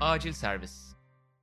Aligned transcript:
Acil 0.00 0.32
servis. 0.32 0.94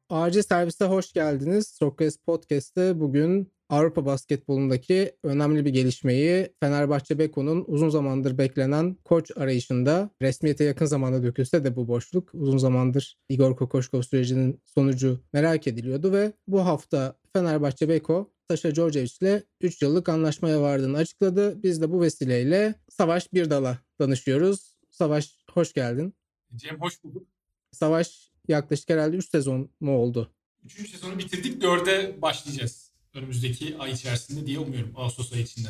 Acil 0.09 0.41
servise 0.41 0.85
hoş 0.85 1.13
geldiniz. 1.13 1.67
Sokrates 1.67 2.17
Podcast'te 2.17 2.99
bugün 2.99 3.51
Avrupa 3.69 4.05
basketbolundaki 4.05 5.11
önemli 5.23 5.65
bir 5.65 5.69
gelişmeyi 5.69 6.53
Fenerbahçe 6.59 7.19
Beko'nun 7.19 7.63
uzun 7.67 7.89
zamandır 7.89 8.37
beklenen 8.37 8.95
koç 9.05 9.31
arayışında 9.37 10.09
resmiyete 10.21 10.63
yakın 10.63 10.85
zamanda 10.85 11.23
dökülse 11.23 11.63
de 11.63 11.75
bu 11.75 11.87
boşluk 11.87 12.29
uzun 12.33 12.57
zamandır 12.57 13.17
Igor 13.29 13.55
Kokoşkov 13.55 14.01
sürecinin 14.01 14.61
sonucu 14.65 15.19
merak 15.33 15.67
ediliyordu 15.67 16.11
ve 16.11 16.33
bu 16.47 16.65
hafta 16.65 17.15
Fenerbahçe 17.33 17.89
Beko 17.89 18.31
Sasha 18.49 18.75
Djordjevic 18.75 19.13
ile 19.21 19.43
3 19.61 19.81
yıllık 19.81 20.09
anlaşmaya 20.09 20.61
vardığını 20.61 20.97
açıkladı. 20.97 21.63
Biz 21.63 21.81
de 21.81 21.91
bu 21.91 22.01
vesileyle 22.01 22.75
Savaş 22.89 23.33
Birdal'a 23.33 23.79
danışıyoruz. 23.99 24.77
Savaş 24.91 25.37
hoş 25.51 25.73
geldin. 25.73 26.13
Cem 26.55 26.81
hoş 26.81 27.03
bulduk. 27.03 27.27
Savaş 27.71 28.34
yaklaşık 28.49 28.89
herhalde 28.89 29.17
3 29.17 29.29
sezon 29.29 29.69
mu 29.79 29.97
oldu? 29.97 30.31
3. 30.65 30.89
sezonu 30.89 31.19
bitirdik. 31.19 31.63
4'e 31.63 32.21
başlayacağız. 32.21 32.91
Önümüzdeki 33.13 33.77
ay 33.79 33.91
içerisinde 33.91 34.45
diye 34.45 34.59
umuyorum. 34.59 34.91
Ağustos 34.95 35.33
ayı 35.33 35.43
içinde. 35.43 35.69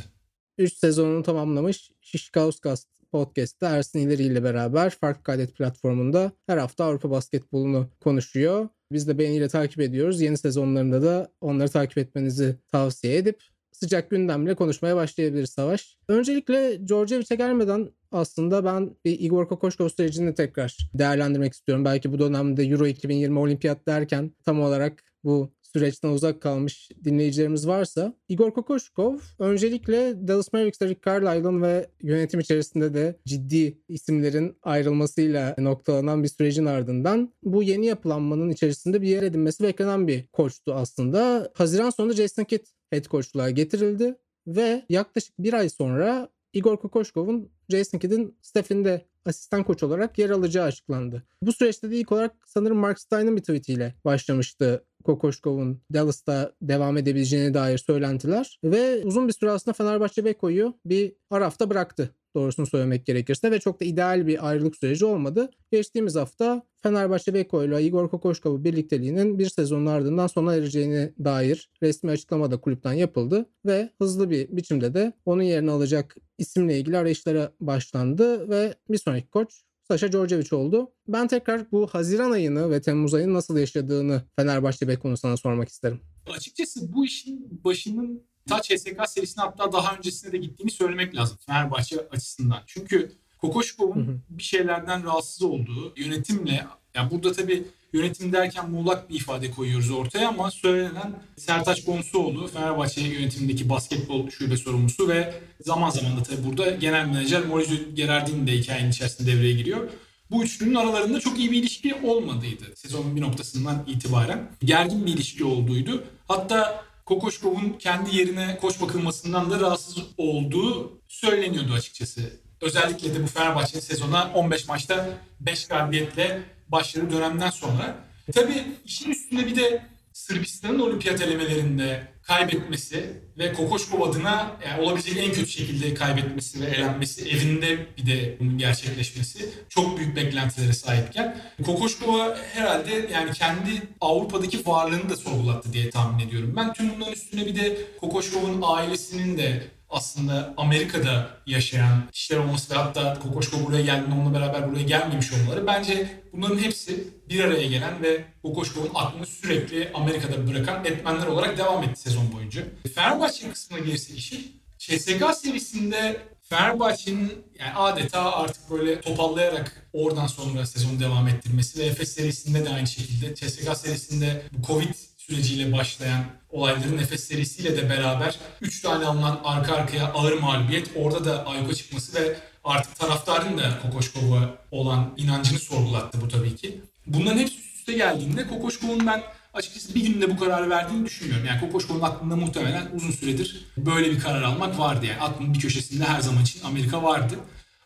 3 0.57 0.73
sezonunu 0.73 1.23
tamamlamış 1.23 1.91
Şişkauskas 2.01 2.85
Podcast'ta 3.11 3.69
Ersin 3.69 3.99
İleri 3.99 4.23
ile 4.23 4.43
beraber 4.43 4.89
Farklı 4.89 5.23
Kaydet 5.23 5.55
platformunda 5.55 6.31
her 6.47 6.57
hafta 6.57 6.85
Avrupa 6.85 7.09
basketbolunu 7.09 7.89
konuşuyor. 7.99 8.69
Biz 8.91 9.07
de 9.07 9.17
beğeniyle 9.17 9.47
takip 9.47 9.81
ediyoruz. 9.81 10.21
Yeni 10.21 10.37
sezonlarında 10.37 11.01
da 11.01 11.31
onları 11.41 11.69
takip 11.69 11.97
etmenizi 11.97 12.55
tavsiye 12.71 13.17
edip 13.17 13.43
sıcak 13.75 14.09
gündemle 14.09 14.55
konuşmaya 14.55 14.95
başlayabiliriz 14.95 15.49
Savaş. 15.49 15.97
Öncelikle 16.07 16.87
Djordjevic'e 16.87 17.35
gelmeden 17.35 17.89
aslında 18.11 18.65
ben 18.65 18.95
bir 19.05 19.19
Igor 19.19 19.47
Kokoşkov 19.47 19.89
sürecini 19.89 20.35
tekrar 20.35 20.77
değerlendirmek 20.93 21.53
istiyorum. 21.53 21.85
Belki 21.85 22.11
bu 22.13 22.19
dönemde 22.19 22.63
Euro 22.63 22.87
2020 22.87 23.39
olimpiyat 23.39 23.87
derken 23.87 24.31
tam 24.45 24.61
olarak 24.61 25.03
bu 25.23 25.54
süreçten 25.75 26.09
uzak 26.09 26.41
kalmış 26.41 26.89
dinleyicilerimiz 27.03 27.67
varsa 27.67 28.13
Igor 28.29 28.53
Kokoşkov 28.53 29.17
öncelikle 29.39 30.27
Dallas 30.27 30.53
Mavericks'te 30.53 30.87
Rick 30.87 31.05
Carlisle'ın 31.05 31.61
ve 31.61 31.87
yönetim 32.01 32.39
içerisinde 32.39 32.93
de 32.93 33.15
ciddi 33.25 33.77
isimlerin 33.87 34.57
ayrılmasıyla 34.63 35.55
noktalanan 35.57 36.23
bir 36.23 36.27
sürecin 36.27 36.65
ardından 36.65 37.33
bu 37.43 37.63
yeni 37.63 37.85
yapılanmanın 37.85 38.49
içerisinde 38.49 39.01
bir 39.01 39.07
yer 39.07 39.23
edinmesi 39.23 39.63
beklenen 39.63 40.07
bir 40.07 40.27
koçtu 40.27 40.73
aslında. 40.73 41.51
Haziran 41.53 41.89
sonunda 41.89 42.13
Jason 42.13 42.43
Kidd 42.43 42.65
head 42.89 43.05
coachluğa 43.05 43.49
getirildi 43.49 44.15
ve 44.47 44.85
yaklaşık 44.89 45.39
bir 45.39 45.53
ay 45.53 45.69
sonra 45.69 46.29
Igor 46.55 46.77
Kokoşkov'un 46.77 47.49
Jason 47.69 47.99
Kidd'in 47.99 48.37
staffinde 48.41 49.05
asistan 49.25 49.63
koç 49.63 49.83
olarak 49.83 50.17
yer 50.19 50.29
alacağı 50.29 50.65
açıklandı. 50.65 51.23
Bu 51.41 51.53
süreçte 51.53 51.91
de 51.91 51.97
ilk 51.97 52.11
olarak 52.11 52.35
sanırım 52.45 52.77
Mark 52.77 52.99
Stein'ın 52.99 53.35
bir 53.35 53.41
tweetiyle 53.41 53.95
başlamıştı 54.05 54.85
Kokoşkov'un 55.03 55.81
Dallas'ta 55.93 56.51
devam 56.61 56.97
edebileceğine 56.97 57.53
dair 57.53 57.77
söylentiler 57.77 58.59
ve 58.63 59.01
uzun 59.03 59.27
bir 59.27 59.33
süre 59.33 59.51
aslında 59.51 59.73
Fenerbahçe 59.73 60.25
Beko'yu 60.25 60.79
bir 60.85 61.15
arafta 61.29 61.69
bıraktı 61.69 62.15
doğrusunu 62.35 62.65
söylemek 62.65 63.05
gerekirse 63.05 63.51
ve 63.51 63.59
çok 63.59 63.81
da 63.81 63.85
ideal 63.85 64.27
bir 64.27 64.47
ayrılık 64.47 64.75
süreci 64.75 65.05
olmadı. 65.05 65.49
Geçtiğimiz 65.71 66.15
hafta 66.15 66.63
Fenerbahçe 66.83 67.33
Beko 67.33 67.63
ile 67.63 67.83
Igor 67.83 68.09
Kokoşkova 68.09 68.63
birlikteliğinin 68.63 69.39
bir 69.39 69.49
sezonun 69.49 69.85
ardından 69.85 70.27
sona 70.27 70.55
ereceğine 70.55 71.13
dair 71.23 71.69
resmi 71.83 72.11
açıklama 72.11 72.51
da 72.51 72.57
kulüpten 72.57 72.93
yapıldı 72.93 73.45
ve 73.65 73.89
hızlı 74.01 74.29
bir 74.29 74.57
biçimde 74.57 74.93
de 74.93 75.13
onun 75.25 75.43
yerini 75.43 75.71
alacak 75.71 76.15
isimle 76.37 76.79
ilgili 76.79 76.97
arayışlara 76.97 77.51
başlandı 77.59 78.49
ve 78.49 78.75
bir 78.89 78.97
sonraki 78.97 79.29
koç 79.29 79.63
Sasha 79.87 80.11
Djordjevic 80.11 80.55
oldu. 80.55 80.91
Ben 81.07 81.27
tekrar 81.27 81.71
bu 81.71 81.87
Haziran 81.87 82.31
ayını 82.31 82.71
ve 82.71 82.81
Temmuz 82.81 83.13
ayını 83.13 83.33
nasıl 83.33 83.57
yaşadığını 83.57 84.21
Fenerbahçe 84.35 84.87
Beko'nu 84.87 85.17
sana 85.17 85.37
sormak 85.37 85.69
isterim. 85.69 85.99
Açıkçası 86.37 86.93
bu 86.93 87.05
işin 87.05 87.63
başının 87.63 88.23
ta 88.49 88.61
CSK 88.61 89.07
serisine 89.07 89.43
hatta 89.43 89.71
daha 89.71 89.95
öncesine 89.95 90.31
de 90.31 90.37
gittiğini 90.37 90.71
söylemek 90.71 91.15
lazım 91.15 91.37
Fenerbahçe 91.45 92.07
açısından. 92.11 92.61
Çünkü 92.67 93.11
Kokoşkov'un 93.41 94.21
bir 94.29 94.43
şeylerden 94.43 95.03
rahatsız 95.03 95.43
olduğu 95.43 95.93
yönetimle 95.97 96.65
yani 96.93 97.11
burada 97.11 97.33
tabii 97.33 97.63
yönetim 97.93 98.33
derken 98.33 98.69
muğlak 98.69 99.09
bir 99.09 99.15
ifade 99.15 99.51
koyuyoruz 99.51 99.91
ortaya 99.91 100.27
ama 100.27 100.51
söylenen 100.51 101.15
Sertaç 101.37 101.87
Bonsuoğlu 101.87 102.47
Fenerbahçe 102.47 103.01
yönetimindeki 103.01 103.69
basketbol 103.69 104.29
şube 104.29 104.57
sorumlusu 104.57 105.07
ve 105.09 105.33
zaman 105.61 105.89
zaman 105.89 106.17
da 106.17 106.23
tabii 106.23 106.47
burada 106.47 106.69
genel 106.69 107.05
menajer 107.05 107.45
Maurizio 107.45 107.77
Gerardini 107.93 108.47
de 108.47 108.51
hikayenin 108.51 108.91
içerisinde 108.91 109.31
devreye 109.31 109.53
giriyor. 109.53 109.89
Bu 110.31 110.43
üçlünün 110.43 110.75
aralarında 110.75 111.19
çok 111.19 111.39
iyi 111.39 111.51
bir 111.51 111.57
ilişki 111.57 111.95
olmadıydı 111.95 112.63
sezonun 112.75 113.15
bir 113.15 113.21
noktasından 113.21 113.83
itibaren. 113.87 114.51
Gergin 114.63 115.05
bir 115.05 115.13
ilişki 115.13 115.43
olduğuydu. 115.45 116.03
Hatta 116.27 116.85
Kokoşkov'un 117.05 117.75
kendi 117.79 118.15
yerine 118.15 118.57
koç 118.61 118.81
bakılmasından 118.81 119.51
da 119.51 119.59
rahatsız 119.59 119.97
olduğu 120.17 121.01
söyleniyordu 121.07 121.73
açıkçası. 121.73 122.39
Özellikle 122.61 123.15
de 123.15 123.23
bu 123.23 123.27
Fenerbahçe'nin 123.27 123.81
sezona 123.81 124.31
15 124.33 124.67
maçta 124.67 125.17
5 125.39 125.67
galibiyetle 125.67 126.41
başladığı 126.67 127.11
dönemden 127.11 127.49
sonra. 127.49 127.95
Tabii 128.33 128.63
işin 128.85 129.11
üstünde 129.11 129.47
bir 129.47 129.55
de 129.55 129.85
Sırbistan'ın 130.13 130.79
olimpiyat 130.79 131.21
elemelerinde 131.21 132.07
kaybetmesi 132.27 133.21
ve 133.37 133.53
Kokoşkov 133.53 134.01
adına 134.01 134.51
yani 134.67 134.81
olabilecek 134.81 135.17
en 135.17 135.31
kötü 135.31 135.47
şekilde 135.47 135.93
kaybetmesi 135.93 136.61
ve 136.61 136.65
elenmesi 136.65 137.29
evinde 137.29 137.85
bir 137.97 138.05
de 138.05 138.37
bunun 138.39 138.57
gerçekleşmesi 138.57 139.49
çok 139.69 139.97
büyük 139.97 140.15
beklentilere 140.15 140.73
sahipken 140.73 141.37
Kokoşkov'a 141.65 142.37
herhalde 142.53 143.09
yani 143.13 143.33
kendi 143.33 143.81
Avrupa'daki 144.01 144.65
varlığını 144.65 145.09
da 145.09 145.17
sorgulattı 145.17 145.73
diye 145.73 145.89
tahmin 145.89 146.27
ediyorum. 146.27 146.53
Ben 146.55 146.73
tüm 146.73 146.95
bunların 146.95 147.13
üstüne 147.13 147.45
bir 147.45 147.55
de 147.55 147.77
Kokoşkov'un 147.99 148.59
ailesinin 148.63 149.37
de 149.37 149.63
aslında 149.95 150.53
Amerika'da 150.57 151.29
yaşayan 151.45 152.09
kişiler 152.11 152.39
olması 152.39 152.73
ve 152.73 152.77
hatta 152.77 153.19
Kokoşko 153.19 153.65
buraya 153.65 153.81
geldiğinde 153.81 154.15
onunla 154.15 154.39
beraber 154.39 154.71
buraya 154.71 154.83
gelmemiş 154.83 155.33
olmaları 155.33 155.67
bence 155.67 156.21
bunların 156.33 156.57
hepsi 156.57 157.07
bir 157.29 157.43
araya 157.43 157.67
gelen 157.67 158.03
ve 158.03 158.25
Kokoşko'nun 158.41 158.89
aklını 158.95 159.25
sürekli 159.25 159.91
Amerika'da 159.93 160.47
bırakan 160.47 160.85
etmenler 160.85 161.27
olarak 161.27 161.57
devam 161.57 161.83
etti 161.83 162.01
sezon 162.01 162.33
boyunca. 162.33 162.63
Fenerbahçe 162.95 163.49
kısmına 163.49 163.79
gelirsek 163.79 164.17
işin 164.17 164.61
CSK 164.77 165.35
serisinde 165.35 166.21
Fenerbahçe'nin 166.49 167.45
yani 167.59 167.73
adeta 167.73 168.31
artık 168.31 168.69
böyle 168.71 169.01
topallayarak 169.01 169.87
oradan 169.93 170.27
sonra 170.27 170.65
sezonu 170.65 170.99
devam 170.99 171.27
ettirmesi 171.27 171.79
ve 171.79 171.85
Efes 171.85 172.13
serisinde 172.13 172.65
de 172.65 172.69
aynı 172.69 172.87
şekilde 172.87 173.35
CSK 173.35 173.77
serisinde 173.77 174.41
bu 174.51 174.67
Covid 174.67 174.93
süreciyle 175.27 175.73
başlayan 175.73 176.23
olayların 176.51 176.97
Efes 176.97 177.23
serisiyle 177.23 177.77
de 177.77 177.89
beraber 177.89 178.39
3 178.61 178.81
tane 178.81 179.05
alınan 179.05 179.39
arka 179.43 179.75
arkaya 179.75 180.05
ağır 180.05 180.39
mağlubiyet 180.39 180.89
orada 180.95 181.25
da 181.25 181.45
ayuka 181.45 181.73
çıkması 181.73 182.21
ve 182.21 182.37
artık 182.63 182.99
taraftarın 182.99 183.57
da 183.57 183.79
Kokoşkov'a 183.81 184.55
olan 184.71 185.13
inancını 185.17 185.59
sorgulattı 185.59 186.21
bu 186.21 186.27
tabii 186.27 186.55
ki. 186.55 186.81
Bunların 187.07 187.37
hepsi 187.37 187.59
üst 187.59 187.75
üste 187.75 187.93
geldiğinde 187.93 188.47
Kokoşkov'un 188.47 189.07
ben 189.07 189.23
açıkçası 189.53 189.95
bir 189.95 190.07
günde 190.07 190.29
bu 190.29 190.39
kararı 190.39 190.69
verdiğini 190.69 191.05
düşünmüyorum. 191.05 191.45
Yani 191.45 191.59
Kokoşkov'un 191.59 192.01
aklında 192.01 192.35
muhtemelen 192.35 192.87
uzun 192.95 193.11
süredir 193.11 193.65
böyle 193.77 194.11
bir 194.11 194.19
karar 194.19 194.43
almak 194.43 194.79
vardı. 194.79 195.05
Yani 195.05 195.21
aklının 195.21 195.53
bir 195.53 195.59
köşesinde 195.59 196.03
her 196.03 196.21
zaman 196.21 196.43
için 196.43 196.63
Amerika 196.63 197.03
vardı. 197.03 197.35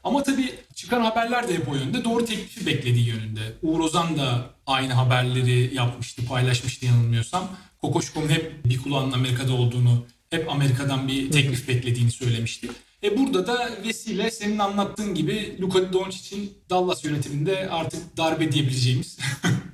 Ama 0.04 0.24
tabii 0.24 0.54
çıkan 0.76 1.02
haberler 1.02 1.48
de 1.48 1.54
hep 1.54 1.70
o 1.70 1.76
yönde. 1.76 2.04
Doğru 2.04 2.26
teklifi 2.26 2.66
beklediği 2.66 3.08
yönünde. 3.08 3.42
Uğur 3.62 3.80
Ozan 3.80 4.18
da 4.18 4.50
aynı 4.68 4.94
haberleri 4.94 5.76
yapmıştı, 5.76 6.26
paylaşmıştı 6.26 6.86
yanılmıyorsam. 6.86 7.48
Kokoşkov'un 7.82 8.30
hep 8.30 8.66
bir 8.66 8.82
kulağının 8.82 9.12
Amerika'da 9.12 9.54
olduğunu, 9.54 10.06
hep 10.30 10.52
Amerika'dan 10.52 11.08
bir 11.08 11.32
teklif 11.32 11.68
beklediğini 11.68 12.12
söylemişti. 12.12 12.70
E 13.04 13.18
burada 13.18 13.48
da 13.48 13.70
vesile 13.86 14.32
senin 14.32 14.60
anlattığın 14.60 15.16
gibi 15.16 15.58
Luka 15.62 15.94
Doncic'in 15.94 16.54
Dallas 16.70 17.06
yönetiminde 17.06 17.70
artık 17.70 18.18
darbe 18.18 18.52
diyebileceğimiz 18.52 19.18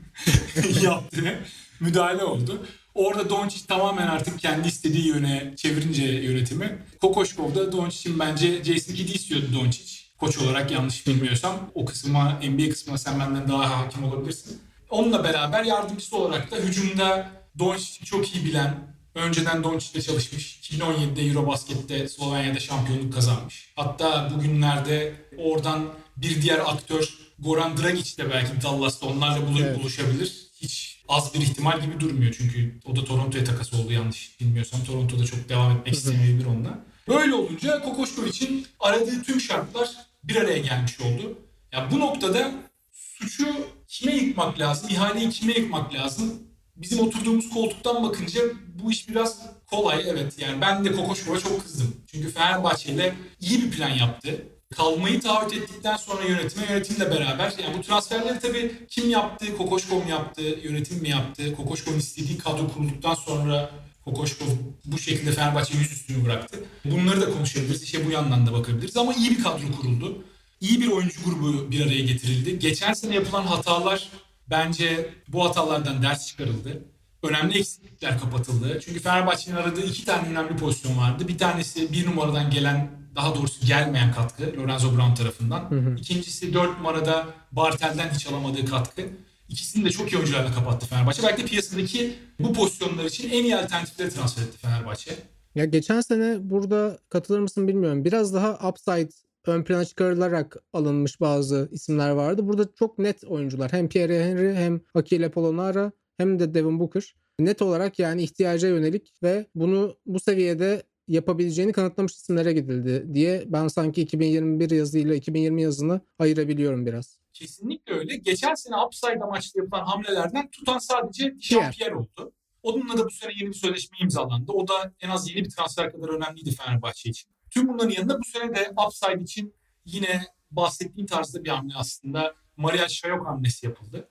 yaptığı 0.83 1.39
müdahale 1.79 2.23
oldu. 2.23 2.65
Orada 2.95 3.29
Doncic 3.29 3.65
tamamen 3.67 4.07
artık 4.07 4.39
kendi 4.39 4.67
istediği 4.67 5.07
yöne 5.07 5.53
çevirince 5.55 6.05
yönetimi. 6.05 6.77
Kokoşkov 7.01 7.55
da 7.55 7.71
Doncic'in 7.71 8.19
bence 8.19 8.63
Jason 8.63 8.93
Kidd'i 8.93 9.13
istiyordu 9.13 9.45
Doncic. 9.53 10.04
Koç 10.25 10.37
olarak 10.37 10.71
yanlış 10.71 11.07
bilmiyorsam. 11.07 11.55
O 11.73 11.85
kısma, 11.85 12.39
NBA 12.43 12.69
kısmına 12.69 12.97
sen 12.97 13.19
benden 13.19 13.47
daha 13.47 13.77
hakim 13.77 14.03
olabilirsin. 14.03 14.61
Onunla 14.89 15.23
beraber 15.23 15.63
yardımcısı 15.63 16.17
olarak 16.17 16.51
da 16.51 16.55
hücumda 16.55 17.29
Doncic'i 17.59 18.05
çok 18.05 18.35
iyi 18.35 18.45
bilen, 18.45 18.75
önceden 19.15 19.63
Doncic'le 19.63 20.01
çalışmış. 20.05 20.59
2017'de 20.63 21.21
Eurobasket'te 21.21 22.07
Slovenya'da 22.07 22.59
şampiyonluk 22.59 23.13
kazanmış. 23.13 23.73
Hatta 23.75 24.31
bugünlerde 24.35 25.13
oradan 25.37 25.85
bir 26.17 26.41
diğer 26.41 26.59
aktör 26.59 27.13
Goran 27.39 27.77
Dragic 27.77 28.17
de 28.17 28.29
belki 28.29 28.61
Dallas'ta 28.61 29.07
onlarla 29.07 29.47
bulup 29.47 29.61
evet. 29.61 29.79
buluşabilir. 29.79 30.47
Hiç 30.61 31.03
az 31.07 31.33
bir 31.33 31.39
ihtimal 31.39 31.81
gibi 31.81 31.99
durmuyor 31.99 32.35
çünkü 32.37 32.79
o 32.85 32.95
da 32.95 33.05
Toronto'ya 33.05 33.43
takas 33.43 33.73
oldu 33.73 33.91
yanlış 33.91 34.39
bilmiyorsam. 34.41 34.83
Toronto'da 34.83 35.25
çok 35.25 35.49
devam 35.49 35.71
etmek 35.71 35.93
istemeyebilir 35.93 36.45
onunla. 36.45 36.79
Böyle 37.07 37.33
olunca 37.33 37.81
Kokoşkov 37.81 38.25
için 38.25 38.67
aradığı 38.79 39.23
tüm 39.23 39.41
şartlar 39.41 40.04
bir 40.27 40.35
araya 40.35 40.57
gelmiş 40.57 41.01
oldu. 41.01 41.39
Ya 41.71 41.91
bu 41.91 41.99
noktada 41.99 42.51
suçu 42.91 43.47
kime 43.87 44.15
yıkmak 44.15 44.59
lazım? 44.59 44.89
İhaleyi 44.89 45.29
kime 45.29 45.53
yıkmak 45.53 45.93
lazım? 45.93 46.43
Bizim 46.75 46.99
oturduğumuz 46.99 47.49
koltuktan 47.49 48.03
bakınca 48.03 48.41
bu 48.67 48.91
iş 48.91 49.09
biraz 49.09 49.41
kolay 49.67 50.03
evet. 50.07 50.39
Yani 50.39 50.61
ben 50.61 50.85
de 50.85 50.91
Kokoşkov'a 50.91 51.39
çok 51.39 51.61
kızdım. 51.63 51.95
Çünkü 52.11 52.31
Fenerbahçe 52.31 52.91
ile 52.91 53.15
iyi 53.39 53.63
bir 53.63 53.71
plan 53.71 53.89
yaptı. 53.89 54.47
Kalmayı 54.75 55.21
taahhüt 55.21 55.53
ettikten 55.53 55.97
sonra 55.97 56.23
yönetime 56.23 56.65
yönetimle 56.69 57.11
beraber 57.11 57.53
yani 57.63 57.77
bu 57.77 57.81
transferleri 57.81 58.39
tabii 58.39 58.87
kim 58.89 59.09
yaptı? 59.09 59.57
Kokoşkov 59.57 59.97
mu 59.97 60.09
yaptı? 60.09 60.41
Yönetim 60.41 61.01
mi 61.01 61.09
yaptı? 61.09 61.55
Kokoşkov'un 61.55 61.99
istediği 61.99 62.37
kadro 62.37 62.67
kurulduktan 62.73 63.15
sonra 63.15 63.71
Kokoşkov 64.05 64.45
bu 64.85 64.97
şekilde 64.97 65.31
Fenerbahçe 65.31 65.77
yüzüstü 65.77 66.25
bıraktı. 66.25 66.57
Bunları 66.85 67.21
da 67.21 67.31
konuşabiliriz. 67.31 67.83
İşte 67.83 68.05
bu 68.05 68.11
yandan 68.11 68.47
da 68.47 68.53
bakabiliriz. 68.53 68.97
Ama 68.97 69.13
iyi 69.13 69.29
bir 69.31 69.43
kadro 69.43 69.71
kuruldu. 69.81 70.23
İyi 70.61 70.81
bir 70.81 70.87
oyuncu 70.87 71.23
grubu 71.25 71.71
bir 71.71 71.85
araya 71.85 72.01
getirildi. 72.01 72.59
Geçen 72.59 72.93
sene 72.93 73.15
yapılan 73.15 73.43
hatalar 73.43 74.09
bence 74.49 75.09
bu 75.27 75.45
hatalardan 75.45 76.03
ders 76.03 76.27
çıkarıldı. 76.27 76.85
Önemli 77.23 77.57
eksiklikler 77.57 78.19
kapatıldı. 78.19 78.79
Çünkü 78.85 78.99
Fenerbahçe'nin 78.99 79.55
aradığı 79.55 79.85
iki 79.85 80.05
tane 80.05 80.29
önemli 80.29 80.55
pozisyon 80.57 80.97
vardı. 80.97 81.27
Bir 81.27 81.37
tanesi 81.37 81.93
bir 81.93 82.05
numaradan 82.05 82.51
gelen 82.51 82.91
daha 83.15 83.35
doğrusu 83.35 83.65
gelmeyen 83.65 84.13
katkı 84.13 84.53
Lorenzo 84.57 84.97
Brown 84.97 85.13
tarafından. 85.13 85.71
Hı 85.71 85.79
hı. 85.79 85.95
İkincisi 85.95 86.53
dört 86.53 86.77
numarada 86.77 87.25
Bartel'den 87.51 88.09
hiç 88.09 88.27
alamadığı 88.27 88.65
katkı. 88.65 89.01
İkisini 89.49 89.85
de 89.85 89.89
çok 89.89 90.13
iyi 90.13 90.17
oyuncularla 90.17 90.51
kapattı 90.51 90.85
Fenerbahçe. 90.85 91.23
Belki 91.23 91.43
de 91.43 91.45
piyasadaki 91.45 92.13
bu 92.39 92.53
pozisyonlar 92.53 93.05
için 93.05 93.29
en 93.29 93.43
iyi 93.43 93.55
alternatifleri 93.55 94.09
transfer 94.09 94.43
etti 94.43 94.57
Fenerbahçe. 94.57 95.11
Ya 95.55 95.65
geçen 95.65 96.01
sene 96.01 96.49
burada 96.49 96.99
katılır 97.09 97.39
mısın 97.39 97.67
bilmiyorum. 97.67 98.05
Biraz 98.05 98.33
daha 98.33 98.69
upside 98.69 99.09
ön 99.45 99.63
plana 99.63 99.85
çıkarılarak 99.85 100.57
alınmış 100.73 101.21
bazı 101.21 101.69
isimler 101.71 102.09
vardı. 102.09 102.47
Burada 102.47 102.69
çok 102.79 102.99
net 102.99 103.23
oyuncular. 103.23 103.71
Hem 103.73 103.89
Pierre 103.89 104.23
Henry 104.23 104.53
hem 104.55 104.81
Akile 104.93 105.31
Polonara 105.31 105.91
hem 106.17 106.39
de 106.39 106.53
Devin 106.53 106.79
Booker. 106.79 107.15
Net 107.39 107.61
olarak 107.61 107.99
yani 107.99 108.23
ihtiyaca 108.23 108.67
yönelik 108.67 109.13
ve 109.23 109.45
bunu 109.55 109.97
bu 110.05 110.19
seviyede 110.19 110.83
yapabileceğini 111.07 111.71
kanıtlamış 111.71 112.13
isimlere 112.13 112.53
gidildi 112.53 113.13
diye 113.13 113.43
ben 113.47 113.67
sanki 113.67 114.01
2021 114.01 114.71
yazıyla 114.71 115.15
2020 115.15 115.61
yazını 115.61 116.01
ayırabiliyorum 116.19 116.85
biraz. 116.85 117.19
Kesinlikle 117.35 117.93
öyle. 117.93 118.15
Geçen 118.15 118.53
sene 118.53 118.75
upside 118.85 119.23
amaçlı 119.23 119.59
yapılan 119.59 119.85
hamlelerden 119.85 120.51
tutan 120.51 120.79
sadece 120.79 121.23
Jean-Pierre 121.25 121.93
oldu. 121.93 122.33
Onunla 122.63 122.97
da 122.97 123.05
bu 123.05 123.11
sene 123.11 123.31
yeni 123.35 123.49
bir 123.49 123.53
sözleşme 123.53 123.97
imzalandı. 124.01 124.51
O 124.51 124.67
da 124.67 124.93
en 125.01 125.09
az 125.09 125.29
yeni 125.29 125.45
bir 125.45 125.49
transfer 125.49 125.91
kadar 125.91 126.09
önemliydi 126.09 126.51
Fenerbahçe 126.51 127.09
için. 127.09 127.31
Tüm 127.51 127.67
bunların 127.67 127.89
yanında 127.89 128.19
bu 128.19 128.23
sene 128.23 128.55
de 128.55 128.73
upside 128.87 129.23
için 129.23 129.53
yine 129.85 130.25
bahsettiğim 130.51 131.07
tarzda 131.07 131.43
bir 131.43 131.49
hamle 131.49 131.73
aslında. 131.75 132.35
Maria 132.57 132.87
Şayok 132.87 133.27
hamlesi 133.27 133.65
yapıldı. 133.65 134.09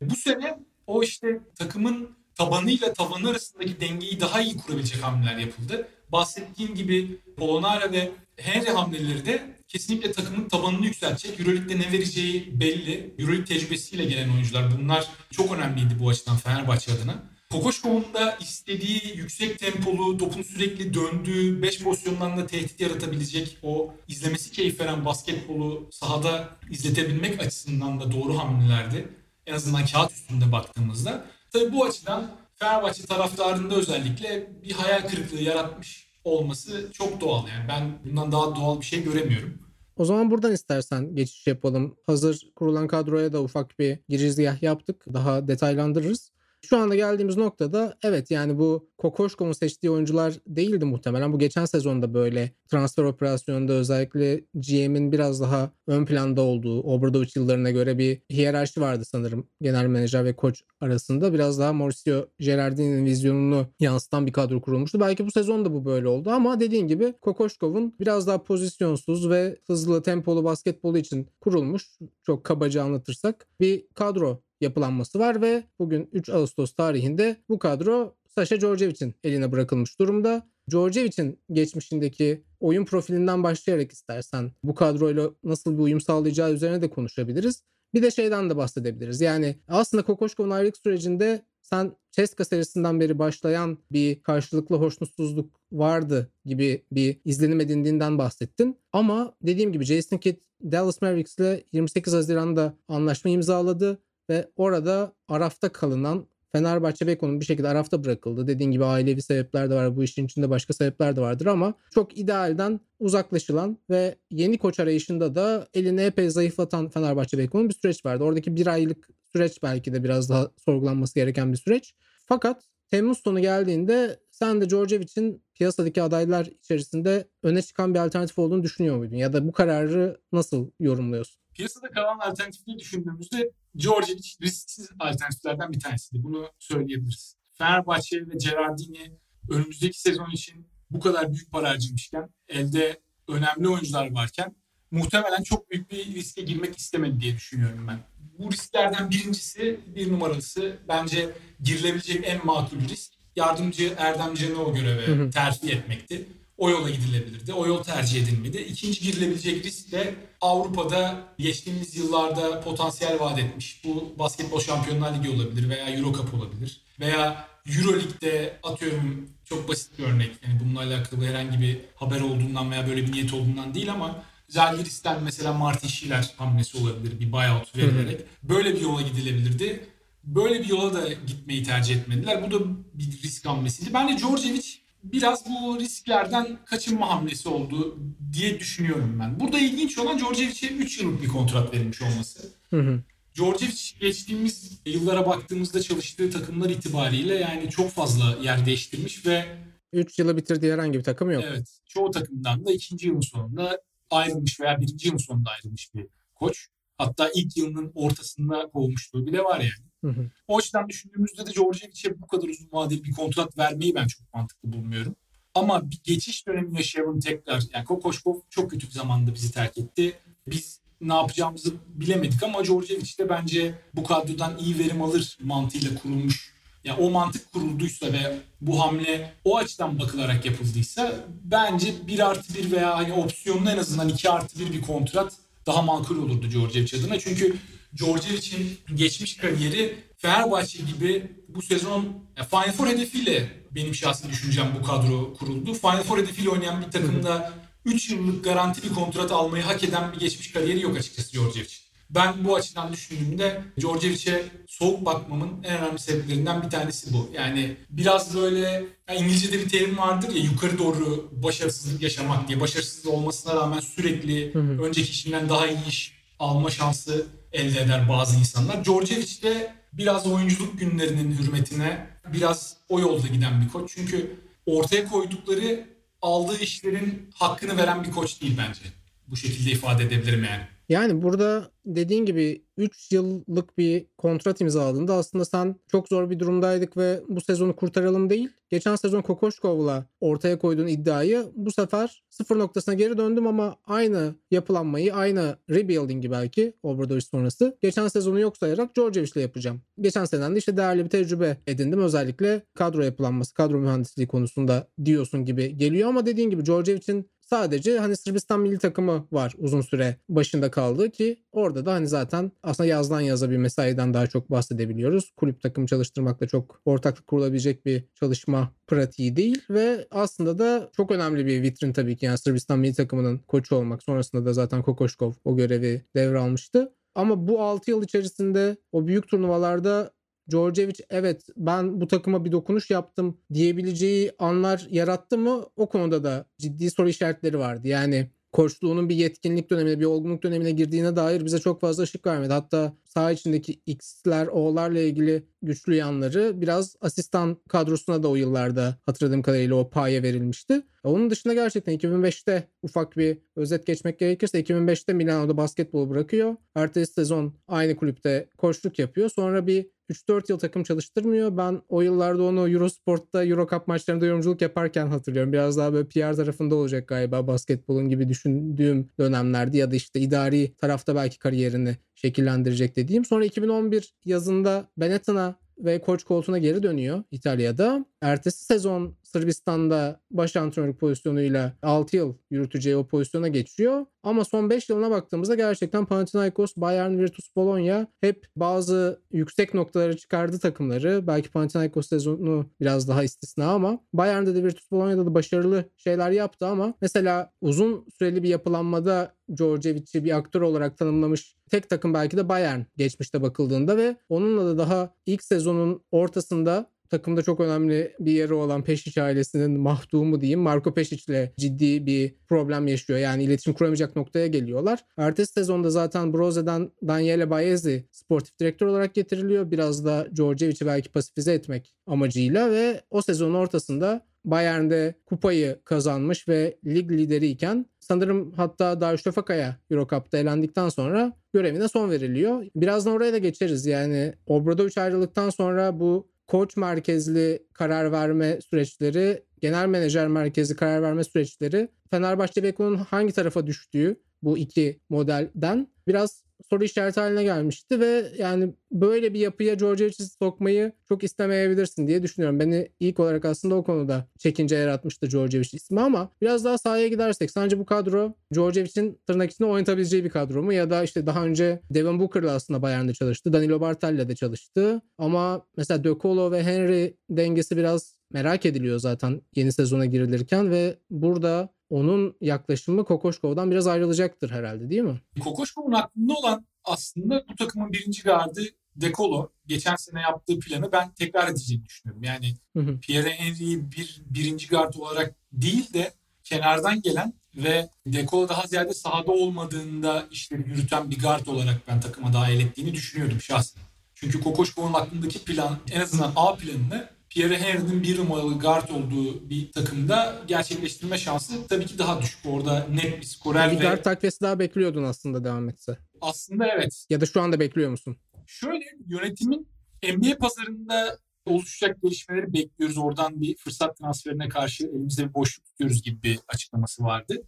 Bu 0.00 0.16
sene 0.16 0.58
o 0.86 1.02
işte 1.02 1.40
takımın 1.58 2.16
tabanıyla 2.34 2.92
tavanı 2.92 3.30
arasındaki 3.30 3.80
dengeyi 3.80 4.20
daha 4.20 4.40
iyi 4.40 4.56
kurabilecek 4.56 5.02
hamleler 5.02 5.36
yapıldı. 5.36 5.88
Bahsettiğim 6.12 6.74
gibi 6.74 7.20
Polonara 7.36 7.92
ve 7.92 8.10
Henry 8.36 8.70
hamleleri 8.70 9.26
de 9.26 9.59
kesinlikle 9.70 10.12
takımın 10.12 10.48
tabanını 10.48 10.86
yükseltecek. 10.86 11.40
Euroleague'de 11.40 11.78
ne 11.78 11.92
vereceği 11.92 12.60
belli. 12.60 13.14
Euroleague 13.18 13.44
tecrübesiyle 13.44 14.04
gelen 14.04 14.28
oyuncular 14.28 14.78
bunlar 14.78 15.08
çok 15.30 15.52
önemliydi 15.52 15.98
bu 16.00 16.08
açıdan 16.08 16.36
Fenerbahçe 16.36 16.92
adına. 16.92 17.22
Kokoşkov'un 17.52 18.04
da 18.14 18.36
istediği 18.40 19.16
yüksek 19.16 19.58
tempolu, 19.58 20.18
topun 20.18 20.42
sürekli 20.42 20.94
döndüğü, 20.94 21.62
5 21.62 21.82
pozisyondan 21.82 22.38
da 22.38 22.46
tehdit 22.46 22.80
yaratabilecek 22.80 23.56
o 23.62 23.94
izlemesi 24.08 24.52
keyif 24.52 24.80
veren 24.80 25.04
basketbolu 25.04 25.88
sahada 25.90 26.48
izletebilmek 26.70 27.42
açısından 27.42 28.00
da 28.00 28.12
doğru 28.12 28.38
hamlelerdi. 28.38 29.08
En 29.46 29.54
azından 29.54 29.86
kağıt 29.86 30.12
üstünde 30.12 30.52
baktığımızda. 30.52 31.24
Tabii 31.52 31.72
bu 31.72 31.84
açıdan 31.84 32.30
Fenerbahçe 32.54 33.06
taraftarında 33.06 33.74
özellikle 33.74 34.50
bir 34.62 34.72
hayal 34.72 35.08
kırıklığı 35.08 35.42
yaratmış 35.42 36.10
olması 36.24 36.90
çok 36.92 37.20
doğal. 37.20 37.48
Yani 37.48 37.68
ben 37.68 37.98
bundan 38.04 38.32
daha 38.32 38.56
doğal 38.56 38.80
bir 38.80 38.86
şey 38.86 39.04
göremiyorum. 39.04 39.59
O 40.00 40.04
zaman 40.04 40.30
buradan 40.30 40.52
istersen 40.52 41.14
geçiş 41.14 41.46
yapalım. 41.46 41.96
Hazır 42.06 42.50
kurulan 42.56 42.86
kadroya 42.86 43.32
da 43.32 43.42
ufak 43.42 43.78
bir 43.78 43.98
girizgah 44.08 44.62
yaptık. 44.62 45.04
Daha 45.14 45.48
detaylandırırız. 45.48 46.32
Şu 46.62 46.76
anda 46.76 46.94
geldiğimiz 46.94 47.36
noktada 47.36 47.96
evet 48.02 48.30
yani 48.30 48.58
bu 48.58 48.90
Kokoşko'nun 48.98 49.52
seçtiği 49.52 49.90
oyuncular 49.90 50.34
değildi 50.46 50.84
muhtemelen. 50.84 51.32
Bu 51.32 51.38
geçen 51.38 51.64
sezonda 51.64 52.14
böyle 52.14 52.50
transfer 52.70 53.04
operasyonunda 53.04 53.72
özellikle 53.72 54.44
GM'in 54.54 55.12
biraz 55.12 55.40
daha 55.40 55.70
ön 55.86 56.04
planda 56.04 56.42
olduğu 56.42 56.82
Obradoviç 56.82 57.36
yıllarına 57.36 57.70
göre 57.70 57.98
bir 57.98 58.22
hiyerarşi 58.30 58.80
vardı 58.80 59.04
sanırım 59.04 59.48
genel 59.60 59.86
menajer 59.86 60.24
ve 60.24 60.36
koç 60.36 60.62
arasında. 60.80 61.32
Biraz 61.32 61.58
daha 61.58 61.72
Mauricio 61.72 62.26
Gerardini'nin 62.38 63.04
vizyonunu 63.04 63.66
yansıtan 63.80 64.26
bir 64.26 64.32
kadro 64.32 64.60
kurulmuştu. 64.60 65.00
Belki 65.00 65.26
bu 65.26 65.30
sezon 65.30 65.64
da 65.64 65.72
bu 65.72 65.84
böyle 65.84 66.08
oldu 66.08 66.30
ama 66.30 66.60
dediğin 66.60 66.88
gibi 66.88 67.14
Kokoşkov'un 67.20 67.94
biraz 68.00 68.26
daha 68.26 68.42
pozisyonsuz 68.42 69.30
ve 69.30 69.56
hızlı 69.66 70.02
tempolu 70.02 70.44
basketbolu 70.44 70.98
için 70.98 71.28
kurulmuş 71.40 71.98
çok 72.22 72.44
kabaca 72.44 72.82
anlatırsak 72.82 73.48
bir 73.60 73.86
kadro 73.94 74.42
yapılanması 74.60 75.18
var 75.18 75.42
ve 75.42 75.64
bugün 75.78 76.08
3 76.12 76.28
Ağustos 76.28 76.74
tarihinde 76.74 77.36
bu 77.48 77.58
kadro 77.58 78.16
Sasha 78.34 78.60
Djordjevic'in 78.60 79.14
eline 79.24 79.52
bırakılmış 79.52 79.98
durumda. 79.98 80.48
Djordjevic'in 80.70 81.40
geçmişindeki 81.52 82.44
oyun 82.60 82.84
profilinden 82.84 83.42
başlayarak 83.42 83.92
istersen 83.92 84.52
bu 84.62 84.74
kadroyla 84.74 85.30
nasıl 85.44 85.78
bir 85.78 85.82
uyum 85.82 86.00
sağlayacağı 86.00 86.52
üzerine 86.52 86.82
de 86.82 86.90
konuşabiliriz. 86.90 87.62
Bir 87.94 88.02
de 88.02 88.10
şeyden 88.10 88.50
de 88.50 88.56
bahsedebiliriz. 88.56 89.20
Yani 89.20 89.56
aslında 89.68 90.04
Kokoşkov'un 90.04 90.50
ayrılık 90.50 90.76
sürecinde 90.76 91.42
sen 91.62 91.92
Ceska 92.12 92.44
serisinden 92.44 93.00
beri 93.00 93.18
başlayan 93.18 93.78
bir 93.92 94.22
karşılıklı 94.22 94.76
hoşnutsuzluk 94.76 95.60
vardı 95.72 96.32
gibi 96.44 96.84
bir 96.92 97.20
izlenim 97.24 97.60
edindiğinden 97.60 98.18
bahsettin. 98.18 98.78
Ama 98.92 99.34
dediğim 99.42 99.72
gibi 99.72 99.84
Jason 99.84 100.16
Kidd 100.16 100.36
Dallas 100.62 101.02
Mavericks 101.02 101.38
ile 101.38 101.64
28 101.72 102.12
Haziran'da 102.12 102.74
anlaşma 102.88 103.30
imzaladı 103.30 104.02
ve 104.30 104.50
orada 104.56 105.12
Araf'ta 105.28 105.68
kalınan 105.68 106.26
Fenerbahçe 106.52 107.06
Beko'nun 107.06 107.40
bir 107.40 107.44
şekilde 107.44 107.68
Araf'ta 107.68 108.04
bırakıldı. 108.04 108.46
Dediğin 108.46 108.70
gibi 108.70 108.84
ailevi 108.84 109.22
sebepler 109.22 109.70
de 109.70 109.74
var. 109.74 109.96
Bu 109.96 110.04
işin 110.04 110.26
içinde 110.26 110.50
başka 110.50 110.72
sebepler 110.72 111.16
de 111.16 111.20
vardır 111.20 111.46
ama 111.46 111.74
çok 111.94 112.18
idealden 112.18 112.80
uzaklaşılan 112.98 113.78
ve 113.90 114.14
yeni 114.30 114.58
koç 114.58 114.80
arayışında 114.80 115.34
da 115.34 115.68
elini 115.74 116.00
epey 116.00 116.30
zayıflatan 116.30 116.88
Fenerbahçe 116.88 117.38
Beko'nun 117.38 117.68
bir 117.68 117.74
süreç 117.74 118.06
vardı. 118.06 118.24
Oradaki 118.24 118.56
bir 118.56 118.66
aylık 118.66 119.08
süreç 119.32 119.62
belki 119.62 119.92
de 119.92 120.04
biraz 120.04 120.30
daha 120.30 120.50
sorgulanması 120.64 121.14
gereken 121.14 121.52
bir 121.52 121.58
süreç. 121.58 121.94
Fakat 122.26 122.62
Temmuz 122.90 123.18
sonu 123.18 123.40
geldiğinde 123.40 124.20
sen 124.30 124.60
de 124.60 124.70
Djordjevic'in 124.70 125.42
piyasadaki 125.54 126.02
adaylar 126.02 126.46
içerisinde 126.46 127.28
öne 127.42 127.62
çıkan 127.62 127.94
bir 127.94 127.98
alternatif 127.98 128.38
olduğunu 128.38 128.62
düşünüyor 128.62 128.96
muydun? 128.96 129.16
Ya 129.16 129.32
da 129.32 129.48
bu 129.48 129.52
kararı 129.52 130.20
nasıl 130.32 130.70
yorumluyorsun? 130.80 131.39
Piyasada 131.54 131.90
kalan 131.90 132.18
alternatifleri 132.18 132.78
düşündüğümüzde 132.78 133.50
Djordjevic 133.78 134.36
risksiz 134.42 134.90
alternatiflerden 134.98 135.72
bir 135.72 135.80
tanesiydi. 135.80 136.22
Bunu 136.22 136.50
söyleyebiliriz. 136.58 137.36
Fenerbahçe 137.52 138.16
ve 138.16 138.34
Gerardini 138.38 139.18
önümüzdeki 139.50 140.00
sezon 140.00 140.30
için 140.30 140.66
bu 140.90 141.00
kadar 141.00 141.32
büyük 141.32 141.50
para 141.50 141.68
harcamışken 141.68 142.30
elde 142.48 143.00
önemli 143.28 143.68
oyuncular 143.68 144.10
varken 144.10 144.56
muhtemelen 144.90 145.42
çok 145.42 145.70
büyük 145.70 145.90
bir 145.90 146.14
riske 146.14 146.42
girmek 146.42 146.78
istemedi 146.78 147.20
diye 147.20 147.34
düşünüyorum 147.34 147.86
ben. 147.88 147.98
Bu 148.38 148.52
risklerden 148.52 149.10
birincisi 149.10 149.80
bir 149.96 150.12
numaralısı 150.12 150.78
bence 150.88 151.30
girilebilecek 151.62 152.28
en 152.28 152.46
makul 152.46 152.88
risk 152.88 153.12
yardımcı 153.36 153.94
Erdem 153.98 154.58
o 154.58 154.74
göreve 154.74 155.30
terfi 155.30 155.70
etmekti. 155.70 156.26
O 156.60 156.70
yola 156.70 156.90
gidilebilirdi. 156.90 157.52
O 157.52 157.66
yol 157.66 157.82
tercih 157.82 158.22
edilmedi. 158.22 158.58
İkinci 158.58 159.00
girilebilecek 159.00 159.64
risk 159.64 159.92
de 159.92 160.14
Avrupa'da 160.40 161.28
geçtiğimiz 161.38 161.96
yıllarda 161.96 162.60
potansiyel 162.60 163.20
vaat 163.20 163.38
etmiş. 163.38 163.84
Bu 163.84 164.14
basketbol 164.18 164.60
şampiyonlar 164.60 165.18
ligi 165.18 165.30
olabilir 165.30 165.68
veya 165.68 165.90
Euro 165.90 166.12
Cup 166.12 166.34
olabilir. 166.34 166.80
Veya 167.00 167.48
Euro 167.66 167.98
Lig'de 167.98 168.58
atıyorum 168.62 169.28
çok 169.44 169.68
basit 169.68 169.98
bir 169.98 170.04
örnek. 170.04 170.30
Yani 170.46 170.60
bununla 170.64 170.80
alakalı 170.80 171.26
herhangi 171.26 171.60
bir 171.60 171.78
haber 171.94 172.20
olduğundan 172.20 172.70
veya 172.70 172.88
böyle 172.88 173.06
bir 173.06 173.12
niyet 173.12 173.34
olduğundan 173.34 173.74
değil 173.74 173.92
ama 173.92 174.22
Zalgiris'ten 174.48 175.22
mesela 175.22 175.52
Martin 175.52 175.88
Schiller 175.88 176.34
hamlesi 176.36 176.78
olabilir 176.78 177.20
bir 177.20 177.32
buyout 177.32 177.76
verilerek. 177.76 178.20
Böyle 178.42 178.74
bir 178.74 178.80
yola 178.80 179.02
gidilebilirdi. 179.02 179.86
Böyle 180.24 180.60
bir 180.60 180.68
yola 180.68 180.94
da 180.94 181.12
gitmeyi 181.26 181.62
tercih 181.62 181.96
etmediler. 181.96 182.50
Bu 182.50 182.50
da 182.50 182.64
bir 182.94 183.22
risk 183.22 183.46
hamlesiydi. 183.46 183.94
Bence 183.94 184.18
Djordjevic 184.18 184.79
biraz 185.02 185.44
bu 185.46 185.80
risklerden 185.80 186.58
kaçınma 186.64 187.08
hamlesi 187.10 187.48
oldu 187.48 187.98
diye 188.32 188.60
düşünüyorum 188.60 189.16
ben. 189.20 189.40
Burada 189.40 189.58
ilginç 189.58 189.98
olan 189.98 190.18
Djordjevic'e 190.18 190.68
3 190.68 191.00
yıllık 191.00 191.22
bir 191.22 191.28
kontrat 191.28 191.74
verilmiş 191.74 192.02
olması. 192.02 192.48
Hı 192.70 192.80
hı. 192.80 193.02
Djordjevic 193.34 194.00
geçtiğimiz 194.00 194.80
yıllara 194.86 195.26
baktığımızda 195.26 195.82
çalıştığı 195.82 196.30
takımlar 196.30 196.70
itibariyle 196.70 197.34
yani 197.34 197.70
çok 197.70 197.90
fazla 197.90 198.36
yer 198.42 198.66
değiştirmiş 198.66 199.26
ve 199.26 199.44
3 199.92 200.18
yılı 200.18 200.36
bitirdiği 200.36 200.72
herhangi 200.72 200.98
bir 200.98 201.04
takım 201.04 201.30
yok. 201.30 201.44
Evet. 201.46 201.80
Çoğu 201.86 202.10
takımdan 202.10 202.66
da 202.66 202.72
ikinci 202.72 203.06
yılın 203.06 203.20
sonunda 203.20 203.80
ayrılmış 204.10 204.60
veya 204.60 204.80
birinci 204.80 205.06
yılın 205.08 205.18
sonunda 205.18 205.50
ayrılmış 205.50 205.94
bir 205.94 206.06
koç. 206.34 206.68
Hatta 206.98 207.30
ilk 207.34 207.56
yılının 207.56 207.92
ortasında 207.94 208.70
kovmuşluğu 208.72 209.26
bile 209.26 209.44
var 209.44 209.60
yani. 209.60 209.89
Hı 210.04 210.08
hı. 210.08 210.30
O 210.48 210.58
açıdan 210.58 210.88
düşündüğümüzde 210.88 211.46
de 211.46 211.50
Djordjevic'e 211.50 212.20
bu 212.20 212.26
kadar 212.26 212.48
uzun 212.48 212.68
vadeli 212.72 213.04
bir 213.04 213.12
kontrat 213.12 213.58
vermeyi 213.58 213.94
ben 213.94 214.06
çok 214.06 214.34
mantıklı 214.34 214.72
bulmuyorum. 214.72 215.16
Ama 215.54 215.90
bir 215.90 216.00
geçiş 216.04 216.46
dönemi 216.46 216.76
yaşayalım 216.76 217.20
tekrar. 217.20 217.62
Yani 217.74 217.84
Kokoşkov 217.84 218.34
çok 218.50 218.70
kötü 218.70 218.86
bir 218.86 218.92
zamanda 218.92 219.34
bizi 219.34 219.52
terk 219.52 219.78
etti. 219.78 220.18
Biz 220.46 220.80
ne 221.00 221.14
yapacağımızı 221.14 221.74
bilemedik 221.88 222.42
ama 222.42 222.64
Djordjevic 222.64 223.18
de 223.18 223.28
bence 223.28 223.74
bu 223.94 224.04
kadrodan 224.04 224.58
iyi 224.58 224.78
verim 224.78 225.02
alır 225.02 225.38
mantığıyla 225.42 225.98
kurulmuş. 226.02 226.50
Yani 226.84 227.00
o 227.00 227.10
mantık 227.10 227.52
kurulduysa 227.52 228.06
ve 228.06 228.38
bu 228.60 228.80
hamle 228.80 229.32
o 229.44 229.56
açıdan 229.56 229.98
bakılarak 229.98 230.44
yapıldıysa 230.46 231.14
bence 231.44 231.94
1 232.06 232.30
artı 232.30 232.54
1 232.54 232.70
veya 232.70 232.98
hani 232.98 233.12
opsiyonlu 233.12 233.70
en 233.70 233.78
azından 233.78 234.08
2 234.08 234.30
artı 234.30 234.60
1 234.60 234.72
bir 234.72 234.82
kontrat 234.82 235.32
daha 235.66 235.82
makul 235.82 236.18
olurdu 236.18 236.50
Djordjevic 236.50 236.98
adına. 236.98 237.18
Çünkü 237.18 237.56
Djordjevic'in 237.96 238.78
geçmiş 238.94 239.36
kariyeri 239.36 239.94
Fenerbahçe 240.16 240.78
gibi 240.78 241.32
bu 241.48 241.62
sezon 241.62 242.24
Final 242.50 242.72
Four 242.72 242.86
hedefiyle 242.86 243.52
benim 243.70 243.94
şahsi 243.94 244.28
düşüncem 244.28 244.76
bu 244.80 244.86
kadro 244.86 245.34
kuruldu. 245.34 245.74
Final 245.74 246.02
Four 246.02 246.18
hedefiyle 246.18 246.50
oynayan 246.50 246.84
bir 246.86 246.90
takımda 246.90 247.52
3 247.84 248.10
yıllık 248.10 248.44
garanti 248.44 248.82
bir 248.82 248.94
kontrat 248.94 249.32
almayı 249.32 249.64
hak 249.64 249.84
eden 249.84 250.12
bir 250.12 250.20
geçmiş 250.20 250.52
kariyeri 250.52 250.80
yok 250.80 250.96
açıkçası 250.96 251.32
Djordjevic. 251.32 251.70
Ben 252.10 252.44
bu 252.44 252.56
açıdan 252.56 252.92
düşündüğümde 252.92 253.62
Djordjevic'e 253.80 254.44
soğuk 254.68 255.06
bakmamın 255.06 255.62
en 255.64 255.78
önemli 255.78 255.98
sebeplerinden 255.98 256.62
bir 256.62 256.70
tanesi 256.70 257.12
bu. 257.12 257.30
Yani 257.34 257.76
biraz 257.90 258.36
böyle 258.36 258.84
yani 259.08 259.20
İngilizce'de 259.20 259.58
bir 259.58 259.68
terim 259.68 259.98
vardır 259.98 260.34
ya 260.34 260.42
yukarı 260.42 260.78
doğru 260.78 261.30
başarısızlık 261.32 262.02
yaşamak 262.02 262.48
diye. 262.48 262.60
Başarısız 262.60 263.06
olmasına 263.06 263.56
rağmen 263.56 263.80
sürekli 263.80 264.54
Hı 264.54 264.58
hı. 264.58 264.82
önceki 264.82 265.10
işinden 265.10 265.48
daha 265.48 265.66
iyi 265.66 265.86
iş 265.88 266.12
alma 266.38 266.70
şansı 266.70 267.26
elde 267.52 267.80
eder 267.80 268.08
bazı 268.08 268.38
insanlar. 268.38 268.84
Djordjevic 268.84 269.42
de 269.42 269.74
biraz 269.92 270.26
oyunculuk 270.26 270.80
günlerinin 270.80 271.38
hürmetine 271.38 272.06
biraz 272.32 272.76
o 272.88 273.00
yolda 273.00 273.26
giden 273.26 273.60
bir 273.60 273.68
koç. 273.68 273.92
Çünkü 273.94 274.36
ortaya 274.66 275.08
koydukları 275.08 275.86
aldığı 276.22 276.58
işlerin 276.58 277.30
hakkını 277.34 277.76
veren 277.76 278.04
bir 278.04 278.10
koç 278.10 278.42
değil 278.42 278.58
bence. 278.58 278.80
Bu 279.28 279.36
şekilde 279.36 279.70
ifade 279.70 280.04
edebilirim 280.04 280.44
yani. 280.44 280.62
Yani 280.88 281.22
burada 281.22 281.70
dediğin 281.96 282.24
gibi 282.24 282.62
3 282.76 283.12
yıllık 283.12 283.78
bir 283.78 284.06
kontrat 284.18 284.60
imzaladığında 284.60 285.14
aslında 285.14 285.44
sen 285.44 285.76
çok 285.92 286.08
zor 286.08 286.30
bir 286.30 286.38
durumdaydık 286.38 286.96
ve 286.96 287.20
bu 287.28 287.40
sezonu 287.40 287.76
kurtaralım 287.76 288.30
değil. 288.30 288.48
Geçen 288.70 288.96
sezon 288.96 289.22
Kokoşkov'la 289.22 290.06
ortaya 290.20 290.58
koyduğun 290.58 290.86
iddiayı 290.86 291.46
bu 291.54 291.72
sefer 291.72 292.22
sıfır 292.30 292.58
noktasına 292.58 292.94
geri 292.94 293.18
döndüm 293.18 293.46
ama 293.46 293.76
aynı 293.86 294.34
yapılanmayı, 294.50 295.14
aynı 295.14 295.56
rebuilding'i 295.70 296.30
belki 296.30 296.72
Obradoviç 296.82 297.24
sonrası 297.24 297.76
geçen 297.82 298.08
sezonu 298.08 298.40
yok 298.40 298.56
sayarak 298.56 298.96
Djordjevic'le 298.96 299.36
yapacağım. 299.36 299.82
Geçen 300.00 300.24
seneden 300.24 300.54
de 300.54 300.58
işte 300.58 300.76
değerli 300.76 301.04
bir 301.04 301.10
tecrübe 301.10 301.56
edindim. 301.66 302.02
Özellikle 302.02 302.62
kadro 302.74 303.02
yapılanması, 303.02 303.54
kadro 303.54 303.78
mühendisliği 303.78 304.28
konusunda 304.28 304.88
diyorsun 305.04 305.44
gibi 305.44 305.76
geliyor 305.76 306.08
ama 306.08 306.26
dediğin 306.26 306.50
gibi 306.50 306.66
Djordjevic'in 306.66 307.30
Sadece 307.50 307.98
hani 307.98 308.16
Sırbistan 308.16 308.60
milli 308.60 308.78
takımı 308.78 309.26
var 309.32 309.54
uzun 309.58 309.80
süre 309.80 310.16
başında 310.28 310.70
kaldığı 310.70 311.10
ki 311.10 311.42
orada 311.52 311.86
da 311.86 311.92
hani 311.92 312.08
zaten 312.08 312.52
aslında 312.62 312.88
yazdan 312.88 313.20
yaza 313.20 313.50
bir 313.50 313.56
mesaiden 313.56 314.14
daha 314.14 314.26
çok 314.26 314.50
bahsedebiliyoruz. 314.50 315.30
Kulüp 315.36 315.62
takım 315.62 315.86
çalıştırmakla 315.86 316.46
çok 316.46 316.80
ortaklık 316.84 317.26
kurulabilecek 317.26 317.86
bir 317.86 318.04
çalışma 318.14 318.72
pratiği 318.86 319.36
değil 319.36 319.62
ve 319.70 320.06
aslında 320.10 320.58
da 320.58 320.90
çok 320.96 321.10
önemli 321.10 321.46
bir 321.46 321.62
vitrin 321.62 321.92
tabii 321.92 322.16
ki 322.16 322.26
yani 322.26 322.38
Sırbistan 322.38 322.78
milli 322.78 322.94
takımının 322.94 323.38
koçu 323.38 323.76
olmak. 323.76 324.02
Sonrasında 324.02 324.44
da 324.44 324.52
zaten 324.52 324.82
Kokoşkov 324.82 325.32
o 325.44 325.56
görevi 325.56 326.04
devralmıştı. 326.16 326.92
Ama 327.14 327.48
bu 327.48 327.62
6 327.62 327.90
yıl 327.90 328.02
içerisinde 328.02 328.76
o 328.92 329.06
büyük 329.06 329.28
turnuvalarda 329.28 330.12
Djordjevic 330.50 330.94
evet 331.10 331.42
ben 331.56 332.00
bu 332.00 332.08
takıma 332.08 332.44
bir 332.44 332.52
dokunuş 332.52 332.90
yaptım 332.90 333.38
diyebileceği 333.54 334.32
anlar 334.38 334.86
yarattı 334.90 335.38
mı 335.38 335.66
o 335.76 335.88
konuda 335.88 336.24
da 336.24 336.44
ciddi 336.58 336.90
soru 336.90 337.08
işaretleri 337.08 337.58
vardı. 337.58 337.88
Yani 337.88 338.30
koçluğunun 338.52 339.08
bir 339.08 339.14
yetkinlik 339.14 339.70
dönemine, 339.70 340.00
bir 340.00 340.04
olgunluk 340.04 340.42
dönemine 340.42 340.70
girdiğine 340.70 341.16
dair 341.16 341.44
bize 341.44 341.58
çok 341.58 341.80
fazla 341.80 342.02
ışık 342.02 342.26
vermedi. 342.26 342.52
Hatta 342.52 342.92
saha 343.14 343.32
içindeki 343.32 343.80
X'ler, 343.86 344.46
O'larla 344.46 345.00
ilgili 345.00 345.44
güçlü 345.62 345.94
yanları 345.94 346.60
biraz 346.60 346.96
asistan 347.00 347.56
kadrosuna 347.68 348.22
da 348.22 348.28
o 348.28 348.36
yıllarda 348.36 348.98
hatırladığım 349.06 349.42
kadarıyla 349.42 349.74
o 349.74 349.90
paye 349.90 350.22
verilmişti. 350.22 350.82
Onun 351.04 351.30
dışında 351.30 351.54
gerçekten 351.54 351.94
2005'te 351.94 352.68
ufak 352.82 353.16
bir 353.16 353.38
özet 353.56 353.86
geçmek 353.86 354.18
gerekirse 354.18 354.60
2005'te 354.60 355.12
Milano'da 355.12 355.56
basketbol 355.56 356.10
bırakıyor. 356.10 356.56
Ertesi 356.74 357.12
sezon 357.12 357.54
aynı 357.68 357.96
kulüpte 357.96 358.48
koçluk 358.58 358.98
yapıyor. 358.98 359.30
Sonra 359.30 359.66
bir 359.66 359.86
3-4 360.10 360.52
yıl 360.52 360.58
takım 360.58 360.82
çalıştırmıyor. 360.82 361.56
Ben 361.56 361.82
o 361.88 362.00
yıllarda 362.00 362.42
onu 362.42 362.70
Eurosport'ta 362.70 363.44
Euro 363.44 363.66
Cup 363.68 363.88
maçlarında 363.88 364.26
yorumculuk 364.26 364.60
yaparken 364.60 365.06
hatırlıyorum. 365.06 365.52
Biraz 365.52 365.76
daha 365.76 365.92
böyle 365.92 366.08
PR 366.08 366.36
tarafında 366.36 366.74
olacak 366.74 367.08
galiba 367.08 367.46
basketbolun 367.46 368.08
gibi 368.08 368.28
düşündüğüm 368.28 369.08
dönemlerdi 369.18 369.76
ya 369.76 369.90
da 369.90 369.96
işte 369.96 370.20
idari 370.20 370.74
tarafta 370.74 371.14
belki 371.14 371.38
kariyerini 371.38 371.96
şekillendirecek 372.14 372.96
dediğim. 373.04 373.24
Sonra 373.24 373.44
2011 373.44 374.14
yazında 374.24 374.88
Benetton'a 374.96 375.54
ve 375.78 376.00
koç 376.00 376.24
koltuğuna 376.24 376.58
geri 376.58 376.82
dönüyor 376.82 377.22
İtalya'da. 377.30 378.04
Ertesi 378.22 378.64
sezon 378.64 379.16
Sırbistan'da 379.32 380.20
baş 380.30 380.56
antrenörlük 380.56 381.00
pozisyonuyla 381.00 381.72
6 381.82 382.16
yıl 382.16 382.34
yürüteceği 382.50 382.96
o 382.96 383.06
pozisyona 383.06 383.48
geçiyor. 383.48 384.06
Ama 384.22 384.44
son 384.44 384.70
5 384.70 384.88
yılına 384.88 385.10
baktığımızda 385.10 385.54
gerçekten 385.54 386.06
Panathinaikos, 386.06 386.76
Bayern, 386.76 387.18
Virtus 387.18 387.56
Bologna 387.56 388.06
hep 388.20 388.46
bazı 388.56 389.20
yüksek 389.32 389.74
noktaları 389.74 390.16
çıkardı 390.16 390.58
takımları. 390.58 391.26
Belki 391.26 391.50
Panathinaikos 391.50 392.08
sezonu 392.08 392.66
biraz 392.80 393.08
daha 393.08 393.24
istisna 393.24 393.66
ama 393.66 393.98
Bayern'de 394.12 394.54
de 394.54 394.64
Virtus 394.64 394.90
Bologna'da 394.90 395.26
da 395.26 395.34
başarılı 395.34 395.84
şeyler 395.96 396.30
yaptı 396.30 396.66
ama 396.66 396.94
mesela 397.00 397.52
uzun 397.60 398.06
süreli 398.18 398.42
bir 398.42 398.48
yapılanmada 398.48 399.34
Djordjevic'i 399.56 400.24
bir 400.24 400.36
aktör 400.36 400.60
olarak 400.60 400.98
tanımlamış 400.98 401.56
tek 401.70 401.90
takım 401.90 402.14
belki 402.14 402.36
de 402.36 402.48
Bayern 402.48 402.80
geçmişte 402.96 403.42
bakıldığında 403.42 403.96
ve 403.96 404.16
onunla 404.28 404.66
da 404.66 404.78
daha 404.78 405.14
ilk 405.26 405.42
sezonun 405.42 406.02
ortasında 406.10 406.90
takımda 407.10 407.42
çok 407.42 407.60
önemli 407.60 408.14
bir 408.20 408.32
yeri 408.32 408.54
olan 408.54 408.82
Pešić 408.82 409.22
ailesinin 409.22 409.80
mahdumu 409.80 410.40
diyeyim 410.40 410.60
Marco 410.60 410.90
Pešić'le 410.90 411.50
ciddi 411.58 412.06
bir 412.06 412.34
problem 412.48 412.86
yaşıyor. 412.86 413.18
Yani 413.18 413.44
iletişim 413.44 413.74
kuramayacak 413.74 414.16
noktaya 414.16 414.46
geliyorlar. 414.46 415.04
Ertesi 415.16 415.52
sezonda 415.52 415.90
zaten 415.90 416.32
Broze'den 416.32 416.90
Daniele 417.08 417.50
Baezi 417.50 418.08
sportif 418.12 418.58
direktör 418.58 418.86
olarak 418.86 419.14
getiriliyor. 419.14 419.70
Biraz 419.70 420.04
da 420.04 420.26
Djordjevic'i 420.36 420.86
belki 420.86 421.12
pasifize 421.12 421.54
etmek 421.54 421.94
amacıyla 422.06 422.70
ve 422.70 423.00
o 423.10 423.22
sezonun 423.22 423.54
ortasında 423.54 424.30
Bayern'de 424.44 425.14
kupayı 425.26 425.78
kazanmış 425.84 426.48
ve 426.48 426.78
lig 426.86 427.12
lideriyken 427.12 427.86
sanırım 428.00 428.52
hatta 428.52 429.00
Darüşşafaka'ya 429.00 429.76
Eurocup'ta 429.90 430.38
elendikten 430.38 430.88
sonra 430.88 431.32
görevine 431.52 431.88
son 431.88 432.10
veriliyor. 432.10 432.66
Birazdan 432.76 433.12
oraya 433.12 433.32
da 433.32 433.38
geçeriz. 433.38 433.86
Yani 433.86 434.34
Obradoviç 434.46 434.98
ayrılıktan 434.98 435.50
sonra 435.50 436.00
bu 436.00 436.29
koç 436.50 436.76
merkezli 436.76 437.66
karar 437.72 438.12
verme 438.12 438.60
süreçleri, 438.60 439.44
genel 439.60 439.86
menajer 439.86 440.28
merkezli 440.28 440.76
karar 440.76 441.02
verme 441.02 441.24
süreçleri 441.24 441.88
Fenerbahçe 442.10 442.62
Beko'nun 442.62 442.96
hangi 442.96 443.32
tarafa 443.32 443.66
düştüğü 443.66 444.20
bu 444.42 444.58
iki 444.58 445.00
modelden 445.08 445.88
biraz 446.08 446.44
soru 446.70 446.84
işareti 446.84 447.20
haline 447.20 447.42
gelmişti 447.42 448.00
ve 448.00 448.24
yani 448.38 448.74
böyle 448.92 449.34
bir 449.34 449.40
yapıya 449.40 449.78
Djordjevic'i 449.78 450.26
sokmayı 450.38 450.92
çok 451.08 451.24
istemeyebilirsin 451.24 452.06
diye 452.06 452.22
düşünüyorum. 452.22 452.60
Beni 452.60 452.88
ilk 453.00 453.20
olarak 453.20 453.44
aslında 453.44 453.74
o 453.74 453.84
konuda 453.84 454.26
çekince 454.38 454.76
yaratmıştı 454.76 455.30
Djordjevic 455.30 455.68
ismi 455.72 456.00
ama 456.00 456.32
biraz 456.42 456.64
daha 456.64 456.78
sahaya 456.78 457.08
gidersek 457.08 457.50
sence 457.50 457.78
bu 457.78 457.86
kadro 457.86 458.34
Djordjevic'in 458.54 459.20
tırnak 459.26 459.50
içinde 459.50 459.68
oynatabileceği 459.68 460.24
bir 460.24 460.30
kadro 460.30 460.62
mu? 460.62 460.72
Ya 460.72 460.90
da 460.90 461.02
işte 461.02 461.26
daha 461.26 461.44
önce 461.44 461.80
Devin 461.90 462.20
Booker'la 462.20 462.52
aslında 462.52 462.82
Bayern'de 462.82 463.12
çalıştı. 463.12 463.52
Danilo 463.52 463.80
Bartel'le 463.80 464.28
de 464.28 464.34
çalıştı. 464.34 465.02
Ama 465.18 465.66
mesela 465.76 466.04
De 466.04 466.14
Colo 466.22 466.52
ve 466.52 466.62
Henry 466.62 467.16
dengesi 467.30 467.76
biraz 467.76 468.19
merak 468.32 468.66
ediliyor 468.66 468.98
zaten 468.98 469.42
yeni 469.56 469.72
sezona 469.72 470.06
girilirken 470.06 470.70
ve 470.70 470.98
burada 471.10 471.68
onun 471.90 472.36
yaklaşımı 472.40 473.04
Kokoşkov'dan 473.04 473.70
biraz 473.70 473.86
ayrılacaktır 473.86 474.50
herhalde 474.50 474.90
değil 474.90 475.02
mi? 475.02 475.20
Kokoşkov'un 475.40 475.92
aklında 475.92 476.34
olan 476.34 476.66
aslında 476.84 477.44
bu 477.48 477.56
takımın 477.56 477.92
birinci 477.92 478.22
gardı 478.22 478.60
Dekolo. 478.96 479.48
Geçen 479.66 479.96
sene 479.96 480.20
yaptığı 480.20 480.58
planı 480.58 480.92
ben 480.92 481.12
tekrar 481.12 481.48
edeceğini 481.48 481.84
düşünüyorum. 481.84 482.22
Yani 482.24 482.54
Hı 482.76 482.80
hı. 482.80 483.00
Pierre 483.00 483.30
Henry'i 483.30 483.92
bir 483.92 484.22
birinci 484.26 484.68
gard 484.68 484.94
olarak 484.94 485.34
değil 485.52 485.92
de 485.92 486.12
kenardan 486.44 487.02
gelen 487.02 487.34
ve 487.56 487.88
Dekolo 488.06 488.48
daha 488.48 488.66
ziyade 488.66 488.94
sahada 488.94 489.32
olmadığında 489.32 490.26
işleri 490.30 490.68
yürüten 490.68 491.10
bir 491.10 491.18
guard 491.18 491.46
olarak 491.46 491.80
ben 491.88 492.00
takıma 492.00 492.32
dahil 492.32 492.60
ettiğini 492.60 492.92
düşünüyordum 492.94 493.40
şahsen. 493.40 493.82
Çünkü 494.14 494.40
Kokoşkov'un 494.40 494.92
aklındaki 494.92 495.44
plan 495.44 495.78
en 495.92 496.00
azından 496.00 496.32
A 496.36 496.54
planını 496.56 497.08
Pierre 497.30 497.58
Henry'nin 497.58 498.02
bir 498.02 498.18
numaralı 498.18 498.58
guard 498.58 498.88
olduğu 498.88 499.50
bir 499.50 499.72
takımda 499.72 500.42
gerçekleştirme 500.46 501.18
şansı 501.18 501.66
tabii 501.66 501.86
ki 501.86 501.98
daha 501.98 502.22
düşük. 502.22 502.46
Orada 502.46 502.86
net 502.90 503.20
bir 503.20 503.26
skorer 503.26 503.72
Bir 503.72 503.76
ve 503.76 503.80
guard 503.80 504.02
takviyesi 504.02 504.40
daha 504.40 504.58
bekliyordun 504.58 505.04
aslında 505.04 505.44
devam 505.44 505.68
etse. 505.68 505.98
Aslında 506.20 506.66
evet. 506.66 507.06
Ya 507.10 507.20
da 507.20 507.26
şu 507.26 507.40
anda 507.40 507.60
bekliyor 507.60 507.90
musun? 507.90 508.16
Şöyle 508.46 508.84
yönetimin 509.06 509.68
NBA 510.02 510.38
pazarında 510.38 511.18
oluşacak 511.46 512.02
gelişmeleri 512.02 512.52
bekliyoruz. 512.52 512.98
Oradan 512.98 513.40
bir 513.40 513.56
fırsat 513.56 513.96
transferine 513.98 514.48
karşı 514.48 514.84
elimizde 514.84 515.28
bir 515.28 515.34
boşluk 515.34 515.64
tutuyoruz 515.64 516.02
gibi 516.02 516.22
bir 516.22 516.38
açıklaması 516.48 517.04
vardı. 517.04 517.42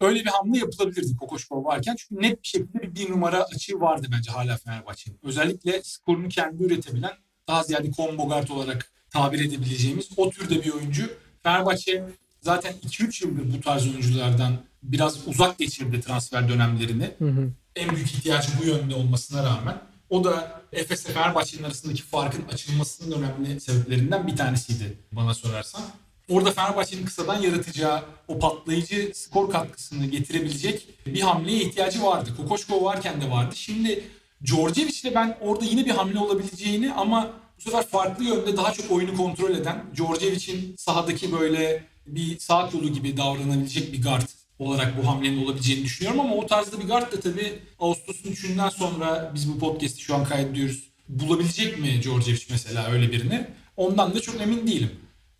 Öyle 0.00 0.20
bir 0.20 0.30
hamle 0.30 0.58
yapılabilirdi 0.58 1.16
Kokoşkov 1.16 1.64
varken. 1.64 1.96
Çünkü 1.98 2.22
net 2.22 2.42
bir 2.42 2.48
şekilde 2.48 2.82
bir, 2.82 2.94
bir 2.94 3.10
numara 3.10 3.44
açığı 3.44 3.80
vardı 3.80 4.06
bence 4.12 4.30
hala 4.30 4.56
Fenerbahçe'nin. 4.56 5.18
Özellikle 5.22 5.82
skorunu 5.82 6.28
kendi 6.28 6.64
üretebilen 6.64 7.12
daha 7.48 7.62
ziyade 7.62 7.92
combo 7.92 8.28
guard 8.28 8.48
olarak 8.48 8.90
tabir 9.10 9.40
edebileceğimiz 9.40 10.08
o 10.16 10.30
türde 10.30 10.64
bir 10.64 10.72
oyuncu. 10.72 11.10
Fenerbahçe 11.42 12.04
zaten 12.40 12.74
2-3 12.88 13.26
yıldır 13.26 13.56
bu 13.56 13.60
tarz 13.60 13.86
oyunculardan 13.86 14.52
biraz 14.82 15.28
uzak 15.28 15.58
geçirdi 15.58 16.00
transfer 16.00 16.48
dönemlerini. 16.48 17.10
Hı 17.18 17.24
hı. 17.24 17.50
En 17.76 17.96
büyük 17.96 18.12
ihtiyacı 18.12 18.48
bu 18.62 18.66
yönde 18.66 18.94
olmasına 18.94 19.44
rağmen. 19.44 19.78
O 20.10 20.24
da 20.24 20.60
Efes 20.72 21.04
ile 21.06 21.12
Fenerbahçe'nin 21.12 21.62
arasındaki 21.62 22.02
farkın 22.02 22.44
açılmasının 22.52 23.22
önemli 23.22 23.60
sebeplerinden 23.60 24.26
bir 24.26 24.36
tanesiydi 24.36 24.98
bana 25.12 25.34
sorarsan. 25.34 25.82
Orada 26.28 26.50
Fenerbahçe'nin 26.50 27.04
kısadan 27.04 27.42
yaratacağı 27.42 28.02
o 28.28 28.38
patlayıcı 28.38 29.10
skor 29.14 29.50
katkısını 29.50 30.06
getirebilecek 30.06 30.88
bir 31.06 31.20
hamleye 31.20 31.60
ihtiyacı 31.60 32.02
vardı. 32.02 32.30
Kokoşkov 32.36 32.84
varken 32.84 33.20
de 33.20 33.30
vardı. 33.30 33.56
Şimdi 33.56 34.04
Djordjevic 34.44 35.00
ile 35.02 35.14
ben 35.14 35.38
orada 35.40 35.64
yine 35.64 35.84
bir 35.84 35.90
hamle 35.90 36.18
olabileceğini 36.18 36.92
ama 36.92 37.30
bu 37.58 37.62
sefer 37.62 37.86
farklı 37.86 38.24
yönde 38.24 38.56
daha 38.56 38.72
çok 38.72 38.90
oyunu 38.90 39.16
kontrol 39.16 39.50
eden 39.50 39.84
Djordjevic'in 39.96 40.74
sahadaki 40.76 41.32
böyle 41.32 41.84
bir 42.06 42.38
sağ 42.38 42.70
kolu 42.70 42.88
gibi 42.92 43.16
davranabilecek 43.16 43.92
bir 43.92 44.02
guard 44.02 44.28
olarak 44.58 45.02
bu 45.02 45.08
hamlenin 45.08 45.44
olabileceğini 45.44 45.84
düşünüyorum 45.84 46.20
ama 46.20 46.34
o 46.34 46.46
tarzda 46.46 46.80
bir 46.80 46.86
guard 46.86 47.12
da 47.12 47.20
tabii 47.20 47.58
Ağustos'un 47.78 48.30
3'ünden 48.30 48.70
sonra 48.70 49.32
biz 49.34 49.52
bu 49.52 49.58
podcast'i 49.58 50.00
şu 50.00 50.14
an 50.14 50.24
kaydediyoruz. 50.24 50.88
Bulabilecek 51.08 51.78
mi 51.78 52.02
Djordjevic 52.02 52.42
mesela 52.50 52.86
öyle 52.86 53.12
birini? 53.12 53.46
Ondan 53.76 54.14
da 54.14 54.20
çok 54.20 54.40
emin 54.40 54.66
değilim. 54.66 54.90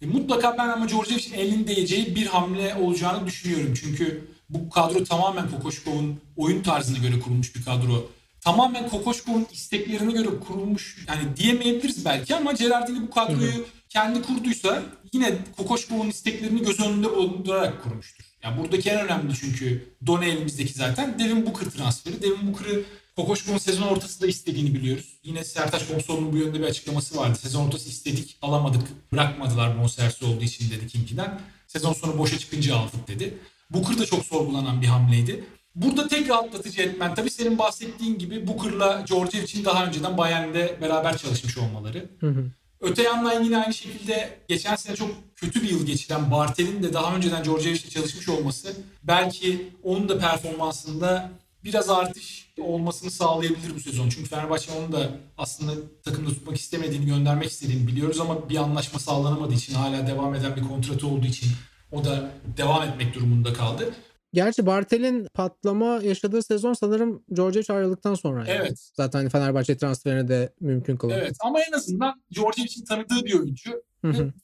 E, 0.02 0.06
mutlaka 0.06 0.58
ben 0.58 0.68
ama 0.68 0.88
Djordjevic'in 0.88 1.32
elinin 1.32 1.66
değeceği 1.66 2.16
bir 2.16 2.26
hamle 2.26 2.74
olacağını 2.74 3.26
düşünüyorum. 3.26 3.74
Çünkü 3.80 4.28
bu 4.50 4.70
kadro 4.70 5.04
tamamen 5.04 5.50
Kokoşkov'un 5.50 6.20
oyun 6.36 6.62
tarzına 6.62 6.98
göre 6.98 7.20
kurulmuş 7.20 7.56
bir 7.56 7.64
kadro. 7.64 8.10
Tamamen 8.40 8.88
Kokoşkov'un 8.88 9.46
isteklerine 9.52 10.12
göre 10.12 10.28
kurulmuş 10.46 11.04
yani 11.08 11.36
diyemeyebiliriz 11.36 12.04
belki 12.04 12.34
ama 12.34 12.52
Gerardini 12.52 13.02
bu 13.02 13.10
kadroyu 13.10 13.66
kendi 13.88 14.22
kurduysa 14.22 14.82
yine 15.12 15.34
Kokoşkov'un 15.56 16.08
isteklerini 16.08 16.62
göz 16.62 16.80
önünde 16.80 17.10
bulundurarak 17.10 17.82
kurmuştur. 17.82 18.24
Yani 18.42 18.58
buradaki 18.58 18.90
en 18.90 19.00
önemli 19.00 19.34
çünkü 19.40 19.94
Done 20.06 20.28
elimizdeki 20.28 20.72
zaten 20.72 21.18
Devin 21.18 21.46
Booker 21.46 21.70
transferi. 21.70 22.22
Devin 22.22 22.52
Booker'ı 22.52 22.84
Kokoşkov'un 23.16 23.58
sezon 23.58 23.86
ortasında 23.86 24.26
istediğini 24.26 24.74
biliyoruz. 24.74 25.18
Yine 25.22 25.44
Sertaç 25.44 25.88
Komsoğlu'nun 25.88 26.32
bu 26.32 26.36
yönde 26.36 26.58
bir 26.58 26.64
açıklaması 26.64 27.16
vardı. 27.16 27.38
Sezon 27.38 27.66
ortası 27.66 27.88
istedik, 27.88 28.36
alamadık, 28.42 29.12
bırakmadılar 29.12 29.82
bonservisi 29.82 30.24
olduğu 30.24 30.44
için 30.44 30.70
dedi 30.70 30.86
Kinki'den. 30.86 31.40
Sezon 31.66 31.92
sonu 31.92 32.18
boşa 32.18 32.38
çıkınca 32.38 32.76
aldık 32.76 33.08
dedi. 33.08 33.38
Booker 33.70 33.98
da 33.98 34.06
çok 34.06 34.24
sorgulanan 34.24 34.82
bir 34.82 34.86
hamleydi. 34.86 35.44
Burada 35.82 36.08
tek 36.08 36.28
rahatlatıcı 36.28 36.82
etmen 36.82 37.14
tabii 37.14 37.30
senin 37.30 37.58
bahsettiğin 37.58 38.18
gibi 38.18 38.46
Booker'la 38.46 39.04
George 39.08 39.42
için 39.42 39.64
daha 39.64 39.86
önceden 39.86 40.18
Bayern'de 40.18 40.78
beraber 40.80 41.18
çalışmış 41.18 41.58
olmaları. 41.58 42.08
Hı 42.20 42.26
hı. 42.26 42.44
Öte 42.80 43.02
yandan 43.02 43.44
yine 43.44 43.58
aynı 43.58 43.74
şekilde 43.74 44.38
geçen 44.48 44.76
sene 44.76 44.96
çok 44.96 45.10
kötü 45.36 45.62
bir 45.62 45.70
yıl 45.70 45.86
geçiren 45.86 46.30
Bartel'in 46.30 46.82
de 46.82 46.92
daha 46.92 47.16
önceden 47.16 47.44
George 47.44 47.70
ile 47.70 47.78
çalışmış 47.78 48.28
olması 48.28 48.76
belki 49.02 49.68
onun 49.82 50.08
da 50.08 50.18
performansında 50.18 51.30
biraz 51.64 51.90
artış 51.90 52.48
olmasını 52.60 53.10
sağlayabilir 53.10 53.74
bu 53.74 53.80
sezon. 53.80 54.08
Çünkü 54.08 54.28
Fenerbahçe 54.28 54.72
onu 54.72 54.92
da 54.92 55.10
aslında 55.38 55.72
takımda 56.04 56.30
tutmak 56.30 56.56
istemediğini, 56.56 57.06
göndermek 57.06 57.50
istediğini 57.50 57.86
biliyoruz 57.86 58.20
ama 58.20 58.48
bir 58.48 58.56
anlaşma 58.56 58.98
sağlanamadığı 58.98 59.54
için 59.54 59.74
hala 59.74 60.06
devam 60.06 60.34
eden 60.34 60.56
bir 60.56 60.62
kontratı 60.62 61.06
olduğu 61.06 61.26
için 61.26 61.48
o 61.92 62.04
da 62.04 62.30
devam 62.56 62.82
etmek 62.82 63.14
durumunda 63.14 63.52
kaldı. 63.52 63.94
Gerçi 64.32 64.66
Bartel'in 64.66 65.26
patlama 65.34 66.00
yaşadığı 66.02 66.42
sezon 66.42 66.72
sanırım 66.72 67.22
Georgievich 67.32 67.70
ayrıldıktan 67.70 68.14
sonra. 68.14 68.44
Evet. 68.46 68.90
Zaten 68.94 69.28
Fenerbahçe 69.28 69.76
transferini 69.76 70.28
de 70.28 70.52
mümkün 70.60 70.96
kıldı. 70.96 71.14
Evet 71.18 71.36
ama 71.40 71.60
en 71.60 71.72
azından 71.72 72.22
Georgievich'in 72.30 72.84
tanıdığı 72.84 73.24
bir 73.24 73.34
oyuncu. 73.34 73.82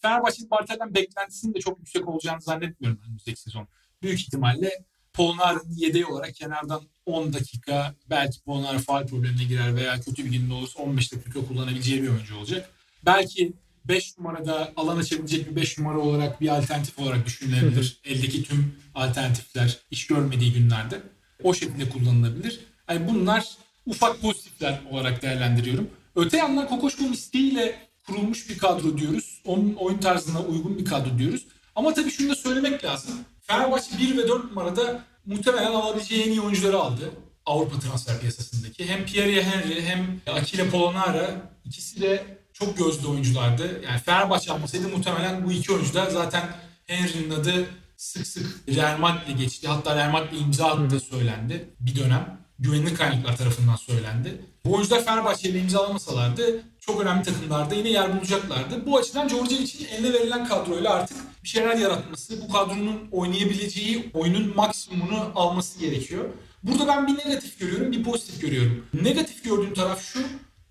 Fenerbahçe'nin 0.03 0.51
Bartel'den 0.51 0.95
beklentisinin 0.95 1.55
de 1.55 1.59
çok 1.59 1.79
yüksek 1.79 2.09
olacağını 2.09 2.41
zannetmiyorum 2.41 3.01
önümüzdeki 3.07 3.41
sezon. 3.41 3.69
Büyük 4.03 4.21
ihtimalle 4.21 4.85
Polnar'ın 5.13 5.73
yedeği 5.77 6.07
olarak 6.07 6.35
kenardan 6.35 6.83
10 7.07 7.33
dakika 7.33 7.95
belki 8.11 8.43
Polnar 8.43 8.79
faal 8.79 9.07
problemine 9.07 9.45
girer 9.45 9.77
veya 9.77 10.01
kötü 10.01 10.25
bir 10.25 10.31
günde 10.31 10.55
olursa 10.55 10.83
15 10.83 11.13
dakika 11.13 11.47
kullanabileceği 11.47 12.03
bir 12.03 12.09
oyuncu 12.09 12.39
olacak. 12.39 12.71
Belki 13.07 13.53
5 13.89 14.19
numarada 14.19 14.73
alan 14.77 14.97
açabilecek 14.97 15.51
bir 15.51 15.57
5 15.57 15.79
numara 15.79 15.99
olarak 15.99 16.41
bir 16.41 16.49
alternatif 16.49 16.99
olarak 16.99 17.27
düşünülebilir. 17.27 18.01
Eldeki 18.05 18.43
tüm 18.43 18.75
alternatifler 18.95 19.79
iş 19.91 20.07
görmediği 20.07 20.53
günlerde 20.53 21.03
o 21.43 21.55
şekilde 21.55 21.89
kullanılabilir. 21.91 22.61
Yani 22.89 23.09
bunlar 23.09 23.45
ufak 23.87 24.21
pozitifler 24.21 24.81
olarak 24.91 25.23
değerlendiriyorum. 25.23 25.91
Öte 26.17 26.37
yandan 26.37 26.69
Kokoşko'nun 26.69 27.13
isteğiyle 27.13 27.89
kurulmuş 28.07 28.49
bir 28.49 28.59
kadro 28.59 28.99
diyoruz. 28.99 29.43
Onun 29.45 29.75
oyun 29.75 29.99
tarzına 29.99 30.41
uygun 30.41 30.79
bir 30.79 30.85
kadro 30.85 31.19
diyoruz. 31.19 31.47
Ama 31.77 31.95
tabii 31.95 32.11
şunu 32.11 32.31
da 32.31 32.35
söylemek 32.35 32.85
lazım. 32.85 33.15
Fenerbahçe 33.41 33.99
1 33.99 34.17
ve 34.17 34.29
4 34.29 34.45
numarada 34.45 35.05
muhtemelen 35.27 35.73
alabileceği 35.73 36.23
en 36.23 36.31
iyi 36.31 36.41
oyuncuları 36.41 36.79
aldı. 36.79 37.11
Avrupa 37.47 37.79
transfer 37.79 38.21
piyasasındaki. 38.21 38.89
Hem 38.89 39.07
Pierre 39.07 39.43
Henry 39.43 39.83
hem 39.83 40.21
Akile 40.27 40.71
Polonara 40.71 41.53
ikisi 41.65 42.01
de 42.01 42.39
çok 42.55 42.79
gözlü 42.79 43.09
oyunculardı. 43.09 43.83
Yani 43.85 44.01
Fenerbahçe 44.01 44.53
almasaydı 44.53 44.89
muhtemelen 44.89 45.45
bu 45.45 45.53
iki 45.53 45.73
oyuncu 45.73 45.95
da 45.95 46.11
zaten 46.11 46.43
Henry'nin 46.87 47.31
adı 47.31 47.67
sık 47.97 48.27
sık 48.27 48.69
Real 48.69 48.99
Madrid'le 48.99 49.39
geçti. 49.39 49.69
Hatta 49.69 49.97
Real 49.97 50.11
Madrid'le 50.11 50.41
imza 50.41 50.67
attığı 50.67 51.01
söylendi 51.01 51.75
bir 51.81 51.97
dönem. 51.97 52.45
Güvenilir 52.59 52.97
kaynaklar 52.97 53.37
tarafından 53.37 53.77
söylendi. 53.77 54.41
Bu 54.65 54.75
oyuncular 54.75 55.05
Fenerbahçe 55.05 55.49
ile 55.49 55.59
imzalamasalardı 55.59 56.63
çok 56.81 57.01
önemli 57.01 57.23
takımlarda 57.23 57.75
yine 57.75 57.89
yer 57.89 58.17
bulacaklardı. 58.17 58.87
Bu 58.87 58.99
açıdan 58.99 59.29
Djordjevic'in 59.29 59.89
eline 59.89 60.13
verilen 60.13 60.49
kadroyla 60.49 60.95
artık 60.95 61.17
bir 61.43 61.49
şeyler 61.49 61.77
yaratması, 61.77 62.43
bu 62.43 62.53
kadronun 62.53 63.09
oynayabileceği 63.11 64.11
oyunun 64.15 64.57
maksimumunu 64.57 65.33
alması 65.35 65.79
gerekiyor. 65.81 66.25
Burada 66.63 66.87
ben 66.89 67.07
bir 67.07 67.19
negatif 67.19 67.59
görüyorum, 67.59 67.93
bir 67.93 68.03
pozitif 68.03 68.41
görüyorum. 68.41 68.87
Negatif 69.03 69.45
gördüğüm 69.45 69.75
taraf 69.75 70.03
şu, 70.03 70.21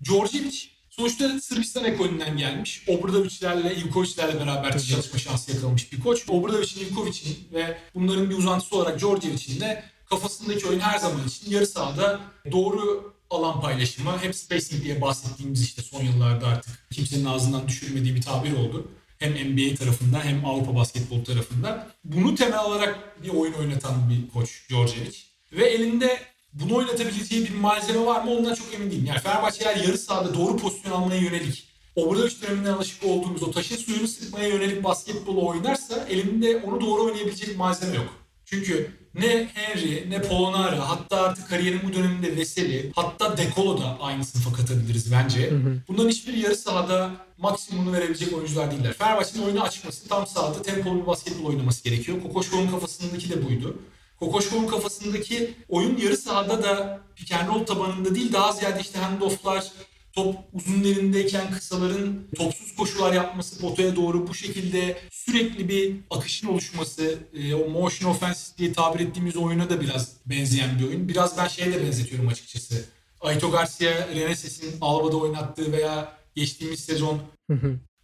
Djordjevic 0.04 0.73
Sonuçta 0.96 1.40
Sırbistan 1.40 1.84
ekolünden 1.84 2.36
gelmiş. 2.36 2.84
Obradovic'lerle, 2.88 3.76
Ivkovic'lerle 3.76 4.40
beraber 4.40 4.78
çalışma 4.78 5.18
şansı 5.18 5.52
yakalamış 5.52 5.92
bir 5.92 6.00
koç. 6.00 6.24
Obradovic'in, 6.28 6.86
Ivkovic'in 6.86 7.36
ve 7.52 7.78
bunların 7.94 8.30
bir 8.30 8.38
uzantısı 8.38 8.76
olarak 8.76 9.00
Georgievic'in 9.00 9.60
de 9.60 9.84
kafasındaki 10.06 10.66
oyun 10.66 10.80
her 10.80 10.98
zaman 10.98 11.28
için 11.28 11.50
yarı 11.50 11.66
sahada 11.66 12.20
doğru 12.52 13.14
alan 13.30 13.60
paylaşımı, 13.60 14.18
hep 14.18 14.34
spacing 14.34 14.84
diye 14.84 15.00
bahsettiğimiz 15.00 15.62
işte 15.62 15.82
son 15.82 16.02
yıllarda 16.02 16.46
artık 16.46 16.90
kimsenin 16.90 17.24
ağzından 17.24 17.68
düşürmediği 17.68 18.14
bir 18.14 18.22
tabir 18.22 18.52
oldu. 18.52 18.88
Hem 19.18 19.32
NBA 19.32 19.74
tarafında 19.74 20.24
hem 20.24 20.44
Avrupa 20.44 20.74
basketbol 20.74 21.24
tarafında. 21.24 21.88
Bunu 22.04 22.34
temel 22.34 22.58
alarak 22.58 23.22
bir 23.22 23.28
oyun 23.28 23.52
oynatan 23.52 24.10
bir 24.10 24.28
koç 24.32 24.68
Georgievic. 24.68 25.18
Ve 25.52 25.66
elinde 25.66 26.33
bunu 26.54 26.74
oynatabileceği 26.74 27.44
bir 27.44 27.54
malzeme 27.54 28.06
var 28.06 28.24
mı 28.24 28.30
ondan 28.30 28.54
çok 28.54 28.74
emin 28.74 28.90
değilim. 28.90 29.06
Yani 29.06 29.20
Fenerbahçeler 29.20 29.76
yarı 29.76 29.98
sahada 29.98 30.34
doğru 30.34 30.56
pozisyon 30.56 30.92
almaya 30.92 31.20
yönelik 31.20 31.74
Obradoviç 31.96 32.42
döneminden 32.42 32.72
alışık 32.72 33.04
olduğumuz 33.04 33.42
o 33.42 33.50
taşın 33.50 33.76
suyunu 33.76 34.08
sıkmaya 34.08 34.48
yönelik 34.48 34.84
basketbolu 34.84 35.48
oynarsa 35.48 36.06
elinde 36.08 36.56
onu 36.56 36.80
doğru 36.80 37.02
oynayabilecek 37.02 37.56
malzeme 37.56 37.96
yok. 37.96 38.14
Çünkü 38.44 38.90
ne 39.14 39.48
Henry 39.54 40.10
ne 40.10 40.22
Polonara 40.22 40.88
hatta 40.88 41.22
artık 41.22 41.48
kariyerin 41.48 41.80
bu 41.88 41.92
döneminde 41.92 42.36
Veseli 42.36 42.92
hatta 42.94 43.36
Dekolo 43.36 43.80
da 43.80 43.98
aynı 44.00 44.24
sınıfa 44.24 44.52
katabiliriz 44.52 45.12
bence. 45.12 45.50
Hı 45.50 45.54
hı. 45.54 45.76
Bunların 45.88 46.08
hiçbir 46.08 46.34
yarı 46.34 46.56
sahada 46.56 47.10
maksimumunu 47.38 47.92
verebilecek 47.92 48.32
oyuncular 48.32 48.70
değiller. 48.70 48.92
Fenerbahçe'nin 48.92 49.44
oyunu 49.44 49.62
açması 49.62 50.08
tam 50.08 50.26
sahada 50.26 50.62
tempolu 50.62 51.02
bir 51.02 51.06
basketbol 51.06 51.44
oynaması 51.44 51.84
gerekiyor. 51.84 52.22
Kokoşkov'un 52.22 52.68
kafasındaki 52.68 53.30
de 53.30 53.48
buydu. 53.48 53.78
Kokoşkov'un 54.24 54.66
kafasındaki 54.66 55.54
oyun 55.68 55.96
yarı 55.96 56.16
sahada 56.16 56.62
da 56.62 57.00
pick 57.16 57.32
and 57.32 57.48
roll 57.48 57.66
tabanında 57.66 58.14
değil 58.14 58.32
daha 58.32 58.52
ziyade 58.52 58.80
işte 58.80 58.98
handofflar, 58.98 59.72
top 60.12 60.36
uzun 60.52 60.84
elindeyken 60.84 61.50
kısaların 61.50 62.24
topsuz 62.36 62.76
koşular 62.76 63.12
yapması 63.12 63.60
potaya 63.60 63.96
doğru 63.96 64.26
bu 64.26 64.34
şekilde 64.34 64.98
sürekli 65.10 65.68
bir 65.68 65.96
akışın 66.10 66.48
oluşması, 66.48 67.18
e, 67.34 67.54
o 67.54 67.68
motion 67.68 68.10
offense 68.10 68.58
diye 68.58 68.72
tabir 68.72 69.00
ettiğimiz 69.00 69.36
oyuna 69.36 69.70
da 69.70 69.80
biraz 69.80 70.16
benzeyen 70.26 70.78
bir 70.78 70.88
oyun. 70.88 71.08
Biraz 71.08 71.38
ben 71.38 71.48
şeye 71.48 71.72
de 71.72 71.82
benzetiyorum 71.82 72.28
açıkçası. 72.28 72.84
Aito 73.20 73.50
Garcia, 73.50 74.08
Reneses'in 74.14 74.76
Alba'da 74.80 75.16
oynattığı 75.16 75.72
veya 75.72 76.12
geçtiğimiz 76.34 76.80
sezon 76.80 77.20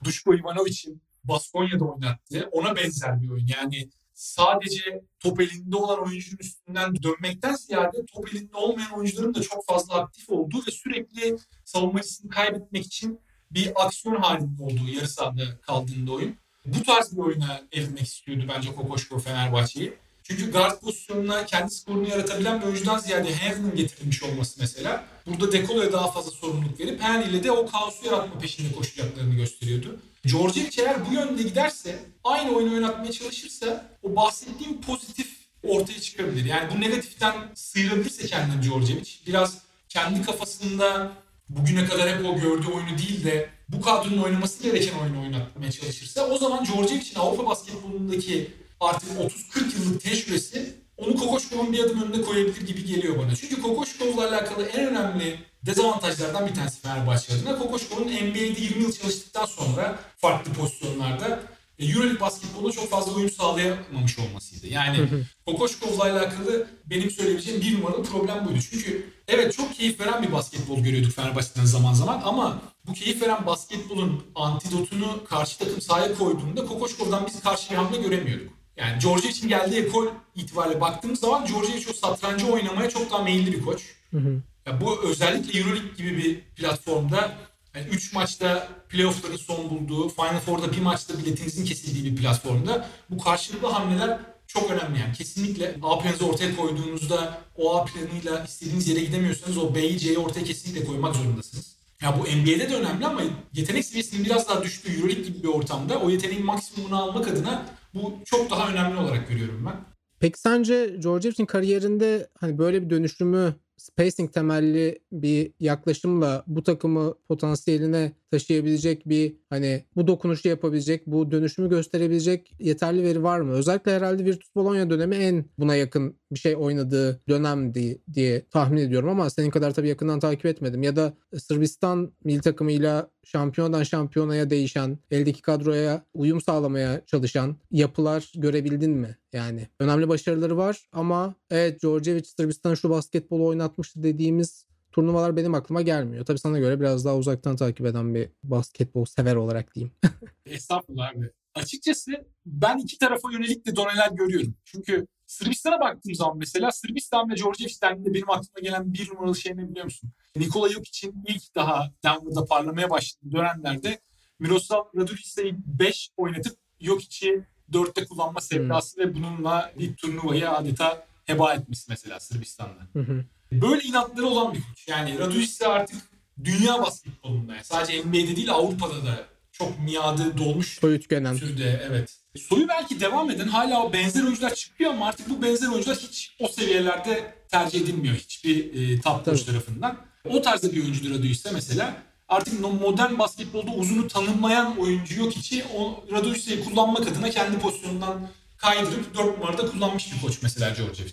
Duško 0.04 0.34
Ivanovic'in 0.34 1.02
Baskonya'da 1.24 1.84
oynattığı 1.84 2.48
ona 2.52 2.76
benzer 2.76 3.22
bir 3.22 3.28
oyun. 3.28 3.46
Yani 3.60 3.90
sadece 4.20 5.02
top 5.20 5.40
elinde 5.40 5.76
olan 5.76 6.02
oyuncunun 6.02 6.38
üstünden 6.40 7.02
dönmekten 7.02 7.54
ziyade 7.54 8.06
top 8.12 8.34
elinde 8.34 8.56
olmayan 8.56 8.92
oyuncuların 8.92 9.34
da 9.34 9.42
çok 9.42 9.66
fazla 9.66 9.94
aktif 9.94 10.30
olduğu 10.30 10.66
ve 10.66 10.70
sürekli 10.70 11.36
savunmacısını 11.64 12.30
kaybetmek 12.30 12.86
için 12.86 13.20
bir 13.50 13.84
aksiyon 13.84 14.16
halinde 14.16 14.62
olduğu 14.62 14.88
yarı 14.94 15.08
sahada 15.08 15.60
kaldığında 15.60 16.12
oyun. 16.12 16.36
Bu 16.66 16.82
tarz 16.82 17.12
bir 17.12 17.18
oyuna 17.18 17.62
evrilmek 17.72 18.06
istiyordu 18.06 18.44
bence 18.48 18.74
Kokoşko 18.74 19.18
Fenerbahçe'yi. 19.18 19.94
Çünkü 20.22 20.52
guard 20.52 20.80
pozisyonuna 20.80 21.46
kendi 21.46 21.70
skorunu 21.70 22.08
yaratabilen 22.08 22.60
bir 22.60 22.66
oyuncudan 22.66 22.98
ziyade 22.98 23.34
Henry'nin 23.34 23.76
getirilmiş 23.76 24.22
olması 24.22 24.60
mesela. 24.60 25.04
Burada 25.26 25.52
Dekolo'ya 25.52 25.92
daha 25.92 26.10
fazla 26.10 26.30
sorumluluk 26.30 26.80
verip 26.80 27.00
Henry 27.00 27.30
ile 27.30 27.44
de 27.44 27.52
o 27.52 27.66
kaosu 27.66 28.06
yaratma 28.06 28.40
peşinde 28.40 28.74
koşacaklarını 28.74 29.34
gösteriyordu. 29.34 30.00
Djordjevic 30.26 30.82
eğer 30.82 31.10
bu 31.10 31.14
yönde 31.14 31.42
giderse, 31.42 31.98
aynı 32.24 32.50
oyunu 32.50 32.74
oynatmaya 32.74 33.12
çalışırsa 33.12 33.90
o 34.02 34.16
bahsettiğim 34.16 34.80
pozitif 34.80 35.28
ortaya 35.62 36.00
çıkabilir. 36.00 36.44
Yani 36.44 36.70
bu 36.74 36.80
negatiften 36.80 37.34
sıyrılırsa 37.54 38.26
kendini 38.26 38.62
Djordjevic, 38.62 39.10
biraz 39.26 39.58
kendi 39.88 40.22
kafasında 40.22 41.12
bugüne 41.48 41.84
kadar 41.86 42.18
hep 42.18 42.26
o 42.26 42.40
gördüğü 42.40 42.68
oyunu 42.68 42.98
değil 42.98 43.24
de 43.24 43.50
bu 43.68 43.80
kadronun 43.80 44.22
oynaması 44.22 44.62
gereken 44.62 44.98
oyunu 44.98 45.22
oynatmaya 45.22 45.72
çalışırsa 45.72 46.26
o 46.28 46.38
zaman 46.38 46.64
Djordjevic'in 46.64 47.18
Avrupa 47.18 47.46
basketbolundaki 47.46 48.50
artık 48.80 49.08
30-40 49.10 49.74
yıllık 49.78 50.02
tecrübesi 50.02 50.74
onu 51.06 51.16
Kokoşkov'un 51.16 51.72
bir 51.72 51.84
adım 51.84 52.02
önüne 52.02 52.22
koyabilir 52.22 52.66
gibi 52.66 52.84
geliyor 52.84 53.18
bana. 53.18 53.36
Çünkü 53.36 53.62
Kokoşkov'la 53.62 54.28
alakalı 54.28 54.62
en 54.64 54.86
önemli 54.86 55.38
dezavantajlardan 55.66 56.46
bir 56.46 56.54
tanesi 56.54 56.80
Fenerbahçe 56.80 57.34
adına. 57.34 57.58
Kokoşkov'un 57.58 58.06
NBA'de 58.06 58.60
20 58.60 58.82
yıl 58.82 58.92
çalıştıktan 58.92 59.46
sonra 59.46 59.98
farklı 60.16 60.52
pozisyonlarda 60.52 61.40
e, 61.78 61.86
Euroleague 61.86 62.20
basketboluna 62.20 62.72
çok 62.72 62.90
fazla 62.90 63.12
uyum 63.12 63.30
sağlayamamış 63.30 64.18
olmasıydı. 64.18 64.66
Yani 64.66 65.08
Kokoşkov'la 65.46 66.02
alakalı 66.02 66.66
benim 66.86 67.10
söyleyebileceğim 67.10 67.60
bir 67.60 67.78
numaralı 67.78 68.02
problem 68.02 68.46
buydu. 68.46 68.58
Çünkü 68.70 69.06
evet 69.28 69.56
çok 69.56 69.74
keyif 69.74 70.00
veren 70.00 70.22
bir 70.22 70.32
basketbol 70.32 70.78
görüyorduk 70.78 71.12
Fenerbahçe'den 71.12 71.64
zaman 71.64 71.94
zaman 71.94 72.22
ama 72.24 72.58
bu 72.86 72.92
keyif 72.92 73.22
veren 73.22 73.46
basketbolun 73.46 74.24
antidotunu 74.34 75.24
karşı 75.24 75.58
takım 75.58 75.80
sahaya 75.80 76.14
koyduğunda 76.14 76.66
Kokoşkov'dan 76.66 77.26
biz 77.26 77.40
karşı 77.40 77.70
bir 77.70 77.76
hamle 77.76 77.96
göremiyorduk. 77.96 78.59
Yani 78.76 78.98
George 79.02 79.28
için 79.28 79.48
geldiği 79.48 79.80
ekol 79.80 80.06
itibariyle 80.34 80.80
baktığımız 80.80 81.20
zaman 81.20 81.46
George 81.46 81.68
o 81.90 81.92
satrancı 81.92 82.46
oynamaya 82.46 82.90
çok 82.90 83.10
daha 83.10 83.22
meyilli 83.22 83.52
bir 83.52 83.62
koç. 83.62 83.82
Hı 84.10 84.18
hı. 84.18 84.42
Ya 84.66 84.80
bu 84.80 85.02
özellikle 85.02 85.58
Euroleague 85.58 85.90
gibi 85.96 86.16
bir 86.18 86.40
platformda 86.40 87.32
3 87.74 88.12
yani 88.12 88.22
maçta 88.22 88.68
playoff'ların 88.88 89.36
son 89.36 89.70
bulduğu, 89.70 90.08
Final 90.08 90.40
Four'da 90.40 90.72
bir 90.72 90.80
maçta 90.80 91.18
biletinizin 91.18 91.64
kesildiği 91.64 92.04
bir 92.04 92.22
platformda 92.22 92.88
bu 93.10 93.18
karşılıklı 93.18 93.68
hamleler 93.68 94.18
çok 94.46 94.70
önemli 94.70 94.98
yani. 95.00 95.14
Kesinlikle 95.14 95.76
A 95.82 95.98
planınızı 95.98 96.26
ortaya 96.26 96.56
koyduğunuzda 96.56 97.38
o 97.56 97.76
A 97.76 97.84
planıyla 97.84 98.44
istediğiniz 98.44 98.88
yere 98.88 99.00
gidemiyorsanız 99.00 99.58
o 99.58 99.74
B'yi 99.74 99.98
C'yi 99.98 100.18
ortaya 100.18 100.44
kesinlikle 100.44 100.84
koymak 100.84 101.16
zorundasınız. 101.16 101.76
Ya 102.02 102.18
bu 102.18 102.22
NBA'de 102.22 102.70
de 102.70 102.74
önemli 102.74 103.06
ama 103.06 103.22
yetenek 103.54 103.84
seviyesinin 103.84 104.24
biraz 104.24 104.48
daha 104.48 104.62
düştüğü 104.62 104.96
Euroleague 104.96 105.24
gibi 105.24 105.42
bir 105.42 105.48
ortamda 105.48 106.00
o 106.00 106.10
yeteneğin 106.10 106.44
maksimumunu 106.44 107.02
almak 107.02 107.28
adına 107.28 107.66
bu 107.94 108.12
çok 108.24 108.50
daha 108.50 108.70
önemli 108.70 108.98
olarak 108.98 109.28
görüyorum 109.28 109.66
ben. 109.66 109.74
Peki 110.20 110.40
sence 110.40 110.96
Georgiev'in 111.02 111.46
kariyerinde 111.46 112.28
hani 112.40 112.58
böyle 112.58 112.82
bir 112.82 112.90
dönüşümü 112.90 113.54
spacing 113.76 114.32
temelli 114.32 114.98
bir 115.12 115.52
yaklaşımla 115.60 116.44
bu 116.46 116.62
takımı 116.62 117.14
potansiyeline 117.28 118.12
taşıyabilecek 118.30 119.08
bir 119.08 119.36
hani 119.50 119.84
bu 119.96 120.06
dokunuşu 120.06 120.48
yapabilecek, 120.48 121.06
bu 121.06 121.30
dönüşümü 121.30 121.68
gösterebilecek 121.68 122.54
yeterli 122.60 123.02
veri 123.02 123.22
var 123.22 123.40
mı? 123.40 123.52
Özellikle 123.52 123.96
herhalde 123.96 124.24
Virtus 124.24 124.54
Bologna 124.54 124.90
dönemi 124.90 125.16
en 125.16 125.44
buna 125.58 125.74
yakın 125.74 126.16
bir 126.32 126.38
şey 126.38 126.56
oynadığı 126.56 127.20
dönemdi 127.28 128.02
diye 128.14 128.46
tahmin 128.50 128.76
ediyorum 128.76 129.08
ama 129.08 129.30
senin 129.30 129.50
kadar 129.50 129.74
tabii 129.74 129.88
yakından 129.88 130.20
takip 130.20 130.46
etmedim. 130.46 130.82
Ya 130.82 130.96
da 130.96 131.14
Sırbistan 131.38 132.12
milli 132.24 132.40
takımıyla 132.40 133.10
şampiyonadan 133.24 133.82
şampiyonaya 133.82 134.50
değişen, 134.50 134.98
eldeki 135.10 135.42
kadroya 135.42 136.04
uyum 136.14 136.40
sağlamaya 136.40 137.02
çalışan 137.06 137.56
yapılar 137.70 138.32
görebildin 138.36 138.90
mi? 138.90 139.16
Yani 139.32 139.68
önemli 139.80 140.08
başarıları 140.08 140.56
var 140.56 140.88
ama 140.92 141.34
evet 141.50 141.82
Djordjevic 141.82 142.24
Sırbistan 142.24 142.74
şu 142.74 142.90
basketbolu 142.90 143.46
oynatmıştı 143.46 144.02
dediğimiz 144.02 144.69
turnuvalar 144.92 145.36
benim 145.36 145.54
aklıma 145.54 145.82
gelmiyor. 145.82 146.24
Tabii 146.24 146.38
sana 146.38 146.58
göre 146.58 146.80
biraz 146.80 147.04
daha 147.04 147.16
uzaktan 147.16 147.56
takip 147.56 147.86
eden 147.86 148.14
bir 148.14 148.28
basketbol 148.42 149.04
sever 149.04 149.34
olarak 149.34 149.74
diyeyim. 149.74 149.92
Estağfurullah 150.46 151.10
abi. 151.16 151.30
Açıkçası 151.54 152.26
ben 152.46 152.78
iki 152.78 152.98
tarafa 152.98 153.32
yönelik 153.32 153.66
de 153.66 153.76
doneler 153.76 154.10
görüyorum. 154.10 154.54
Çünkü 154.64 155.06
Sırbistan'a 155.26 155.80
baktığım 155.80 156.14
zaman 156.14 156.38
mesela 156.38 156.72
Sırbistan 156.72 157.30
ve 157.30 157.34
Georgiev 157.34 157.68
dendiğinde 157.82 158.14
benim 158.14 158.30
aklıma 158.30 158.60
gelen 158.62 158.92
bir 158.92 159.10
numaralı 159.10 159.36
şey 159.36 159.56
ne 159.56 159.70
biliyor 159.70 159.84
musun? 159.84 160.10
Nikola 160.36 160.68
Jokic'in 160.68 161.24
ilk 161.28 161.54
daha 161.54 161.92
Denver'da 162.04 162.44
parlamaya 162.44 162.90
başladığı 162.90 163.32
dönemlerde 163.32 164.00
Miroslav 164.38 164.84
Radulica'yı 164.96 165.56
5 165.66 166.10
oynatıp 166.16 166.58
Jokic'i 166.80 167.46
4'te 167.72 168.04
kullanma 168.06 168.40
sevdası 168.40 168.96
hmm. 168.96 169.04
ve 169.04 169.14
bununla 169.14 169.72
bir 169.78 169.96
turnuvayı 169.96 170.50
adeta 170.50 171.06
heba 171.24 171.54
etmesi 171.54 171.86
mesela 171.88 172.20
Sırbistan'da. 172.20 173.00
Hı 173.00 173.24
Böyle 173.52 173.82
inatları 173.82 174.26
olan 174.26 174.54
bir 174.54 174.58
koç. 174.58 174.88
Yani 174.88 175.18
Radulica 175.18 175.68
artık 175.68 176.02
dünya 176.44 176.82
basketbolunda 176.82 177.52
yani 177.54 177.64
sadece 177.64 178.02
NBA'de 178.02 178.36
değil 178.36 178.50
Avrupa'da 178.52 179.06
da 179.06 179.26
çok 179.52 179.78
miadı 179.78 180.38
dolmuş 180.38 180.78
Soyu 180.80 181.00
tükenen. 181.00 181.36
türde 181.38 181.82
evet. 181.88 182.16
Soyu 182.38 182.68
belki 182.68 183.00
devam 183.00 183.30
eden 183.30 183.48
hala 183.48 183.82
o 183.82 183.92
benzer 183.92 184.22
oyuncular 184.22 184.54
çıkıyor 184.54 184.90
ama 184.90 185.06
artık 185.06 185.30
bu 185.30 185.42
benzer 185.42 185.68
oyuncular 185.68 185.96
hiç 185.96 186.36
o 186.40 186.48
seviyelerde 186.48 187.34
tercih 187.48 187.80
edilmiyor 187.80 188.14
hiçbir 188.14 188.74
e, 188.74 189.00
top 189.00 189.24
coach 189.24 189.42
tarafından. 189.42 189.96
O 190.24 190.42
tarzda 190.42 190.72
bir 190.72 190.82
oyuncudur 190.82 191.10
Radulica 191.10 191.50
mesela. 191.52 191.96
Artık 192.28 192.60
modern 192.60 193.18
basketbolda 193.18 193.70
uzunu 193.70 194.08
tanımlayan 194.08 194.78
oyuncu 194.78 195.20
yok 195.20 195.36
içi. 195.36 195.64
O 195.76 196.04
Radulicia'yı 196.12 196.64
kullanmak 196.64 197.08
adına 197.08 197.30
kendi 197.30 197.58
pozisyonundan 197.58 198.28
kaydırıp 198.56 199.16
4 199.18 199.38
numarada 199.38 199.70
kullanmış 199.70 200.12
bir 200.12 200.20
koç 200.20 200.38
mesela 200.42 200.74
Djordjevic. 200.74 201.12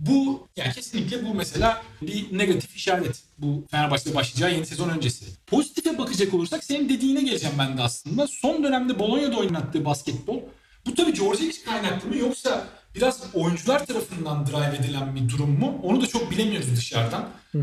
Bu 0.00 0.48
yani 0.56 0.72
kesinlikle 0.72 1.26
bu 1.26 1.34
mesela 1.34 1.82
bir 2.02 2.38
negatif 2.38 2.76
işaret. 2.76 3.22
Bu 3.38 3.64
Fenerbahçe'de 3.70 4.14
başlayacağı 4.14 4.54
yeni 4.54 4.66
sezon 4.66 4.88
öncesi. 4.88 5.26
Pozitife 5.46 5.98
bakacak 5.98 6.34
olursak 6.34 6.64
senin 6.64 6.88
dediğine 6.88 7.22
geleceğim 7.22 7.56
ben 7.58 7.78
de 7.78 7.82
aslında. 7.82 8.26
Son 8.26 8.64
dönemde 8.64 8.98
Bologna'da 8.98 9.36
oynattığı 9.36 9.84
basketbol 9.84 10.40
bu 10.86 10.94
tabii 10.94 11.14
Djordjevic 11.16 11.64
kaynaklı 11.64 12.08
mı 12.08 12.16
yoksa 12.16 12.66
biraz 12.94 13.22
oyuncular 13.34 13.86
tarafından 13.86 14.46
drive 14.46 14.76
edilen 14.76 15.16
bir 15.16 15.28
durum 15.28 15.58
mu? 15.58 15.80
Onu 15.82 16.00
da 16.00 16.06
çok 16.06 16.30
bilemiyoruz 16.30 16.76
dışarıdan. 16.76 17.28
Hı 17.52 17.58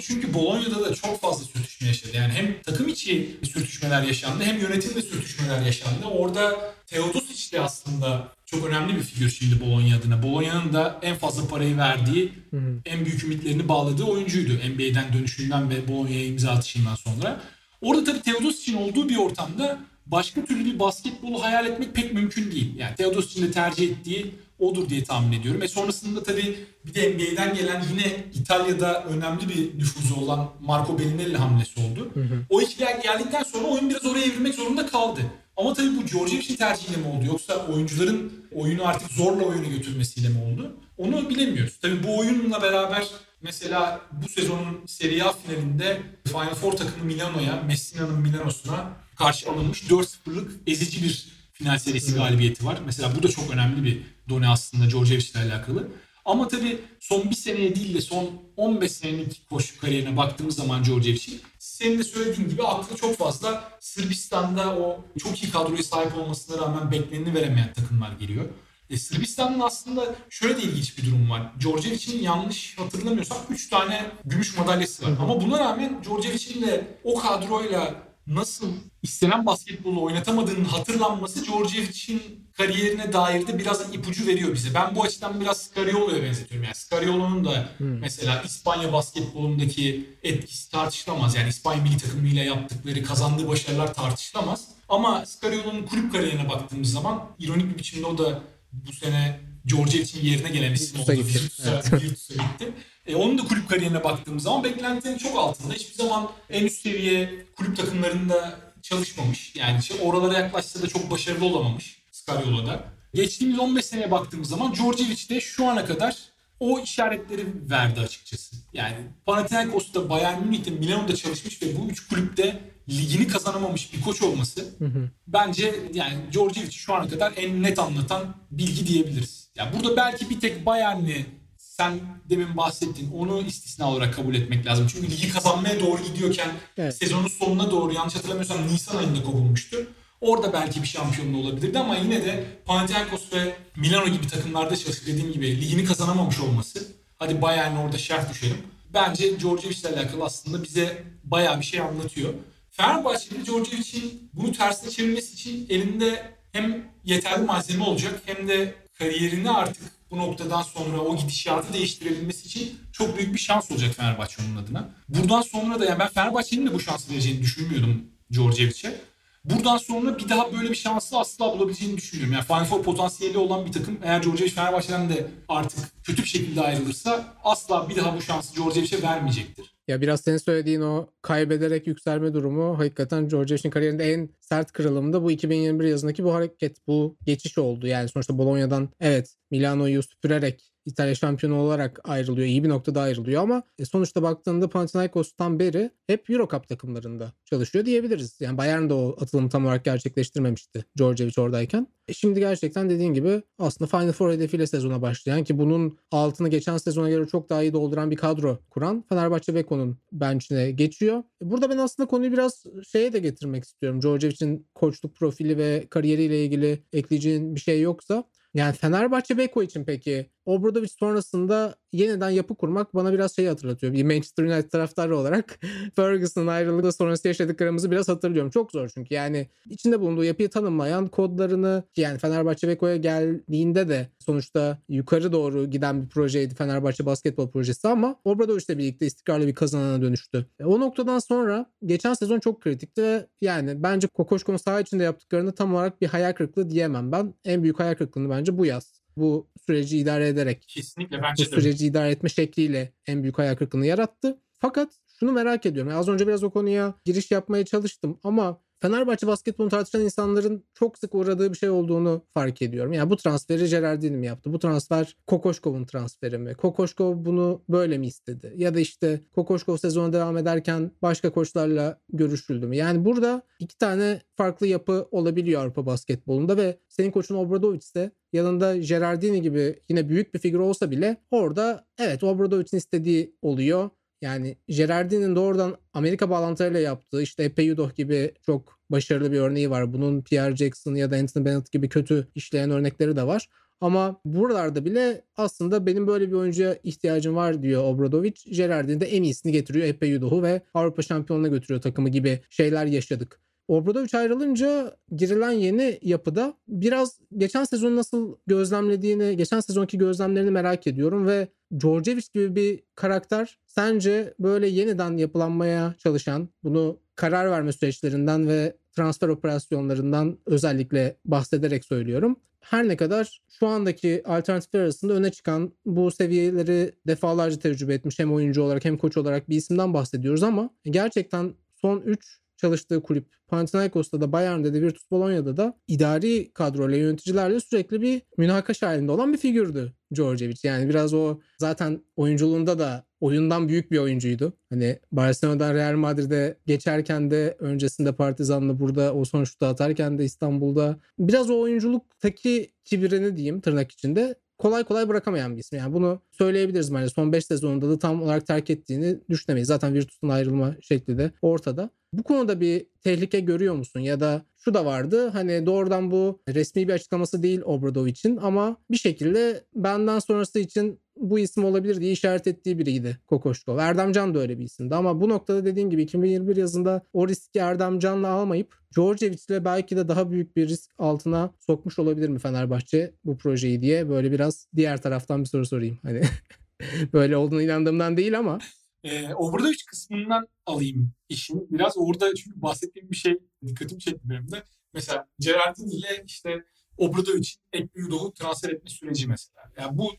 çünkü 0.00 0.34
Bologna'da 0.34 0.84
da 0.84 0.94
çok 0.94 1.20
fazla 1.20 1.44
sürtüşme 1.44 1.88
yaşadı. 1.88 2.16
Yani 2.16 2.32
hem 2.32 2.62
takım 2.62 2.88
içi 2.88 3.36
sürtüşmeler 3.42 4.02
yaşandı 4.02 4.44
hem 4.44 4.58
yönetimde 4.58 5.02
sürtüşmeler 5.02 5.62
yaşandı. 5.62 6.06
Orada 6.06 6.74
Teodosic 6.86 7.56
de 7.56 7.60
aslında 7.60 8.28
çok 8.46 8.66
önemli 8.66 8.96
bir 8.96 9.02
figür 9.02 9.30
şimdi 9.30 9.60
Bologna 9.60 9.96
adına. 9.96 10.22
Bologna'nın 10.22 10.72
da 10.72 10.98
en 11.02 11.16
fazla 11.16 11.48
parayı 11.48 11.76
verdiği, 11.76 12.32
hı 12.50 12.56
hı. 12.56 12.76
en 12.84 13.04
büyük 13.04 13.24
ümitlerini 13.24 13.68
bağladığı 13.68 14.04
oyuncuydu. 14.04 14.52
NBA'den 14.52 15.12
dönüşünden 15.12 15.70
ve 15.70 15.88
Bologna'ya 15.88 16.24
imza 16.24 16.50
atışından 16.50 16.94
sonra. 16.94 17.40
Orada 17.80 18.04
tabii 18.04 18.22
Teodosic'in 18.22 18.76
olduğu 18.76 19.08
bir 19.08 19.16
ortamda 19.16 19.78
başka 20.06 20.44
türlü 20.44 20.64
bir 20.64 20.78
basketbolu 20.78 21.42
hayal 21.42 21.66
etmek 21.66 21.94
pek 21.94 22.14
mümkün 22.14 22.50
değil. 22.50 22.72
Yani 22.78 22.96
Teodosic'in 22.96 23.46
de 23.46 23.50
tercih 23.50 23.90
ettiği 23.90 24.34
odur 24.58 24.88
diye 24.88 25.04
tahmin 25.04 25.40
ediyorum. 25.40 25.62
E 25.62 25.68
sonrasında 25.68 26.22
tabii 26.22 26.56
bir 26.86 26.94
de 26.94 27.10
NBA'den 27.10 27.54
gelen 27.54 27.84
yine 27.92 28.24
İtalya'da 28.34 29.04
önemli 29.04 29.48
bir 29.48 29.78
nüfuzu 29.78 30.14
olan 30.14 30.50
Marco 30.60 30.98
Bellinelli 30.98 31.36
hamlesi 31.36 31.80
oldu. 31.80 32.10
Hı 32.14 32.20
hı. 32.20 32.42
O 32.50 32.60
ikili 32.60 32.86
geldikten 33.02 33.42
sonra 33.42 33.66
oyun 33.66 33.90
biraz 33.90 34.06
oraya 34.06 34.24
evrilmek 34.24 34.54
zorunda 34.54 34.86
kaldı. 34.86 35.20
Ama 35.56 35.74
tabii 35.74 35.96
bu 35.96 36.06
Djordjevic'in 36.06 36.56
tercihiyle 36.56 37.00
mi 37.00 37.08
oldu 37.08 37.26
yoksa 37.26 37.66
oyuncuların 37.66 38.32
oyunu 38.54 38.86
artık 38.88 39.12
zorla 39.12 39.44
oyunu 39.44 39.70
götürmesiyle 39.70 40.28
mi 40.28 40.38
oldu? 40.38 40.76
Onu 40.98 41.30
bilemiyoruz. 41.30 41.78
Tabii 41.82 42.02
bu 42.02 42.18
oyunla 42.18 42.62
beraber 42.62 43.06
mesela 43.42 44.00
bu 44.12 44.28
sezonun 44.28 44.86
Serie 44.86 45.22
A 45.22 45.32
finalinde 45.32 46.02
Final 46.26 46.54
Four 46.54 46.72
takımı 46.72 47.04
Milano'ya, 47.04 47.62
Messina'nın 47.66 48.20
Milano'suna 48.20 48.92
karşı 49.16 49.50
alınmış 49.50 49.82
4-0'lık 49.82 50.50
ezici 50.66 51.02
bir 51.02 51.28
final 51.52 51.78
serisi 51.78 52.14
galibiyeti 52.14 52.66
var. 52.66 52.78
Mesela 52.86 53.12
bu 53.18 53.22
da 53.22 53.28
çok 53.28 53.50
önemli 53.50 53.84
bir 53.84 54.02
done 54.28 54.48
aslında 54.48 54.90
Djordjevic 54.90 55.30
ile 55.34 55.52
alakalı. 55.52 55.88
Ama 56.24 56.48
tabii 56.48 56.80
son 57.00 57.30
bir 57.30 57.34
seneye 57.34 57.76
değil 57.76 57.94
de 57.94 58.00
son 58.00 58.30
15 58.56 58.92
senelik 58.92 59.48
koşu 59.50 59.80
kariyerine 59.80 60.16
baktığımız 60.16 60.56
zaman 60.56 60.84
Djordjevic'in 60.84 61.40
senin 61.58 61.98
de 61.98 62.04
söylediğin 62.04 62.48
gibi 62.48 62.62
aklı 62.62 62.96
çok 62.96 63.16
fazla 63.18 63.72
Sırbistan'da 63.80 64.76
o 64.76 65.04
çok 65.18 65.42
iyi 65.42 65.52
kadroya 65.52 65.82
sahip 65.82 66.18
olmasına 66.18 66.62
rağmen 66.62 66.90
bekleneni 66.90 67.34
veremeyen 67.34 67.72
takımlar 67.72 68.12
geliyor. 68.12 68.44
E, 68.90 68.98
Sırbistan'ın 68.98 69.60
aslında 69.60 70.14
şöyle 70.30 70.56
de 70.56 70.62
ilginç 70.62 70.98
bir 70.98 71.06
durum 71.06 71.30
var. 71.30 71.42
Djordjevic'in 71.60 72.22
yanlış 72.22 72.78
hatırlamıyorsam 72.78 73.38
3 73.50 73.68
tane 73.68 74.10
gümüş 74.24 74.58
madalyası 74.58 75.04
var. 75.04 75.10
Ama 75.20 75.40
buna 75.40 75.60
rağmen 75.60 76.04
Djordjevic'in 76.04 76.62
de 76.62 76.98
o 77.04 77.18
kadroyla 77.18 78.06
nasıl 78.26 78.72
istenen 79.02 79.46
basketbolu 79.46 80.02
oynatamadığının 80.02 80.64
hatırlanması 80.64 81.44
Djordjevic'in 81.44 82.46
kariyerine 82.56 83.12
dair 83.12 83.46
de 83.46 83.58
biraz 83.58 83.94
ipucu 83.94 84.26
veriyor 84.26 84.52
bize. 84.54 84.74
Ben 84.74 84.96
bu 84.96 85.02
açıdan 85.02 85.40
biraz 85.40 85.62
Scariolo'ya 85.62 86.22
benzetiyorum. 86.22 86.64
Yani 86.64 86.74
Scariolo'nun 86.74 87.44
da 87.44 87.68
hmm. 87.78 87.98
mesela 87.98 88.42
İspanya 88.42 88.92
basketbolundaki 88.92 90.10
etkisi 90.22 90.70
tartışılamaz. 90.70 91.34
Yani 91.34 91.48
İspanya 91.48 91.82
milli 91.82 91.98
takımıyla 91.98 92.42
yaptıkları, 92.42 93.02
kazandığı 93.02 93.48
başarılar 93.48 93.94
tartışılamaz. 93.94 94.68
Ama 94.88 95.26
Scariolo'nun 95.26 95.82
kulüp 95.82 96.12
kariyerine 96.12 96.48
baktığımız 96.48 96.92
zaman 96.92 97.24
ironik 97.38 97.72
bir 97.72 97.78
biçimde 97.78 98.06
o 98.06 98.18
da 98.18 98.42
bu 98.86 98.92
sene 98.92 99.40
Djordjevic'in 99.68 100.24
yerine 100.24 100.48
gelen 100.48 100.72
isim 100.72 101.00
oldu. 101.00 101.12
Virtus'a 101.12 101.96
gitti. 101.96 102.72
E, 103.06 103.14
onun 103.14 103.38
da 103.38 103.44
kulüp 103.44 103.68
kariyerine 103.68 104.04
baktığımız 104.04 104.42
zaman 104.42 104.64
beklentilerin 104.64 105.18
çok 105.18 105.38
altında. 105.38 105.74
Hiçbir 105.74 105.94
zaman 105.94 106.30
en 106.50 106.64
üst 106.64 106.82
seviye 106.82 107.46
kulüp 107.56 107.76
takımlarında 107.76 108.60
çalışmamış. 108.82 109.56
Yani 109.56 109.78
işte 109.80 109.94
oralara 110.02 110.38
yaklaşsa 110.38 110.82
da 110.82 110.88
çok 110.88 111.10
başarılı 111.10 111.44
olamamış 111.44 112.02
Scariolo'da. 112.12 112.84
Geçtiğimiz 113.14 113.58
15 113.58 113.84
seneye 113.84 114.10
baktığımız 114.10 114.48
zaman 114.48 114.74
Djordjevic 114.74 115.28
de 115.28 115.40
şu 115.40 115.68
ana 115.68 115.84
kadar 115.84 116.16
o 116.60 116.80
işaretleri 116.80 117.46
verdi 117.70 118.00
açıkçası. 118.00 118.56
Yani 118.72 118.96
Panathinaikos'ta, 119.26 120.08
Bayern 120.08 120.42
Münih'te, 120.42 120.70
Milano'da 120.70 121.16
çalışmış 121.16 121.62
ve 121.62 121.66
bu 121.78 121.90
üç 121.90 122.08
kulüpte 122.08 122.60
ligini 122.88 123.28
kazanamamış 123.28 123.92
bir 123.92 124.00
koç 124.00 124.22
olması 124.22 124.60
hı 124.78 124.84
hı. 124.84 125.10
bence 125.26 125.74
yani 125.94 126.14
Djordjevic 126.32 126.70
şu 126.70 126.94
ana 126.94 127.08
kadar 127.08 127.32
en 127.36 127.62
net 127.62 127.78
anlatan 127.78 128.34
bilgi 128.50 128.86
diyebiliriz. 128.86 129.50
Yani 129.56 129.70
burada 129.76 129.96
belki 129.96 130.30
bir 130.30 130.40
tek 130.40 130.66
Bayern'i 130.66 131.26
sen 131.56 132.00
demin 132.30 132.56
bahsettin 132.56 133.12
onu 133.12 133.42
istisna 133.42 133.90
olarak 133.90 134.14
kabul 134.14 134.34
etmek 134.34 134.66
lazım. 134.66 134.86
Çünkü 134.92 135.10
ligi 135.10 135.32
kazanmaya 135.32 135.80
doğru 135.80 136.02
gidiyorken 136.02 136.50
evet. 136.76 136.96
sezonun 136.96 137.28
sonuna 137.28 137.70
doğru 137.70 137.92
yanlış 137.92 138.14
hatırlamıyorsam 138.14 138.68
Nisan 138.68 138.96
ayında 138.96 139.22
kovulmuştu. 139.22 139.86
Orada 140.20 140.52
belki 140.52 140.82
bir 140.82 140.86
şampiyonluğu 140.86 141.40
olabilirdi 141.40 141.78
ama 141.78 141.96
yine 141.96 142.24
de 142.24 142.44
Panathinaikos 142.64 143.32
ve 143.32 143.56
Milano 143.76 144.08
gibi 144.08 144.28
takımlarda 144.28 144.76
çalışıp 144.76 145.06
dediğim 145.06 145.32
gibi 145.32 145.60
ligini 145.60 145.84
kazanamamış 145.84 146.40
olması. 146.40 146.86
Hadi 147.18 147.42
Bayern'e 147.42 147.78
orada 147.78 147.98
şerh 147.98 148.30
düşelim. 148.30 148.58
Bence 148.94 149.40
Djordjevic 149.40 149.80
ile 149.80 149.88
alakalı 149.88 150.24
aslında 150.24 150.62
bize 150.62 151.02
bayağı 151.24 151.60
bir 151.60 151.64
şey 151.64 151.80
anlatıyor. 151.80 152.34
Fenerbahçe'de 152.76 153.44
Djordjevic'in 153.44 154.30
bunu 154.32 154.52
tersine 154.52 154.90
çevirmesi 154.90 155.34
için 155.34 155.66
elinde 155.68 156.36
hem 156.52 156.92
yeterli 157.04 157.44
malzeme 157.44 157.84
olacak 157.84 158.22
hem 158.26 158.48
de 158.48 158.74
kariyerini 158.98 159.50
artık 159.50 159.82
bu 160.10 160.18
noktadan 160.18 160.62
sonra 160.62 161.00
o 161.00 161.16
gidişatı 161.16 161.72
değiştirebilmesi 161.72 162.46
için 162.46 162.78
çok 162.92 163.18
büyük 163.18 163.34
bir 163.34 163.38
şans 163.38 163.70
olacak 163.70 163.94
Fenerbahçe 163.94 164.42
onun 164.42 164.56
adına. 164.56 164.88
Buradan 165.08 165.42
sonra 165.42 165.80
da 165.80 165.84
yani 165.84 165.98
ben 165.98 166.08
Fenerbahçe'nin 166.08 166.66
de 166.66 166.74
bu 166.74 166.80
şansı 166.80 167.12
vereceğini 167.12 167.42
düşünmüyordum 167.42 168.04
Djordjevic'e. 168.32 169.00
Buradan 169.44 169.78
sonra 169.78 170.18
bir 170.18 170.28
daha 170.28 170.52
böyle 170.52 170.70
bir 170.70 170.76
şansı 170.76 171.18
asla 171.18 171.52
bulabileceğini 171.52 171.96
düşünüyorum. 171.96 172.32
Yani 172.32 172.44
Final 172.44 172.64
Four 172.64 172.82
potansiyeli 172.82 173.38
olan 173.38 173.66
bir 173.66 173.72
takım 173.72 173.98
eğer 174.04 174.22
Djordjevic 174.22 174.50
Fenerbahçe'den 174.50 175.08
de 175.08 175.30
artık 175.48 176.04
kötü 176.04 176.22
bir 176.22 176.28
şekilde 176.28 176.60
ayrılırsa 176.60 177.34
asla 177.44 177.88
bir 177.88 177.96
daha 177.96 178.16
bu 178.16 178.22
şansı 178.22 178.54
Djordjevic'e 178.54 179.02
vermeyecektir. 179.02 179.75
Ya 179.88 180.00
biraz 180.00 180.20
senin 180.20 180.36
söylediğin 180.36 180.80
o 180.80 181.10
kaybederek 181.22 181.86
yükselme 181.86 182.34
durumu 182.34 182.78
hakikaten 182.78 183.30
Djordjevic'in 183.30 183.70
kariyerinde 183.70 184.12
en 184.12 184.28
sert 184.40 184.72
kırılımda 184.72 185.22
bu 185.22 185.30
2021 185.30 185.84
yazındaki 185.84 186.24
bu 186.24 186.34
hareket, 186.34 186.86
bu 186.86 187.16
geçiş 187.26 187.58
oldu. 187.58 187.86
Yani 187.86 188.08
sonuçta 188.08 188.38
Bologna'dan 188.38 188.88
evet 189.00 189.36
Milano'yu 189.50 190.02
süpürerek 190.02 190.72
İtalya 190.86 191.14
şampiyonu 191.14 191.56
olarak 191.56 192.00
ayrılıyor. 192.04 192.46
İyi 192.46 192.64
bir 192.64 192.68
noktada 192.68 193.00
ayrılıyor 193.00 193.42
ama 193.42 193.62
e, 193.78 193.84
sonuçta 193.84 194.22
baktığında 194.22 194.68
Panathinaikos'tan 194.68 195.58
beri 195.58 195.90
hep 196.06 196.30
Eurocup 196.30 196.68
takımlarında 196.68 197.32
çalışıyor 197.44 197.84
diyebiliriz. 197.84 198.40
Yani 198.40 198.58
Bayern 198.58 198.88
de 198.88 198.94
o 198.94 199.16
atılımı 199.20 199.48
tam 199.48 199.64
olarak 199.66 199.84
gerçekleştirmemişti 199.84 200.84
Djordjevic 200.98 201.42
oradayken. 201.42 201.86
E 202.08 202.12
şimdi 202.12 202.40
gerçekten 202.40 202.90
dediğin 202.90 203.14
gibi 203.14 203.42
aslında 203.58 203.98
Final 203.98 204.12
Four 204.12 204.30
hedefiyle 204.32 204.66
sezona 204.66 205.02
başlayan 205.02 205.44
ki 205.44 205.58
bunun 205.58 205.98
altını 206.10 206.48
geçen 206.48 206.76
sezona 206.76 207.10
göre 207.10 207.26
çok 207.26 207.50
daha 207.50 207.62
iyi 207.62 207.72
dolduran 207.72 208.10
bir 208.10 208.16
kadro 208.16 208.58
kuran 208.70 209.04
Fenerbahçe 209.08 209.54
Beko'nun 209.54 209.98
bench'ine 210.12 210.70
geçiyor. 210.70 211.18
E, 211.18 211.50
burada 211.50 211.70
ben 211.70 211.78
aslında 211.78 212.08
konuyu 212.08 212.32
biraz 212.32 212.64
şeye 212.88 213.12
de 213.12 213.18
getirmek 213.18 213.64
istiyorum. 213.64 214.02
Djordjevic'in 214.02 214.68
koçluk 214.74 215.16
profili 215.16 215.58
ve 215.58 215.86
kariyeriyle 215.90 216.44
ilgili 216.44 216.82
ekleyeceğin 216.92 217.54
bir 217.54 217.60
şey 217.60 217.80
yoksa 217.80 218.24
yani 218.54 218.74
Fenerbahçe 218.74 219.38
Beko 219.38 219.62
için 219.62 219.84
peki 219.84 220.30
Obradovic 220.46 220.88
sonrasında 220.88 221.74
yeniden 221.92 222.30
yapı 222.30 222.54
kurmak 222.54 222.94
bana 222.94 223.12
biraz 223.12 223.36
şeyi 223.36 223.48
hatırlatıyor. 223.48 223.92
Bir 223.92 224.04
Manchester 224.04 224.44
United 224.44 224.70
taraftarı 224.70 225.16
olarak 225.16 225.58
Ferguson'ın 225.96 226.46
ayrılığı 226.46 226.92
sonrası 226.92 227.28
yaşadıklarımızı 227.28 227.90
biraz 227.90 228.08
hatırlıyorum. 228.08 228.50
Çok 228.50 228.72
zor 228.72 228.88
çünkü 228.94 229.14
yani 229.14 229.48
içinde 229.70 230.00
bulunduğu 230.00 230.24
yapıyı 230.24 230.50
tanımlayan 230.50 231.06
kodlarını 231.08 231.82
yani 231.96 232.18
Fenerbahçe 232.18 232.68
Beko'ya 232.68 232.96
geldiğinde 232.96 233.88
de 233.88 234.08
sonuçta 234.18 234.78
yukarı 234.88 235.32
doğru 235.32 235.70
giden 235.70 236.02
bir 236.02 236.08
projeydi 236.08 236.54
Fenerbahçe 236.54 237.06
basketbol 237.06 237.50
projesi 237.50 237.88
ama 237.88 238.16
Obradovic'le 238.24 238.78
birlikte 238.78 239.06
istikrarlı 239.06 239.46
bir 239.46 239.54
kazanana 239.54 240.02
dönüştü. 240.02 240.46
E, 240.60 240.64
o 240.64 240.80
noktadan 240.80 241.18
sonra 241.18 241.66
geçen 241.84 242.14
sezon 242.14 242.40
çok 242.40 242.62
kritikti 242.62 243.02
ve 243.02 243.26
yani 243.40 243.82
bence 243.82 244.06
Kokoşko'nun 244.06 244.56
saha 244.56 244.80
içinde 244.80 245.04
yaptıklarını 245.04 245.52
tam 245.52 245.74
olarak 245.74 246.00
bir 246.00 246.06
hayal 246.06 246.32
kırıklığı 246.32 246.70
diyemem 246.70 247.12
ben. 247.12 247.34
En 247.44 247.62
büyük 247.62 247.80
hayal 247.80 247.94
kırıklığını 247.94 248.30
bence 248.30 248.58
bu 248.58 248.66
yaz 248.66 248.95
bu 249.16 249.50
süreci 249.66 249.98
idare 249.98 250.28
ederek 250.28 250.64
kesinlikle 250.68 251.22
bence 251.22 251.44
bu 251.44 251.48
süreci 251.48 251.84
de. 251.84 251.88
idare 251.88 252.10
etme 252.10 252.28
şekliyle 252.28 252.92
en 253.06 253.22
büyük 253.22 253.38
hayal 253.38 253.54
kırıklığını 253.56 253.86
yarattı. 253.86 254.40
Fakat 254.58 254.92
şunu 255.20 255.32
merak 255.32 255.66
ediyorum. 255.66 255.90
Yani 255.90 255.98
az 255.98 256.08
önce 256.08 256.26
biraz 256.26 256.44
o 256.44 256.50
konuya 256.50 256.94
giriş 257.04 257.30
yapmaya 257.30 257.64
çalıştım 257.64 258.20
ama 258.22 258.62
Fenerbahçe 258.80 259.26
basketbolu 259.26 259.68
tartışan 259.68 260.00
insanların 260.00 260.64
çok 260.74 260.98
sık 260.98 261.14
uğradığı 261.14 261.52
bir 261.52 261.58
şey 261.58 261.70
olduğunu 261.70 262.22
fark 262.34 262.62
ediyorum. 262.62 262.92
Yani 262.92 263.10
bu 263.10 263.16
transferi 263.16 263.68
Gerardini 263.68 264.16
mi 264.16 264.26
yaptı? 264.26 264.52
Bu 264.52 264.58
transfer 264.58 265.16
Kokoşkov'un 265.26 265.84
transferi 265.84 266.38
mi? 266.38 266.54
Kokoşkov 266.54 267.24
bunu 267.24 267.62
böyle 267.68 267.98
mi 267.98 268.06
istedi? 268.06 268.52
Ya 268.56 268.74
da 268.74 268.80
işte 268.80 269.20
Kokoşkov 269.34 269.76
sezona 269.76 270.12
devam 270.12 270.36
ederken 270.36 270.90
başka 271.02 271.32
koçlarla 271.32 272.00
görüşüldü 272.08 272.66
mü? 272.66 272.76
Yani 272.76 273.04
burada 273.04 273.42
iki 273.58 273.78
tane 273.78 274.20
farklı 274.36 274.66
yapı 274.66 275.08
olabiliyor 275.10 275.62
Avrupa 275.62 275.86
basketbolunda 275.86 276.56
ve 276.56 276.78
senin 276.88 277.10
koçun 277.10 277.34
Obradovic 277.34 277.78
ise 277.78 278.10
yanında 278.32 278.76
Gerardini 278.76 279.42
gibi 279.42 279.82
yine 279.88 280.08
büyük 280.08 280.34
bir 280.34 280.38
figür 280.38 280.58
olsa 280.58 280.90
bile 280.90 281.16
orada 281.30 281.86
evet 281.98 282.24
Obradovic'in 282.24 282.78
istediği 282.78 283.36
oluyor. 283.42 283.90
Yani 284.22 284.56
Gerardin'in 284.68 285.36
doğrudan 285.36 285.76
Amerika 285.92 286.30
bağlantılarıyla 286.30 286.80
yaptığı 286.80 287.22
işte 287.22 287.44
Epe 287.44 287.72
Udoh 287.72 287.94
gibi 287.94 288.34
çok 288.42 288.78
başarılı 288.90 289.32
bir 289.32 289.38
örneği 289.38 289.70
var. 289.70 289.92
Bunun 289.92 290.22
Pierre 290.22 290.56
Jackson 290.56 290.94
ya 290.94 291.10
da 291.10 291.16
Anthony 291.16 291.44
Bennett 291.44 291.72
gibi 291.72 291.88
kötü 291.88 292.28
işleyen 292.34 292.70
örnekleri 292.70 293.16
de 293.16 293.26
var. 293.26 293.48
Ama 293.80 294.20
buralarda 294.24 294.84
bile 294.84 295.22
aslında 295.36 295.86
benim 295.86 296.06
böyle 296.06 296.28
bir 296.28 296.32
oyuncuya 296.32 296.76
ihtiyacım 296.82 297.36
var 297.36 297.62
diyor 297.62 297.84
Obradovic. 297.84 298.34
Gerardin 298.50 299.00
de 299.00 299.06
en 299.06 299.22
iyisini 299.22 299.52
getiriyor 299.52 299.86
Epe 299.86 300.18
Udoh'u 300.18 300.42
ve 300.42 300.62
Avrupa 300.74 301.02
şampiyonuna 301.02 301.48
götürüyor 301.48 301.82
takımı 301.82 302.08
gibi 302.08 302.40
şeyler 302.50 302.86
yaşadık. 302.86 303.40
Obradovic 303.68 304.18
ayrılınca 304.18 304.96
girilen 305.16 305.50
yeni 305.50 305.98
yapıda 306.02 306.54
biraz 306.68 307.20
geçen 307.36 307.64
sezon 307.64 307.96
nasıl 307.96 308.36
gözlemlediğini, 308.46 309.36
geçen 309.36 309.60
sezonki 309.60 309.98
gözlemlerini 309.98 310.50
merak 310.50 310.86
ediyorum 310.86 311.26
ve 311.26 311.48
Djordjevic 311.80 312.24
gibi 312.34 312.56
bir 312.56 312.82
karakter 312.94 313.58
sence 313.66 314.34
böyle 314.38 314.66
yeniden 314.66 315.16
yapılanmaya 315.16 315.94
çalışan, 315.98 316.48
bunu 316.64 317.00
karar 317.14 317.50
verme 317.50 317.72
süreçlerinden 317.72 318.48
ve 318.48 318.76
transfer 318.96 319.28
operasyonlarından 319.28 320.38
özellikle 320.46 321.16
bahsederek 321.24 321.84
söylüyorum. 321.84 322.36
Her 322.60 322.88
ne 322.88 322.96
kadar 322.96 323.40
şu 323.48 323.66
andaki 323.66 324.22
alternatifler 324.24 324.80
arasında 324.80 325.12
öne 325.12 325.30
çıkan 325.30 325.72
bu 325.86 326.10
seviyeleri 326.10 326.92
defalarca 327.06 327.58
tecrübe 327.58 327.94
etmiş 327.94 328.18
hem 328.18 328.32
oyuncu 328.32 328.62
olarak 328.62 328.84
hem 328.84 328.98
koç 328.98 329.16
olarak 329.16 329.48
bir 329.48 329.56
isimden 329.56 329.94
bahsediyoruz 329.94 330.42
ama 330.42 330.70
gerçekten 330.84 331.54
son 331.76 332.00
3 332.00 332.38
çalıştığı 332.56 333.02
kulüp 333.02 333.26
Panathinaikos'ta 333.48 334.20
da 334.20 334.32
Bayern'de 334.32 334.74
de 334.74 334.82
Virtus 334.82 335.10
Bologna'da 335.10 335.56
da 335.56 335.78
idari 335.88 336.52
kadroyla 336.52 336.98
yöneticilerle 336.98 337.60
sürekli 337.60 338.02
bir 338.02 338.22
münakaş 338.38 338.82
halinde 338.82 339.12
olan 339.12 339.32
bir 339.32 339.38
figürdü 339.38 339.92
Djordjevic. 340.14 340.56
Yani 340.62 340.88
biraz 340.88 341.14
o 341.14 341.40
zaten 341.58 342.00
oyunculuğunda 342.16 342.78
da 342.78 343.06
oyundan 343.20 343.68
büyük 343.68 343.90
bir 343.90 343.98
oyuncuydu. 343.98 344.52
Hani 344.70 344.98
Barcelona'dan 345.12 345.74
Real 345.74 345.94
Madrid'e 345.94 346.56
geçerken 346.66 347.30
de 347.30 347.56
öncesinde 347.58 348.12
Partizan'la 348.12 348.80
burada 348.80 349.14
o 349.14 349.24
sonuçta 349.24 349.68
atarken 349.68 350.18
de 350.18 350.24
İstanbul'da 350.24 350.96
biraz 351.18 351.50
o 351.50 351.60
oyunculuktaki 351.60 352.72
kibirini 352.84 353.36
diyeyim 353.36 353.60
tırnak 353.60 353.92
içinde 353.92 354.34
kolay 354.58 354.84
kolay 354.84 355.08
bırakamayan 355.08 355.56
bir 355.56 355.60
isim. 355.60 355.78
Yani 355.78 355.92
bunu 355.92 356.20
söyleyebiliriz 356.30 356.94
bence. 356.94 357.08
Son 357.08 357.32
5 357.32 357.46
sezonunda 357.46 357.88
da 357.90 357.98
tam 357.98 358.22
olarak 358.22 358.46
terk 358.46 358.70
ettiğini 358.70 359.18
düşünemeyiz. 359.30 359.68
Zaten 359.68 359.94
Virtus'un 359.94 360.28
ayrılma 360.28 360.76
şekli 360.80 361.18
de 361.18 361.32
ortada. 361.42 361.90
Bu 362.16 362.22
konuda 362.22 362.60
bir 362.60 362.86
tehlike 363.04 363.40
görüyor 363.40 363.74
musun? 363.74 364.00
Ya 364.00 364.20
da 364.20 364.42
şu 364.56 364.74
da 364.74 364.84
vardı 364.84 365.28
hani 365.28 365.66
doğrudan 365.66 366.10
bu 366.10 366.40
resmi 366.48 366.88
bir 366.88 366.92
açıklaması 366.92 367.42
değil 367.42 367.60
Obradovic'in 367.64 368.36
ama 368.36 368.76
bir 368.90 368.96
şekilde 368.96 369.64
benden 369.74 370.18
sonrası 370.18 370.58
için 370.58 371.00
bu 371.16 371.38
isim 371.38 371.64
olabilir 371.64 372.00
diye 372.00 372.12
işaret 372.12 372.46
ettiği 372.46 372.78
biriydi 372.78 373.18
Kokoşkov. 373.26 373.78
Erdemcan 373.78 374.34
da 374.34 374.38
öyle 374.38 374.58
bir 374.58 374.64
isimdi 374.64 374.94
ama 374.94 375.20
bu 375.20 375.28
noktada 375.28 375.64
dediğin 375.64 375.90
gibi 375.90 376.02
2021 376.02 376.56
yazında 376.56 377.02
o 377.12 377.28
riski 377.28 377.58
Erdemcan'la 377.58 378.28
almayıp 378.28 378.74
Djordjevic'le 378.94 379.64
belki 379.64 379.96
de 379.96 380.08
daha 380.08 380.30
büyük 380.30 380.56
bir 380.56 380.68
risk 380.68 380.90
altına 380.98 381.50
sokmuş 381.66 381.98
olabilir 381.98 382.28
mi 382.28 382.38
Fenerbahçe 382.38 383.14
bu 383.24 383.38
projeyi 383.38 383.82
diye 383.82 384.08
böyle 384.08 384.32
biraz 384.32 384.68
diğer 384.76 385.02
taraftan 385.02 385.40
bir 385.40 385.48
soru 385.48 385.66
sorayım. 385.66 385.98
Hani 386.02 386.22
böyle 387.12 387.36
olduğunu 387.36 387.62
inandığımdan 387.62 388.16
değil 388.16 388.38
ama. 388.38 388.58
Ee, 389.06 389.34
Obradovic 389.34 389.84
kısmından 389.86 390.48
alayım 390.66 391.12
işin. 391.28 391.66
Biraz 391.70 391.92
orada 391.96 392.34
çünkü 392.34 392.62
bahsettiğim 392.62 393.10
bir 393.10 393.16
şey 393.16 393.38
dikkatimi 393.66 394.00
çekti 394.00 394.20
benim 394.24 394.52
de. 394.52 394.62
Mesela 394.94 395.28
Gerardin 395.40 395.88
ile 395.88 396.24
işte 396.26 396.64
Obradovic'in 396.96 397.60
Ekbiyudov'u 397.72 398.32
transfer 398.32 398.70
etme 398.70 398.90
süreci 398.90 399.26
mesela. 399.26 399.72
Yani 399.78 399.98
bu 399.98 400.12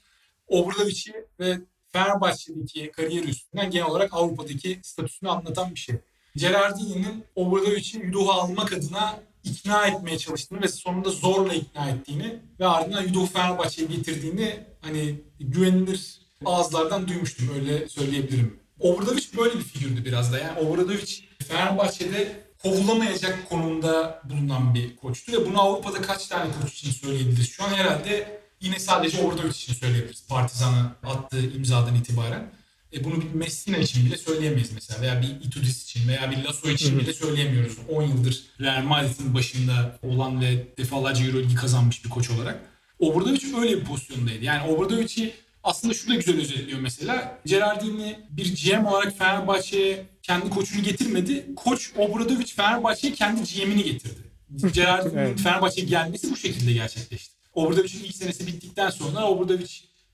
Obradovic'i 0.47 1.13
ve 1.39 1.59
Fenerbahçe'deki 1.87 2.91
kariyeri 2.91 3.29
üstünden 3.29 3.71
genel 3.71 3.87
olarak 3.87 4.13
Avrupa'daki 4.13 4.79
statüsünü 4.83 5.29
anlatan 5.29 5.75
bir 5.75 5.79
şey. 5.79 5.95
Gerardini'nin 6.35 7.23
Obradovic'i 7.35 7.97
Yudoh'u 7.97 8.31
almak 8.31 8.73
adına 8.73 9.19
ikna 9.43 9.87
etmeye 9.87 10.17
çalıştığını 10.17 10.61
ve 10.61 10.67
sonunda 10.67 11.09
zorla 11.09 11.53
ikna 11.53 11.89
ettiğini 11.89 12.39
ve 12.59 12.67
ardından 12.67 13.03
Yudoh'u 13.03 13.25
Fenerbahçe'ye 13.25 13.87
getirdiğini 13.87 14.59
hani 14.81 15.15
güvenilir 15.39 16.21
ağızlardan 16.45 17.07
duymuştum 17.07 17.49
öyle 17.55 17.89
söyleyebilirim. 17.89 18.66
Obradovic 18.79 19.23
böyle 19.37 19.55
bir 19.55 19.63
figürdü 19.63 20.05
biraz 20.05 20.33
da. 20.33 20.39
Yani 20.39 20.59
Obradovic 20.59 21.19
Fenerbahçe'de 21.47 22.47
kovulamayacak 22.63 23.49
konumda 23.49 24.21
bulunan 24.23 24.75
bir 24.75 24.95
koçtu 24.95 25.31
ve 25.31 25.45
bunu 25.45 25.61
Avrupa'da 25.61 26.01
kaç 26.01 26.27
tane 26.27 26.51
koç 26.61 26.73
için 26.73 26.91
söyleyebiliriz? 26.91 27.49
Şu 27.49 27.63
an 27.63 27.69
herhalde 27.69 28.41
yine 28.61 28.79
sadece 28.79 29.21
Obradovic 29.21 29.49
için 29.49 29.73
söyleyebiliriz. 29.73 30.27
Partizan'a 30.27 30.95
attığı 31.03 31.51
imzadan 31.51 31.95
itibaren. 31.95 32.51
E 32.93 33.03
bunu 33.03 33.21
bir 33.21 33.33
Messina 33.33 33.77
için 33.77 34.05
bile 34.05 34.17
söyleyemeyiz 34.17 34.71
mesela 34.73 35.01
veya 35.01 35.21
bir 35.21 35.27
Itudis 35.27 35.83
için 35.83 36.07
veya 36.07 36.31
bir 36.31 36.43
Lasso 36.43 36.69
için 36.69 36.99
bile 36.99 37.13
söyleyemiyoruz. 37.13 37.77
10 37.89 38.01
yıldır 38.01 38.43
Real 38.61 38.83
Madrid'in 38.83 39.33
başında 39.33 39.99
olan 40.03 40.41
ve 40.41 40.77
defalarca 40.77 41.25
Euroligi 41.25 41.55
kazanmış 41.55 42.05
bir 42.05 42.09
koç 42.09 42.29
olarak. 42.29 42.59
Obradovic 42.99 43.57
öyle 43.57 43.77
bir 43.77 43.85
pozisyondaydı. 43.85 44.45
Yani 44.45 44.71
Obradovic'i 44.71 45.33
aslında 45.67 45.93
şu 45.93 46.09
da 46.09 46.15
güzel 46.15 46.39
özetliyor 46.39 46.79
mesela. 46.79 47.39
Gerardini 47.45 48.19
bir 48.29 48.55
GM 48.55 48.85
olarak 48.85 49.17
Fenerbahçe'ye 49.17 50.05
kendi 50.21 50.49
koçunu 50.49 50.83
getirmedi. 50.83 51.45
Koç 51.55 51.91
Obradovic 51.97 52.45
Fenerbahçe'ye 52.45 53.13
kendi 53.13 53.41
GM'ini 53.43 53.83
getirdi. 53.83 54.19
Gerardini'nin 54.73 55.17
evet. 55.17 55.39
Fenerbahçe'ye 55.39 55.87
gelmesi 55.87 56.31
bu 56.31 56.37
şekilde 56.37 56.73
gerçekleşti. 56.73 57.33
Obradovic'in 57.53 58.03
ilk 58.03 58.15
senesi 58.15 58.47
bittikten 58.47 58.89
sonra 58.89 59.27
Obradovic 59.27 59.69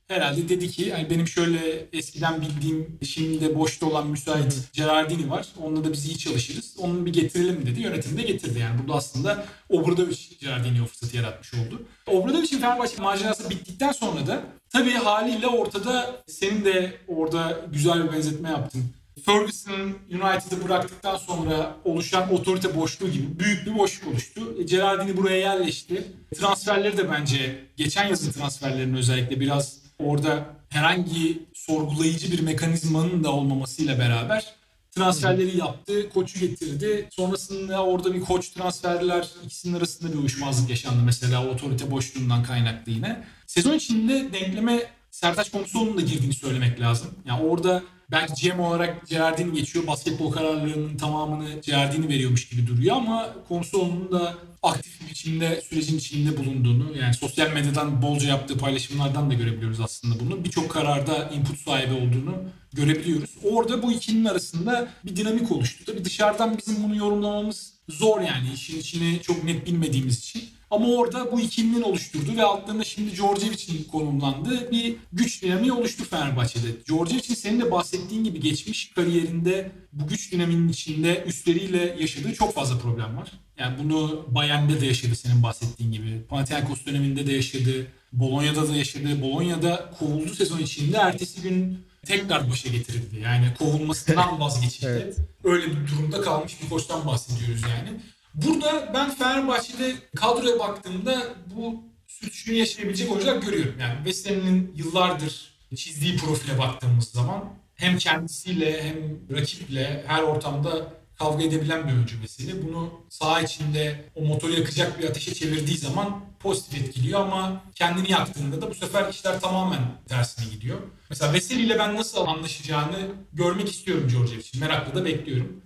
herhalde 0.07 0.49
dedi 0.49 0.69
ki 0.69 0.81
yani 0.81 1.09
benim 1.09 1.27
şöyle 1.27 1.87
eskiden 1.93 2.41
bildiğim 2.41 2.99
şimdi 3.05 3.41
de 3.41 3.55
boşta 3.55 3.85
olan 3.85 4.07
müsait 4.07 4.69
Gerardini 4.73 5.29
var. 5.29 5.47
Onunla 5.61 5.83
da 5.83 5.93
biz 5.93 6.05
iyi 6.05 6.17
çalışırız. 6.17 6.75
Onu 6.77 7.05
bir 7.05 7.13
getirelim 7.13 7.65
dedi. 7.65 7.81
Yönetim 7.81 8.17
de 8.17 8.21
getirdi. 8.21 8.59
Yani 8.59 8.79
burada 8.79 8.93
aslında 8.93 9.45
Obradovic 9.69 10.17
Gerardini'ye 10.41 10.81
o 10.81 10.85
fırsatı 10.85 11.17
yaratmış 11.17 11.53
oldu. 11.53 11.87
Obradovic'in 12.07 12.59
Fenerbahçe 12.59 13.01
macerası 13.01 13.49
bittikten 13.49 13.91
sonra 13.91 14.27
da 14.27 14.43
tabii 14.73 14.91
haliyle 14.91 15.47
ortada 15.47 16.15
senin 16.27 16.65
de 16.65 16.93
orada 17.07 17.61
güzel 17.71 18.03
bir 18.03 18.11
benzetme 18.13 18.49
yaptın. 18.49 18.83
Ferguson 19.25 19.97
United'ı 20.11 20.63
bıraktıktan 20.65 21.17
sonra 21.17 21.75
oluşan 21.85 22.33
otorite 22.33 22.75
boşluğu 22.75 23.09
gibi 23.11 23.39
büyük 23.39 23.65
bir 23.65 23.77
boşluk 23.77 24.13
oluştu. 24.13 24.41
E, 24.59 24.63
Gerardini 24.63 25.17
buraya 25.17 25.37
yerleşti. 25.37 26.03
Transferleri 26.35 26.97
de 26.97 27.11
bence 27.11 27.63
geçen 27.77 28.07
yazın 28.07 28.31
transferlerinin 28.31 28.97
özellikle 28.97 29.39
biraz 29.39 29.77
orada 29.99 30.45
herhangi 30.69 31.43
sorgulayıcı 31.53 32.31
bir 32.31 32.39
mekanizmanın 32.39 33.23
da 33.23 33.31
olmamasıyla 33.31 33.99
beraber 33.99 34.53
transferleri 34.91 35.57
yaptı, 35.57 36.09
koçu 36.09 36.39
getirdi. 36.39 37.07
Sonrasında 37.11 37.83
orada 37.83 38.13
bir 38.13 38.21
koç 38.21 38.49
transferler 38.49 39.27
ikisinin 39.45 39.77
arasında 39.77 40.13
bir 40.13 40.17
uyuşmazlık 40.17 40.69
yaşandı 40.69 41.01
mesela 41.05 41.47
otorite 41.47 41.91
boşluğundan 41.91 42.43
kaynaklı 42.43 42.91
yine. 42.91 43.23
Sezon 43.53 43.73
içinde 43.73 44.33
denkleme 44.33 44.83
Sertaç 45.11 45.51
Komsoğlu'nun 45.51 45.97
da 45.97 46.01
girdiğini 46.01 46.33
söylemek 46.33 46.79
lazım. 46.79 47.11
Yani 47.25 47.43
orada 47.43 47.83
belki 48.11 48.49
GM 48.49 48.59
olarak 48.59 49.07
Gerardini 49.07 49.53
geçiyor. 49.53 49.87
Basketbol 49.87 50.31
kararlarının 50.31 50.97
tamamını 50.97 51.49
Gerardini 51.61 52.09
veriyormuş 52.09 52.49
gibi 52.49 52.67
duruyor 52.67 52.95
ama 52.95 53.33
Komsoğlu'nun 53.47 54.11
da 54.11 54.33
aktif 54.63 55.01
bir 55.01 55.09
biçimde 55.09 55.61
sürecin 55.61 55.97
içinde 55.97 56.37
bulunduğunu 56.37 56.97
yani 56.97 57.13
sosyal 57.13 57.51
medyadan 57.51 58.01
bolca 58.01 58.29
yaptığı 58.29 58.57
paylaşımlardan 58.57 59.29
da 59.29 59.33
görebiliyoruz 59.33 59.79
aslında 59.79 60.19
bunu. 60.19 60.43
Birçok 60.43 60.71
kararda 60.71 61.29
input 61.29 61.59
sahibi 61.59 61.93
olduğunu 61.93 62.35
görebiliyoruz. 62.73 63.29
Orada 63.43 63.83
bu 63.83 63.91
ikinin 63.91 64.25
arasında 64.25 64.87
bir 65.05 65.15
dinamik 65.15 65.51
oluştu. 65.51 65.85
Tabii 65.85 66.05
dışarıdan 66.05 66.57
bizim 66.57 66.83
bunu 66.83 66.95
yorumlamamız 66.95 67.73
zor 67.89 68.21
yani 68.21 68.53
işin 68.53 68.79
içini 68.79 69.21
çok 69.21 69.43
net 69.43 69.65
bilmediğimiz 69.65 70.19
için. 70.19 70.43
Ama 70.73 70.87
orada 70.87 71.31
bu 71.31 71.39
ikilinin 71.39 71.81
oluşturduğu 71.81 72.35
ve 72.35 72.43
altlarında 72.43 72.83
şimdi 72.83 73.15
Djordjevic'in 73.15 73.83
konumlandığı 73.83 74.71
bir 74.71 74.95
güç 75.11 75.43
dinamiği 75.43 75.71
oluştu 75.71 76.03
Fenerbahçe'de. 76.09 76.85
Djordjevic'in 76.85 77.35
senin 77.35 77.61
de 77.61 77.71
bahsettiğin 77.71 78.23
gibi 78.23 78.39
geçmiş 78.39 78.91
kariyerinde 78.91 79.71
bu 79.93 80.07
güç 80.07 80.31
dinaminin 80.31 80.69
içinde 80.69 81.23
üstleriyle 81.27 81.95
yaşadığı 81.99 82.33
çok 82.33 82.53
fazla 82.53 82.77
problem 82.77 83.17
var. 83.17 83.31
Yani 83.57 83.77
bunu 83.83 84.25
Bayern'de 84.27 84.81
de 84.81 84.85
yaşadı 84.85 85.15
senin 85.15 85.43
bahsettiğin 85.43 85.91
gibi. 85.91 86.21
Panathinaikos 86.29 86.85
döneminde 86.85 87.27
de 87.27 87.33
yaşadı. 87.33 87.87
Bolonya'da 88.13 88.67
da 88.69 88.75
yaşadı. 88.75 89.21
Bolonya'da 89.21 89.91
kovuldu 89.99 90.35
sezon 90.35 90.59
içinde. 90.59 90.97
Ertesi 90.97 91.41
gün 91.41 91.79
tekrar 92.05 92.49
başa 92.51 92.69
getirildi. 92.69 93.19
Yani 93.23 93.45
kovulmasından 93.59 94.39
vazgeçildi. 94.39 94.85
evet. 94.85 95.17
Öyle 95.43 95.65
bir 95.65 95.87
durumda 95.87 96.21
kalmış 96.21 96.61
bir 96.63 96.69
koçtan 96.69 97.07
bahsediyoruz 97.07 97.61
yani. 97.61 97.99
Burada 98.33 98.91
ben 98.93 99.15
Fenerbahçe'de 99.15 99.95
kadroya 100.15 100.59
baktığımda 100.59 101.23
bu 101.55 101.83
sürçünü 102.07 102.55
yaşayabilecek 102.55 103.11
oyuncular 103.11 103.35
görüyorum. 103.35 103.75
Yani 103.79 104.05
Veseli'nin 104.05 104.73
yıllardır 104.75 105.53
çizdiği 105.75 106.17
profile 106.17 106.59
baktığımız 106.59 107.05
zaman 107.05 107.43
hem 107.75 107.97
kendisiyle 107.97 108.83
hem 108.83 108.97
rakiple 109.37 110.03
her 110.07 110.21
ortamda 110.21 110.93
kavga 111.19 111.43
edebilen 111.43 111.87
bir 111.87 111.93
oyuncu 111.93 112.21
Veseli. 112.21 112.67
Bunu 112.67 112.89
saha 113.09 113.41
içinde 113.41 114.05
o 114.15 114.21
motoru 114.21 114.53
yakacak 114.53 114.99
bir 114.99 115.09
ateşe 115.09 115.33
çevirdiği 115.33 115.77
zaman 115.77 116.21
pozitif 116.39 116.81
etkiliyor 116.81 117.19
ama 117.19 117.63
kendini 117.75 118.11
yaktığında 118.11 118.61
da 118.61 118.69
bu 118.69 118.75
sefer 118.75 119.09
işler 119.09 119.41
tamamen 119.41 119.81
tersine 120.07 120.45
gidiyor. 120.53 120.79
Mesela 121.09 121.33
Veseli 121.33 121.61
ile 121.61 121.79
ben 121.79 121.95
nasıl 121.95 122.27
anlaşacağını 122.27 122.99
görmek 123.33 123.69
istiyorum 123.69 124.07
George 124.11 124.35
için. 124.37 124.61
Merakla 124.61 124.95
da 124.95 125.05
bekliyorum. 125.05 125.61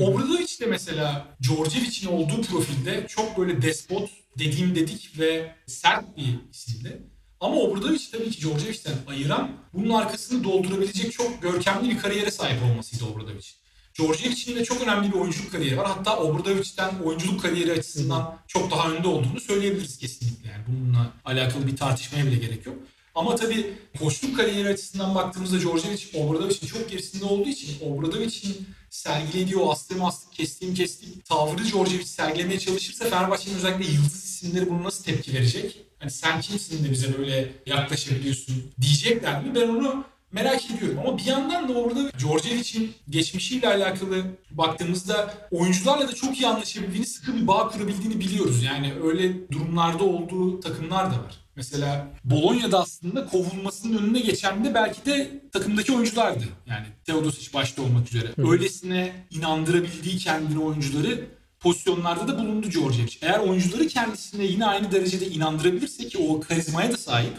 Obradovic 0.00 0.60
de 0.60 0.66
mesela 0.66 1.36
Djordjevic'in 1.42 2.06
olduğu 2.06 2.42
profilde 2.42 3.06
çok 3.08 3.38
böyle 3.38 3.62
despot, 3.62 4.10
dediğim 4.38 4.74
dedik 4.74 5.18
ve 5.18 5.54
sert 5.66 6.16
bir 6.16 6.38
isimdi. 6.52 7.02
Ama 7.40 7.56
Obradovic 7.56 8.00
tabii 8.12 8.30
ki 8.30 8.40
Djordjevic'ten 8.40 8.94
ayıran 9.06 9.50
bunun 9.74 9.90
arkasını 9.90 10.44
doldurabilecek 10.44 11.12
çok 11.12 11.42
görkemli 11.42 11.90
bir 11.90 11.98
kariyere 11.98 12.30
sahip 12.30 12.62
olmasıydı 12.62 13.04
Obradovic. 13.04 13.46
Djordjevic'in 13.94 14.56
de 14.56 14.64
çok 14.64 14.82
önemli 14.82 15.12
bir 15.12 15.18
oyunculuk 15.18 15.52
kariyeri 15.52 15.78
var. 15.78 15.86
Hatta 15.86 16.16
Obradovic'ten 16.16 16.98
oyunculuk 17.04 17.42
kariyeri 17.42 17.72
açısından 17.72 18.38
çok 18.46 18.70
daha 18.70 18.90
önde 18.90 19.08
olduğunu 19.08 19.40
söyleyebiliriz 19.40 19.98
kesinlikle. 19.98 20.48
Yani 20.50 20.64
bununla 20.68 21.12
alakalı 21.24 21.66
bir 21.66 21.76
tartışmaya 21.76 22.26
bile 22.26 22.36
gerek 22.36 22.66
yok. 22.66 22.76
Ama 23.14 23.36
tabii 23.36 23.74
koçluk 23.98 24.36
kariyeri 24.36 24.68
açısından 24.68 25.14
baktığımızda 25.14 25.60
Djordjevic 25.60 26.02
Obradovic'in 26.14 26.66
çok 26.66 26.90
gerisinde 26.90 27.24
olduğu 27.24 27.48
için 27.48 27.76
Obradovic'in 27.80 28.66
sergilediği 28.94 29.56
o 29.56 29.70
astım 29.70 30.04
astık, 30.04 30.32
kestiğim 30.32 30.74
kestik 30.74 31.24
tavrı 31.24 31.64
Djordjevic 31.64 32.04
sergilemeye 32.04 32.58
çalışırsa 32.58 33.04
Fenerbahçe'nin 33.04 33.56
özellikle 33.56 33.92
yıldız 33.92 34.24
isimleri 34.24 34.70
bunu 34.70 34.84
nasıl 34.84 35.04
tepki 35.04 35.34
verecek? 35.34 35.84
Hani 35.98 36.10
sen 36.10 36.40
kimsin 36.40 36.84
de 36.84 36.90
bize 36.90 37.18
böyle 37.18 37.52
yaklaşabiliyorsun 37.66 38.72
diyecekler 38.80 39.44
mi? 39.44 39.54
Ben 39.54 39.68
onu 39.68 40.04
merak 40.34 40.70
ediyorum. 40.70 40.98
Ama 40.98 41.18
bir 41.18 41.24
yandan 41.24 41.68
da 41.68 41.72
orada 41.72 42.18
Djordjevic'in 42.18 42.94
geçmişiyle 43.10 43.68
alakalı 43.68 44.24
baktığımızda 44.50 45.34
oyuncularla 45.50 46.08
da 46.08 46.14
çok 46.14 46.40
iyi 46.40 46.46
anlaşabildiğini, 46.46 47.06
sıkı 47.06 47.36
bir 47.36 47.46
bağ 47.46 47.68
kurabildiğini 47.68 48.20
biliyoruz. 48.20 48.62
Yani 48.62 48.92
öyle 49.04 49.50
durumlarda 49.50 50.04
olduğu 50.04 50.60
takımlar 50.60 51.06
da 51.06 51.14
var. 51.14 51.34
Mesela 51.56 52.08
Bolonya'da 52.24 52.80
aslında 52.80 53.26
kovulmasının 53.26 53.98
önüne 53.98 54.20
geçen 54.20 54.64
de 54.64 54.74
belki 54.74 55.06
de 55.06 55.42
takımdaki 55.52 55.92
oyunculardı. 55.92 56.44
Yani 56.66 56.86
Teodosic 57.04 57.52
başta 57.54 57.82
olmak 57.82 58.08
üzere. 58.08 58.28
Hı. 58.36 58.50
Öylesine 58.50 59.12
inandırabildiği 59.30 60.18
kendini 60.18 60.58
oyuncuları 60.58 61.24
pozisyonlarda 61.60 62.28
da 62.28 62.38
bulundu 62.38 62.70
Djordjevic. 62.70 63.16
Eğer 63.22 63.38
oyuncuları 63.38 63.88
kendisine 63.88 64.44
yine 64.44 64.66
aynı 64.66 64.92
derecede 64.92 65.26
inandırabilirse 65.26 66.08
ki 66.08 66.18
o 66.18 66.40
karizmaya 66.40 66.92
da 66.92 66.96
sahip 66.96 67.32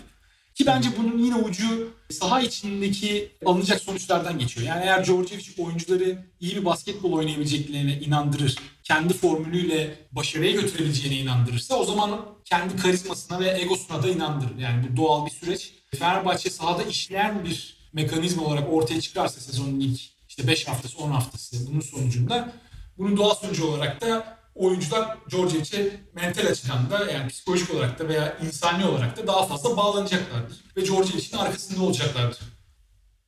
ki 0.56 0.66
bence 0.66 0.90
bunun 0.98 1.18
yine 1.18 1.36
ucu 1.36 1.94
saha 2.10 2.42
içindeki 2.42 3.32
alınacak 3.46 3.82
sonuçlardan 3.82 4.40
geçiyor. 4.40 4.68
Yani 4.68 4.84
eğer 4.84 5.06
Djordjevic 5.06 5.64
oyuncuları 5.64 6.26
iyi 6.40 6.56
bir 6.56 6.66
basketbol 6.66 7.12
oynayabileceklerine 7.12 8.00
inandırır, 8.00 8.56
kendi 8.84 9.14
formülüyle 9.14 10.00
başarıya 10.12 10.52
götürebileceğine 10.52 11.20
inandırırsa 11.20 11.76
o 11.76 11.84
zaman 11.84 12.26
kendi 12.46 12.76
karizmasına 12.76 13.40
ve 13.40 13.62
egosuna 13.62 14.04
da 14.04 14.08
inandırır. 14.08 14.58
Yani 14.58 14.88
bu 14.88 14.98
doğal 14.98 15.26
bir 15.26 15.32
süreç. 15.32 15.74
Fenerbahçe 16.00 16.50
sahada 16.50 16.84
işleyen 16.84 17.46
bir 17.46 17.78
mekanizma 17.94 18.44
olarak 18.44 18.74
ortaya 18.74 19.02
çıkarsa 19.02 19.42
sezonun 19.42 19.80
ilk 19.80 20.02
işte 20.30 20.48
5 20.48 20.68
haftası 20.68 20.98
10 20.98 21.12
haftası 21.12 21.68
bunun 21.72 21.80
sonucunda 21.80 22.54
bunun 22.98 23.18
doğal 23.18 23.36
sonucu 23.36 23.68
olarak 23.68 24.02
da 24.02 24.38
oyuncular 24.56 25.18
Djordjevic'e 25.30 25.92
mental 26.14 26.48
açıdan 26.48 26.90
da 26.92 27.12
yani 27.12 27.28
psikolojik 27.28 27.74
olarak 27.74 28.00
da 28.00 28.08
veya 28.08 28.38
insani 28.46 28.86
olarak 28.86 29.18
da 29.18 29.28
daha 29.28 29.46
fazla 29.46 29.78
bağlanacaklardır. 29.78 30.64
Ve 30.78 30.86
Djordjevic'in 30.86 31.38
arkasında 31.38 31.84
olacaklardır. 31.84 32.40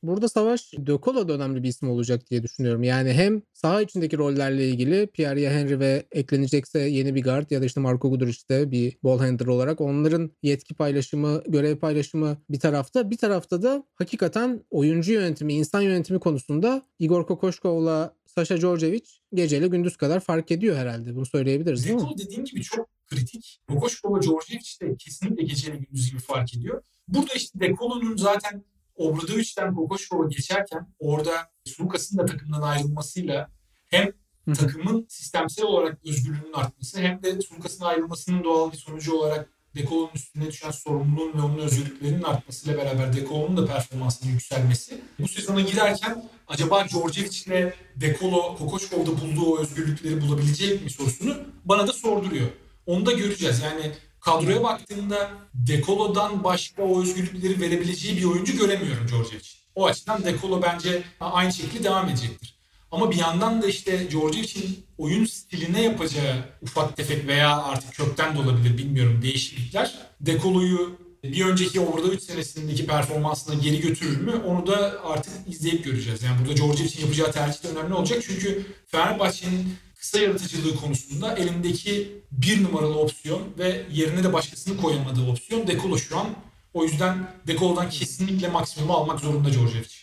Burada 0.04 0.30
Savaş 0.30 0.74
De 0.74 1.28
da 1.28 1.34
önemli 1.34 1.64
bir 1.64 1.68
isim 1.68 1.90
olacak 1.90 2.30
diye 2.30 2.44
düşünüyorum. 2.44 2.84
Yani 2.84 3.14
hem 3.14 3.42
saha 3.54 3.82
içindeki 3.82 4.18
rollerle 4.18 4.68
ilgili 4.70 5.08
Pierre 5.08 5.50
Henry 5.50 5.80
ve 5.80 6.04
eklenecekse 6.12 6.80
yeni 6.80 7.16
bir 7.16 7.24
guard 7.24 7.52
ya 7.52 7.62
da 7.62 7.66
işte 7.66 7.80
Marco 7.80 8.10
Guduric'te 8.10 8.72
bir 8.72 8.98
ball 9.04 9.20
handler 9.20 9.48
olarak 9.48 9.82
onların 9.82 10.32
yetki 10.44 10.74
paylaşımı, 10.74 11.44
görev 11.48 11.78
paylaşımı 11.78 12.38
bir 12.50 12.60
tarafta. 12.60 13.10
Bir 13.10 13.18
tarafta 13.18 13.62
da 13.62 13.84
hakikaten 13.96 14.64
oyuncu 14.70 15.14
yönetimi, 15.14 15.54
insan 15.54 15.82
yönetimi 15.82 16.20
konusunda 16.20 16.82
Igor 17.00 17.28
Kokoşkov'la 17.28 18.16
Sasha 18.26 18.58
Djordjevic 18.58 19.06
geceyle 19.34 19.68
gündüz 19.68 19.98
kadar 19.98 20.20
fark 20.20 20.52
ediyor 20.52 20.78
herhalde. 20.78 21.16
Bunu 21.16 21.26
söyleyebiliriz 21.26 21.86
değil 21.86 21.96
mi? 21.96 22.10
Dediğim 22.18 22.46
gibi 22.46 22.62
çok 22.62 22.90
kritik. 23.08 23.62
Kokoşkov 23.70 24.18
ve 24.18 24.22
Djordjevic 24.22 24.78
de 24.82 24.96
kesinlikle 24.96 25.44
geceyle 25.44 25.78
gündüz 25.78 26.12
gibi 26.12 26.20
fark 26.20 26.56
ediyor. 26.56 26.84
Burada 27.08 27.34
işte 27.34 27.60
Dekolo'nun 27.60 28.18
zaten 28.18 28.64
Obradovic'den 28.96 29.76
Kokoşkov'a 29.76 30.28
geçerken 30.28 30.88
orada 31.00 31.32
Sulukas'ın 31.66 32.18
da 32.18 32.26
takımdan 32.26 32.62
ayrılmasıyla 32.62 33.52
hem 33.88 34.12
takımın 34.56 35.06
sistemsel 35.10 35.66
olarak 35.66 36.06
özgürlüğünün 36.06 36.54
artması 36.54 37.00
hem 37.00 37.24
de 37.24 37.42
Sulukas'ın 37.42 37.86
ayrılmasının 37.86 38.44
doğal 38.44 38.72
bir 38.72 38.78
sonucu 38.78 39.14
olarak 39.14 39.57
Dekol'un 39.78 40.10
üstüne 40.16 40.48
düşen 40.48 40.72
sorumluluğun 40.72 41.34
ve 41.38 41.42
onun 41.42 41.58
özgürlüklerinin 41.58 42.24
artmasıyla 42.24 42.78
beraber 42.78 43.14
Dekol'un 43.14 43.58
da 43.58 43.66
performansının 43.66 44.32
yükselmesi. 44.32 45.02
Bu 45.20 45.28
sezona 45.28 45.62
girerken 45.62 46.30
acaba 46.48 46.88
Djordjevic 46.88 47.44
ile 47.46 47.74
Dekolo 47.96 48.56
Kokoşkov'da 48.58 49.22
bulduğu 49.22 49.46
o 49.46 49.60
özgürlükleri 49.60 50.22
bulabilecek 50.22 50.84
mi 50.84 50.90
sorusunu 50.90 51.38
bana 51.66 51.88
da 51.88 51.94
sorduruyor. 51.94 52.48
Onu 52.86 53.06
da 53.06 53.12
göreceğiz. 53.12 53.62
Yani 53.64 53.92
kadroya 54.20 54.64
baktığımda 54.64 55.32
Dekolo'dan 55.54 56.44
başka 56.44 56.84
o 56.84 57.02
özgürlükleri 57.02 57.62
verebileceği 57.62 58.18
bir 58.18 58.24
oyuncu 58.24 58.58
göremiyorum 58.58 59.08
Djordjevic. 59.08 59.50
O 59.76 59.86
açıdan 59.86 60.26
Dekolo 60.26 60.62
bence 60.62 61.04
aynı 61.20 61.54
şekilde 61.54 61.84
devam 61.84 62.10
edecektir. 62.10 62.57
Ama 62.92 63.12
bir 63.12 63.16
yandan 63.16 63.62
da 63.62 63.68
işte 63.68 64.12
Djordjevic'in 64.12 64.86
oyun 64.98 65.26
stiline 65.26 65.82
yapacağı 65.82 66.36
ufak 66.62 66.98
tefek 66.98 67.28
veya 67.28 67.64
artık 67.64 67.94
kökten 67.94 68.36
de 68.36 68.40
olabilir 68.40 68.78
bilmiyorum 68.78 69.20
değişiklikler 69.22 69.94
Dekolo'yu 70.22 70.98
bir 71.24 71.46
önceki 71.46 71.80
orada 71.80 72.08
3 72.08 72.22
senesindeki 72.22 72.86
performansına 72.86 73.56
geri 73.56 73.82
götürür 73.82 74.22
mü? 74.22 74.42
Onu 74.48 74.68
da 74.68 75.04
artık 75.04 75.34
izleyip 75.48 75.84
göreceğiz. 75.84 76.24
Yani 76.24 76.40
burada 76.40 76.58
Djordjevic'in 76.58 77.02
yapacağı 77.02 77.32
tercih 77.32 77.64
de 77.64 77.68
önemli 77.68 77.94
olacak. 77.94 78.24
Çünkü 78.28 78.66
Fenerbahçe'nin 78.88 79.74
kısa 80.00 80.20
yaratıcılığı 80.20 80.76
konusunda 80.76 81.36
elindeki 81.36 82.22
bir 82.32 82.64
numaralı 82.64 83.00
opsiyon 83.00 83.42
ve 83.60 83.86
yerine 83.92 84.24
de 84.24 84.34
başkasını 84.34 84.78
koyamadığı 84.78 85.32
opsiyon 85.32 85.68
Dekolo 85.68 85.98
şu 85.98 86.18
an. 86.18 86.28
O 86.74 86.84
yüzden 86.84 87.32
Dekolo'dan 87.48 87.90
kesinlikle 87.90 88.48
maksimumu 88.48 88.94
almak 88.94 89.20
zorunda 89.20 89.54
Djordjevic. 89.54 89.97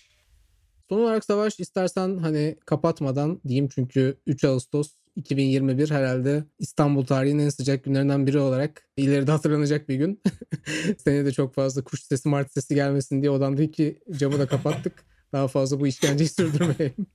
Son 0.89 1.01
olarak 1.01 1.24
Savaş 1.24 1.61
istersen 1.61 2.18
hani 2.18 2.57
kapatmadan 2.66 3.41
diyeyim 3.49 3.68
çünkü 3.68 4.16
3 4.26 4.45
Ağustos 4.45 4.91
2021 5.16 5.91
herhalde 5.91 6.45
İstanbul 6.59 7.07
tarihinin 7.07 7.45
en 7.45 7.49
sıcak 7.49 7.85
günlerinden 7.85 8.26
biri 8.26 8.39
olarak 8.39 8.89
ileride 8.97 9.30
hatırlanacak 9.30 9.89
bir 9.89 9.97
gün. 9.97 10.22
Seni 10.99 11.24
de 11.24 11.32
çok 11.32 11.55
fazla 11.55 11.85
kuş 11.85 12.03
sesi 12.03 12.28
mart 12.28 12.53
sesi 12.53 12.74
gelmesin 12.74 13.22
diye 13.22 13.30
odamdaki 13.30 13.99
camı 14.11 14.39
da 14.39 14.47
kapattık. 14.47 15.13
Daha 15.35 15.49
fazla 15.49 15.80
bu 15.80 15.87
işkenceyi 15.87 16.28
sürdürmeyeyim. 16.39 17.07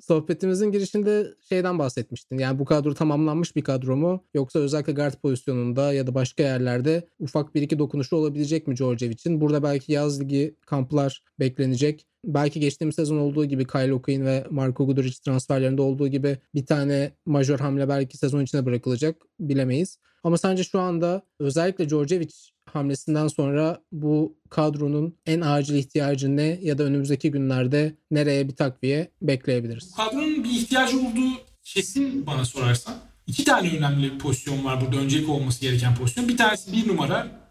Sohbetimizin 0.00 0.72
girişinde 0.72 1.34
şeyden 1.48 1.78
bahsetmiştin. 1.78 2.38
Yani 2.38 2.58
bu 2.58 2.64
kadro 2.64 2.94
tamamlanmış 2.94 3.56
bir 3.56 3.62
kadro 3.62 3.96
mu? 3.96 4.24
Yoksa 4.34 4.58
özellikle 4.58 4.92
guard 4.92 5.14
pozisyonunda 5.14 5.92
ya 5.92 6.06
da 6.06 6.14
başka 6.14 6.42
yerlerde 6.42 7.08
ufak 7.18 7.54
bir 7.54 7.62
iki 7.62 7.78
dokunuşu 7.78 8.16
olabilecek 8.16 8.66
mi 8.66 8.76
Djordjevic'in? 8.76 9.40
Burada 9.40 9.62
belki 9.62 9.92
yaz 9.92 10.20
ligi 10.20 10.56
kamplar 10.66 11.22
beklenecek. 11.40 12.06
Belki 12.24 12.60
geçtiğimiz 12.60 12.94
sezon 12.94 13.18
olduğu 13.18 13.44
gibi 13.44 13.66
Kyle 13.66 13.94
O'Quinn 13.94 14.24
ve 14.24 14.46
Marco 14.50 14.86
Guduric 14.86 15.20
transferlerinde 15.24 15.82
olduğu 15.82 16.08
gibi 16.08 16.38
bir 16.54 16.66
tane 16.66 17.12
majör 17.26 17.58
hamle 17.58 17.88
belki 17.88 18.18
sezon 18.18 18.42
içine 18.42 18.66
bırakılacak. 18.66 19.16
Bilemeyiz. 19.40 19.98
Ama 20.24 20.38
sence 20.38 20.64
şu 20.64 20.80
anda 20.80 21.22
özellikle 21.40 21.88
Djordjevic 21.88 22.55
hamlesinden 22.72 23.28
sonra 23.28 23.82
bu 23.92 24.36
kadronun 24.50 25.16
en 25.26 25.40
acil 25.40 25.74
ihtiyacı 25.74 26.36
ne 26.36 26.58
ya 26.62 26.78
da 26.78 26.82
önümüzdeki 26.82 27.30
günlerde 27.30 27.94
nereye 28.10 28.48
bir 28.48 28.56
takviye 28.56 29.10
bekleyebiliriz? 29.22 29.94
Kadronun 29.96 30.44
bir 30.44 30.50
ihtiyacı 30.50 30.98
olduğu 30.98 31.30
kesin 31.62 32.26
bana 32.26 32.44
sorarsan. 32.44 32.94
İki 33.26 33.44
tane 33.44 33.76
önemli 33.76 34.12
bir 34.12 34.18
pozisyon 34.18 34.64
var 34.64 34.80
burada 34.80 34.96
öncelik 34.96 35.28
olması 35.28 35.60
gereken 35.60 35.94
pozisyon. 35.94 36.28
Bir 36.28 36.36
tanesi 36.36 36.72
bir 36.72 36.88
numara. 36.88 37.46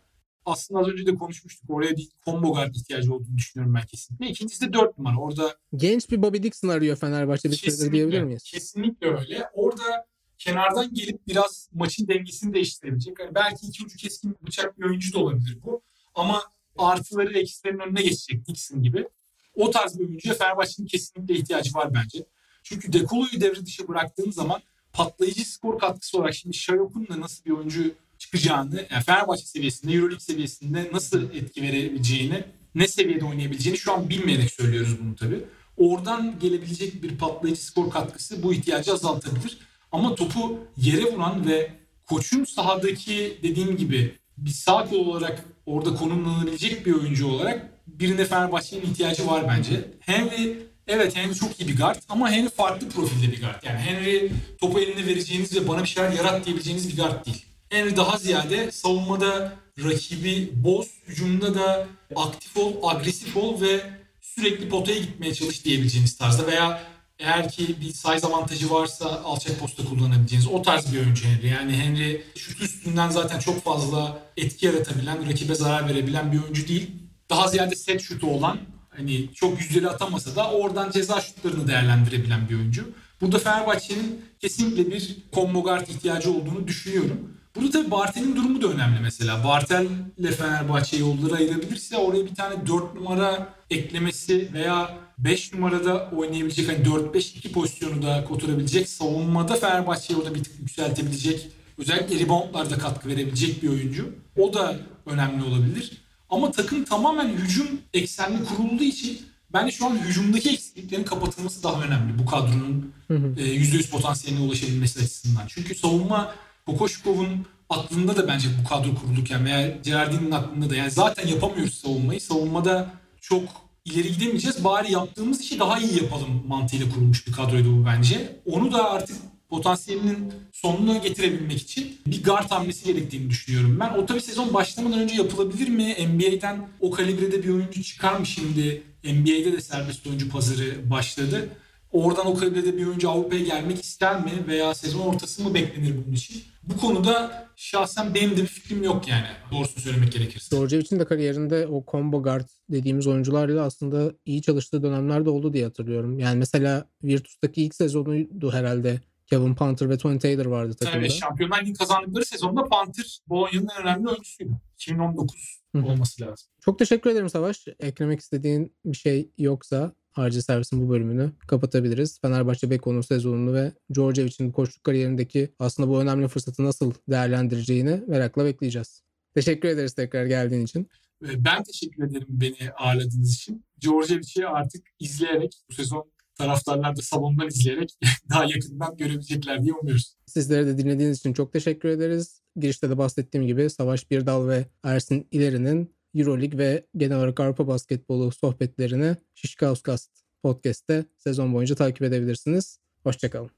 Aslında 0.45 0.79
az 0.79 0.87
önce 0.87 1.05
de 1.05 1.15
konuşmuştuk. 1.15 1.69
Oraya 1.69 1.97
bir 1.97 2.09
combo 2.25 2.53
guard 2.53 2.75
ihtiyacı 2.75 3.13
olduğunu 3.13 3.37
düşünüyorum 3.37 3.75
ben 3.75 3.85
kesinlikle. 3.85 4.27
İkincisi 4.27 4.67
de 4.67 4.73
dört 4.73 4.97
numara. 4.97 5.17
Orada 5.17 5.55
genç 5.75 6.11
bir 6.11 6.21
Bobby 6.21 6.43
Dixon 6.43 6.69
arıyor 6.69 6.97
Fenerbahçe 6.97 7.51
bir 7.51 7.55
süredir 7.55 7.91
diyebilir 7.91 8.23
miyiz? 8.23 8.43
Kesinlikle 8.43 9.07
öyle. 9.07 9.49
Orada 9.53 10.05
kenardan 10.37 10.93
gelip 10.93 11.27
biraz 11.27 11.69
maçın 11.73 12.07
dengesini 12.07 12.53
değiştirebilecek. 12.53 13.19
Yani 13.19 13.35
belki 13.35 13.67
iki 13.67 13.85
ucu 13.85 13.97
keskin 13.97 14.37
bıçak 14.45 14.79
bir 14.79 14.85
oyuncu 14.85 15.13
da 15.13 15.19
olabilir 15.19 15.57
bu. 15.63 15.81
Ama 16.15 16.43
artıları 16.77 17.39
eksilerin 17.39 17.79
önüne 17.79 18.01
geçecek 18.01 18.47
Dixon 18.47 18.83
gibi. 18.83 19.07
O 19.55 19.71
tarz 19.71 19.99
bir 19.99 20.07
oyuncuya 20.07 20.35
Fenerbahçe'nin 20.35 20.87
kesinlikle 20.87 21.35
ihtiyacı 21.35 21.73
var 21.73 21.93
bence. 21.93 22.25
Çünkü 22.63 22.93
Dekolo'yu 22.93 23.41
devre 23.41 23.65
dışı 23.65 23.87
bıraktığın 23.87 24.31
zaman 24.31 24.61
patlayıcı 24.93 25.51
skor 25.51 25.79
katkısı 25.79 26.17
olarak 26.17 26.35
şimdi 26.35 26.57
Şayok'un 26.57 27.07
da 27.07 27.21
nasıl 27.21 27.45
bir 27.45 27.51
oyuncu 27.51 27.95
çıkacağını, 28.17 28.87
yani 28.91 29.03
Fenerbahçe 29.03 29.45
seviyesinde, 29.45 29.93
Euroleague 29.93 30.19
seviyesinde 30.19 30.89
nasıl 30.93 31.33
etki 31.33 31.61
verebileceğini, 31.61 32.43
ne 32.75 32.87
seviyede 32.87 33.25
oynayabileceğini 33.25 33.77
şu 33.77 33.93
an 33.93 34.09
bilmeyerek 34.09 34.51
söylüyoruz 34.51 34.99
bunu 35.01 35.15
tabii. 35.15 35.43
Oradan 35.77 36.39
gelebilecek 36.39 37.03
bir 37.03 37.17
patlayıcı 37.17 37.65
skor 37.65 37.89
katkısı 37.89 38.43
bu 38.43 38.53
ihtiyacı 38.53 38.93
azaltabilir. 38.93 39.57
Ama 39.95 40.15
topu 40.15 40.59
yere 40.77 41.03
vuran 41.03 41.47
ve 41.47 41.71
koçun 42.05 42.43
sahadaki 42.43 43.37
dediğim 43.43 43.77
gibi 43.77 44.15
bir 44.37 44.51
sağ 44.51 44.85
kol 44.85 45.05
olarak 45.05 45.45
orada 45.65 45.95
konumlanabilecek 45.95 46.85
bir 46.85 46.93
oyuncu 46.93 47.27
olarak 47.27 47.69
birine 47.87 48.25
Fenerbahçe'nin 48.25 48.81
ihtiyacı 48.81 49.27
var 49.27 49.47
bence. 49.47 49.91
Henry 49.99 50.57
evet 50.87 51.15
Henry 51.15 51.35
çok 51.35 51.59
iyi 51.59 51.67
bir 51.67 51.77
guard 51.77 52.01
ama 52.09 52.31
Henry 52.31 52.49
farklı 52.49 52.89
profilde 52.89 53.31
bir 53.31 53.41
guard. 53.41 53.63
Yani 53.63 53.79
Henry 53.79 54.31
topu 54.61 54.79
eline 54.79 55.05
vereceğiniz 55.07 55.55
ve 55.55 55.67
bana 55.67 55.83
bir 55.83 55.87
şeyler 55.87 56.11
yarat 56.11 56.45
diyebileceğiniz 56.45 56.89
bir 56.89 56.97
guard 56.97 57.25
değil. 57.25 57.45
Henry 57.69 57.95
daha 57.95 58.17
ziyade 58.17 58.71
savunmada 58.71 59.53
rakibi 59.83 60.49
boz, 60.55 60.87
hücumda 61.07 61.55
da 61.55 61.87
aktif 62.15 62.57
ol, 62.57 62.73
agresif 62.83 63.37
ol 63.37 63.61
ve 63.61 63.81
sürekli 64.21 64.69
potaya 64.69 64.97
gitmeye 64.97 65.33
çalış 65.33 65.65
diyebileceğiniz 65.65 66.17
tarzda 66.17 66.47
veya 66.47 66.94
eğer 67.19 67.49
ki 67.49 67.75
bir 67.81 67.93
size 67.93 68.27
avantajı 68.27 68.71
varsa 68.71 69.21
alçak 69.23 69.59
posta 69.59 69.85
kullanabileceğiniz 69.85 70.47
o 70.47 70.61
tarz 70.61 70.93
bir 70.93 70.99
oyuncu 70.99 71.27
Henry. 71.27 71.47
Yani 71.47 71.73
Henry 71.73 72.23
şut 72.35 72.61
üstünden 72.61 73.09
zaten 73.09 73.39
çok 73.39 73.63
fazla 73.63 74.19
etki 74.37 74.65
yaratabilen, 74.65 75.29
rakibe 75.29 75.55
zarar 75.55 75.89
verebilen 75.89 76.31
bir 76.31 76.43
oyuncu 76.43 76.67
değil. 76.67 76.91
Daha 77.29 77.47
ziyade 77.47 77.75
set 77.75 78.01
şutu 78.01 78.27
olan, 78.27 78.57
hani 78.89 79.33
çok 79.33 79.59
yüzdeli 79.59 79.89
atamasa 79.89 80.35
da 80.35 80.51
oradan 80.51 80.91
ceza 80.91 81.21
şutlarını 81.21 81.67
değerlendirebilen 81.67 82.49
bir 82.49 82.55
oyuncu. 82.55 82.93
Burada 83.21 83.39
Fenerbahçe'nin 83.39 84.25
kesinlikle 84.39 84.91
bir 84.91 85.17
combo 85.33 85.63
guard 85.63 85.87
ihtiyacı 85.87 86.31
olduğunu 86.31 86.67
düşünüyorum. 86.67 87.35
Burada 87.55 87.71
tabii 87.71 87.91
Bartel'in 87.91 88.35
durumu 88.35 88.61
da 88.61 88.67
önemli 88.67 88.99
mesela. 88.99 89.43
Bartel 89.43 89.87
ile 90.17 90.31
Fenerbahçe 90.31 90.97
yolları 90.97 91.35
ayırabilirse 91.35 91.97
oraya 91.97 92.25
bir 92.25 92.35
tane 92.35 92.67
4 92.67 92.95
numara 92.95 93.53
eklemesi 93.69 94.53
veya 94.53 94.97
5 95.17 95.53
numarada 95.53 96.09
oynayabilecek 96.17 96.69
hani 96.69 96.77
4-5-2 96.77 97.51
pozisyonu 97.51 98.01
da 98.01 98.23
koturabilecek. 98.23 98.89
Savunmada 98.89 99.55
Fenerbahçe'yi 99.55 100.19
orada 100.19 100.35
bir 100.35 100.43
tık 100.43 100.59
yükseltebilecek. 100.59 101.47
Özellikle 101.77 102.19
reboundlarda 102.19 102.77
katkı 102.77 103.09
verebilecek 103.09 103.63
bir 103.63 103.69
oyuncu. 103.69 104.15
O 104.37 104.53
da 104.53 104.79
önemli 105.05 105.43
olabilir. 105.43 105.91
Ama 106.29 106.51
takım 106.51 106.83
tamamen 106.83 107.27
hücum 107.29 107.67
eksenli 107.93 108.45
kurulduğu 108.45 108.83
için 108.83 109.21
bence 109.53 109.71
şu 109.71 109.85
an 109.85 109.97
hücumdaki 109.97 110.49
eksikliklerin 110.49 111.03
kapatılması 111.03 111.63
daha 111.63 111.83
önemli 111.83 112.19
bu 112.19 112.25
kadronun 112.25 112.93
%100 113.09 113.89
potansiyeline 113.89 114.45
ulaşabilmesi 114.45 114.99
açısından. 114.99 115.43
Çünkü 115.47 115.75
savunma 115.75 116.35
Kokoşkov'un 116.65 117.45
aklında 117.69 118.17
da 118.17 118.27
bence 118.27 118.47
bu 118.63 118.69
kadro 118.69 118.95
kurulurken 118.95 119.45
veya 119.45 119.67
Gerardin'in 119.83 120.31
aklında 120.31 120.69
da 120.69 120.75
yani 120.75 120.91
zaten 120.91 121.27
yapamıyoruz 121.27 121.73
savunmayı. 121.73 122.21
Savunmada 122.21 122.91
çok 123.21 123.43
ileri 123.85 124.11
gidemeyeceğiz. 124.11 124.63
Bari 124.63 124.91
yaptığımız 124.91 125.41
işi 125.41 125.59
daha 125.59 125.79
iyi 125.79 126.03
yapalım 126.03 126.43
mantığıyla 126.47 126.89
kurulmuş 126.89 127.27
bir 127.27 127.31
kadroydu 127.31 127.77
bu 127.77 127.85
bence. 127.85 128.39
Onu 128.45 128.71
da 128.71 128.91
artık 128.91 129.17
potansiyelinin 129.49 130.33
sonunu 130.51 131.01
getirebilmek 131.01 131.61
için 131.61 131.97
bir 132.07 132.23
guard 132.23 132.51
hamlesi 132.51 132.85
gerektiğini 132.85 133.29
düşünüyorum 133.29 133.77
ben. 133.79 133.89
O 133.89 134.05
tabii 134.05 134.21
sezon 134.21 134.53
başlamadan 134.53 134.99
önce 134.99 135.15
yapılabilir 135.15 135.67
mi? 135.69 135.95
NBA'den 136.07 136.67
o 136.79 136.91
kalibrede 136.91 137.43
bir 137.43 137.49
oyuncu 137.49 137.83
çıkar 137.83 138.19
mı 138.19 138.25
şimdi? 138.25 138.83
NBA'de 139.03 139.53
de 139.53 139.61
serbest 139.61 140.07
oyuncu 140.07 140.29
pazarı 140.29 140.89
başladı. 140.89 141.49
Oradan 141.91 142.27
o 142.27 142.35
kalibrede 142.35 142.77
bir 142.77 142.85
oyuncu 142.85 143.09
Avrupa'ya 143.09 143.41
gelmek 143.43 143.83
ister 143.83 144.23
mi? 144.23 144.31
Veya 144.47 144.73
sezon 144.73 144.99
ortası 144.99 145.43
mı 145.43 145.53
beklenir 145.53 145.93
bunun 146.05 146.15
için? 146.15 146.43
Bu 146.69 146.77
konuda 146.77 147.47
şahsen 147.55 148.13
benim 148.13 148.31
de 148.31 148.41
bir 148.41 148.47
fikrim 148.47 148.83
yok 148.83 149.07
yani. 149.07 149.27
Doğrusunu 149.51 149.83
söylemek 149.83 150.11
gerekirse. 150.11 150.55
Djordjevic'in 150.55 150.99
de 150.99 151.05
kariyerinde 151.05 151.67
o 151.67 151.83
combo 151.91 152.23
guard 152.23 152.47
dediğimiz 152.69 153.07
oyuncularla 153.07 153.63
aslında 153.63 154.13
iyi 154.25 154.41
çalıştığı 154.41 154.83
dönemler 154.83 155.25
de 155.25 155.29
oldu 155.29 155.53
diye 155.53 155.63
hatırlıyorum. 155.63 156.19
Yani 156.19 156.37
mesela 156.39 156.89
Virtus'taki 157.03 157.63
ilk 157.63 157.75
sezonuydu 157.75 158.51
herhalde. 158.51 159.01
Kevin 159.27 159.55
Panther 159.55 159.89
ve 159.89 159.97
Tony 159.97 160.19
Taylor 160.19 160.45
vardı 160.45 160.73
takımda. 160.73 160.99
Tabii 160.99 161.09
Şampiyonlar 161.09 161.61
Ligi 161.61 161.73
kazandıkları 161.73 162.25
sezonda 162.25 162.63
Panther 162.63 163.19
Bolonya'nın 163.27 163.67
en 163.77 163.81
önemli 163.81 164.09
oyuncusuydu. 164.09 164.51
2019 164.75 165.61
olması 165.75 166.21
lazım. 166.21 166.47
Çok 166.61 166.79
teşekkür 166.79 167.09
ederim 167.09 167.29
Savaş. 167.29 167.67
Eklemek 167.79 168.19
istediğin 168.19 168.75
bir 168.85 168.97
şey 168.97 169.29
yoksa 169.37 169.93
Harcı 170.15 170.41
Servis'in 170.41 170.81
bu 170.81 170.89
bölümünü 170.89 171.31
kapatabiliriz. 171.47 172.19
Fenerbahçe 172.21 172.69
Beko'nun 172.69 173.01
sezonunu 173.01 173.53
ve 173.53 173.71
Djordjevic'in 173.93 174.51
koçluk 174.51 174.83
kariyerindeki 174.83 175.53
aslında 175.59 175.89
bu 175.89 176.01
önemli 176.01 176.27
fırsatı 176.27 176.63
nasıl 176.63 176.93
değerlendireceğini 177.09 178.03
merakla 178.07 178.45
bekleyeceğiz. 178.45 179.03
Teşekkür 179.33 179.69
ederiz 179.69 179.93
tekrar 179.93 180.25
geldiğin 180.25 180.65
için. 180.65 180.89
Ben 181.21 181.63
teşekkür 181.63 182.03
ederim 182.03 182.27
beni 182.29 182.71
ağırladığınız 182.77 183.33
için. 183.33 183.65
Djordjevic'i 183.81 184.47
artık 184.47 184.85
izleyerek 184.99 185.53
bu 185.69 185.73
sezon 185.73 186.11
taraftarlar 186.35 186.95
da 186.95 187.01
salondan 187.01 187.47
izleyerek 187.47 187.97
daha 188.29 188.45
yakından 188.45 188.97
görebilecekler 188.97 189.63
diye 189.63 189.73
umuyoruz. 189.73 190.15
Sizlere 190.25 190.67
de 190.67 190.77
dinlediğiniz 190.77 191.17
için 191.17 191.33
çok 191.33 191.53
teşekkür 191.53 191.89
ederiz. 191.89 192.41
Girişte 192.55 192.89
de 192.89 192.97
bahsettiğim 192.97 193.47
gibi 193.47 193.69
Savaş 193.69 194.11
Birdal 194.11 194.47
ve 194.47 194.65
Ersin 194.83 195.27
İleri'nin 195.31 195.95
Euroleague 196.15 196.57
ve 196.57 196.85
genel 196.97 197.17
olarak 197.17 197.39
Avrupa 197.39 197.67
basketbolu 197.67 198.31
sohbetlerini 198.31 199.15
Şişkauscast 199.35 200.11
podcast'te 200.43 201.05
sezon 201.17 201.53
boyunca 201.53 201.75
takip 201.75 202.01
edebilirsiniz. 202.01 202.79
Hoşçakalın. 203.03 203.51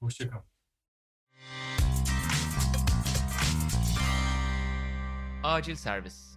Hoşçakalın. 0.00 0.44
Acil 5.42 5.74
servis. 5.74 6.33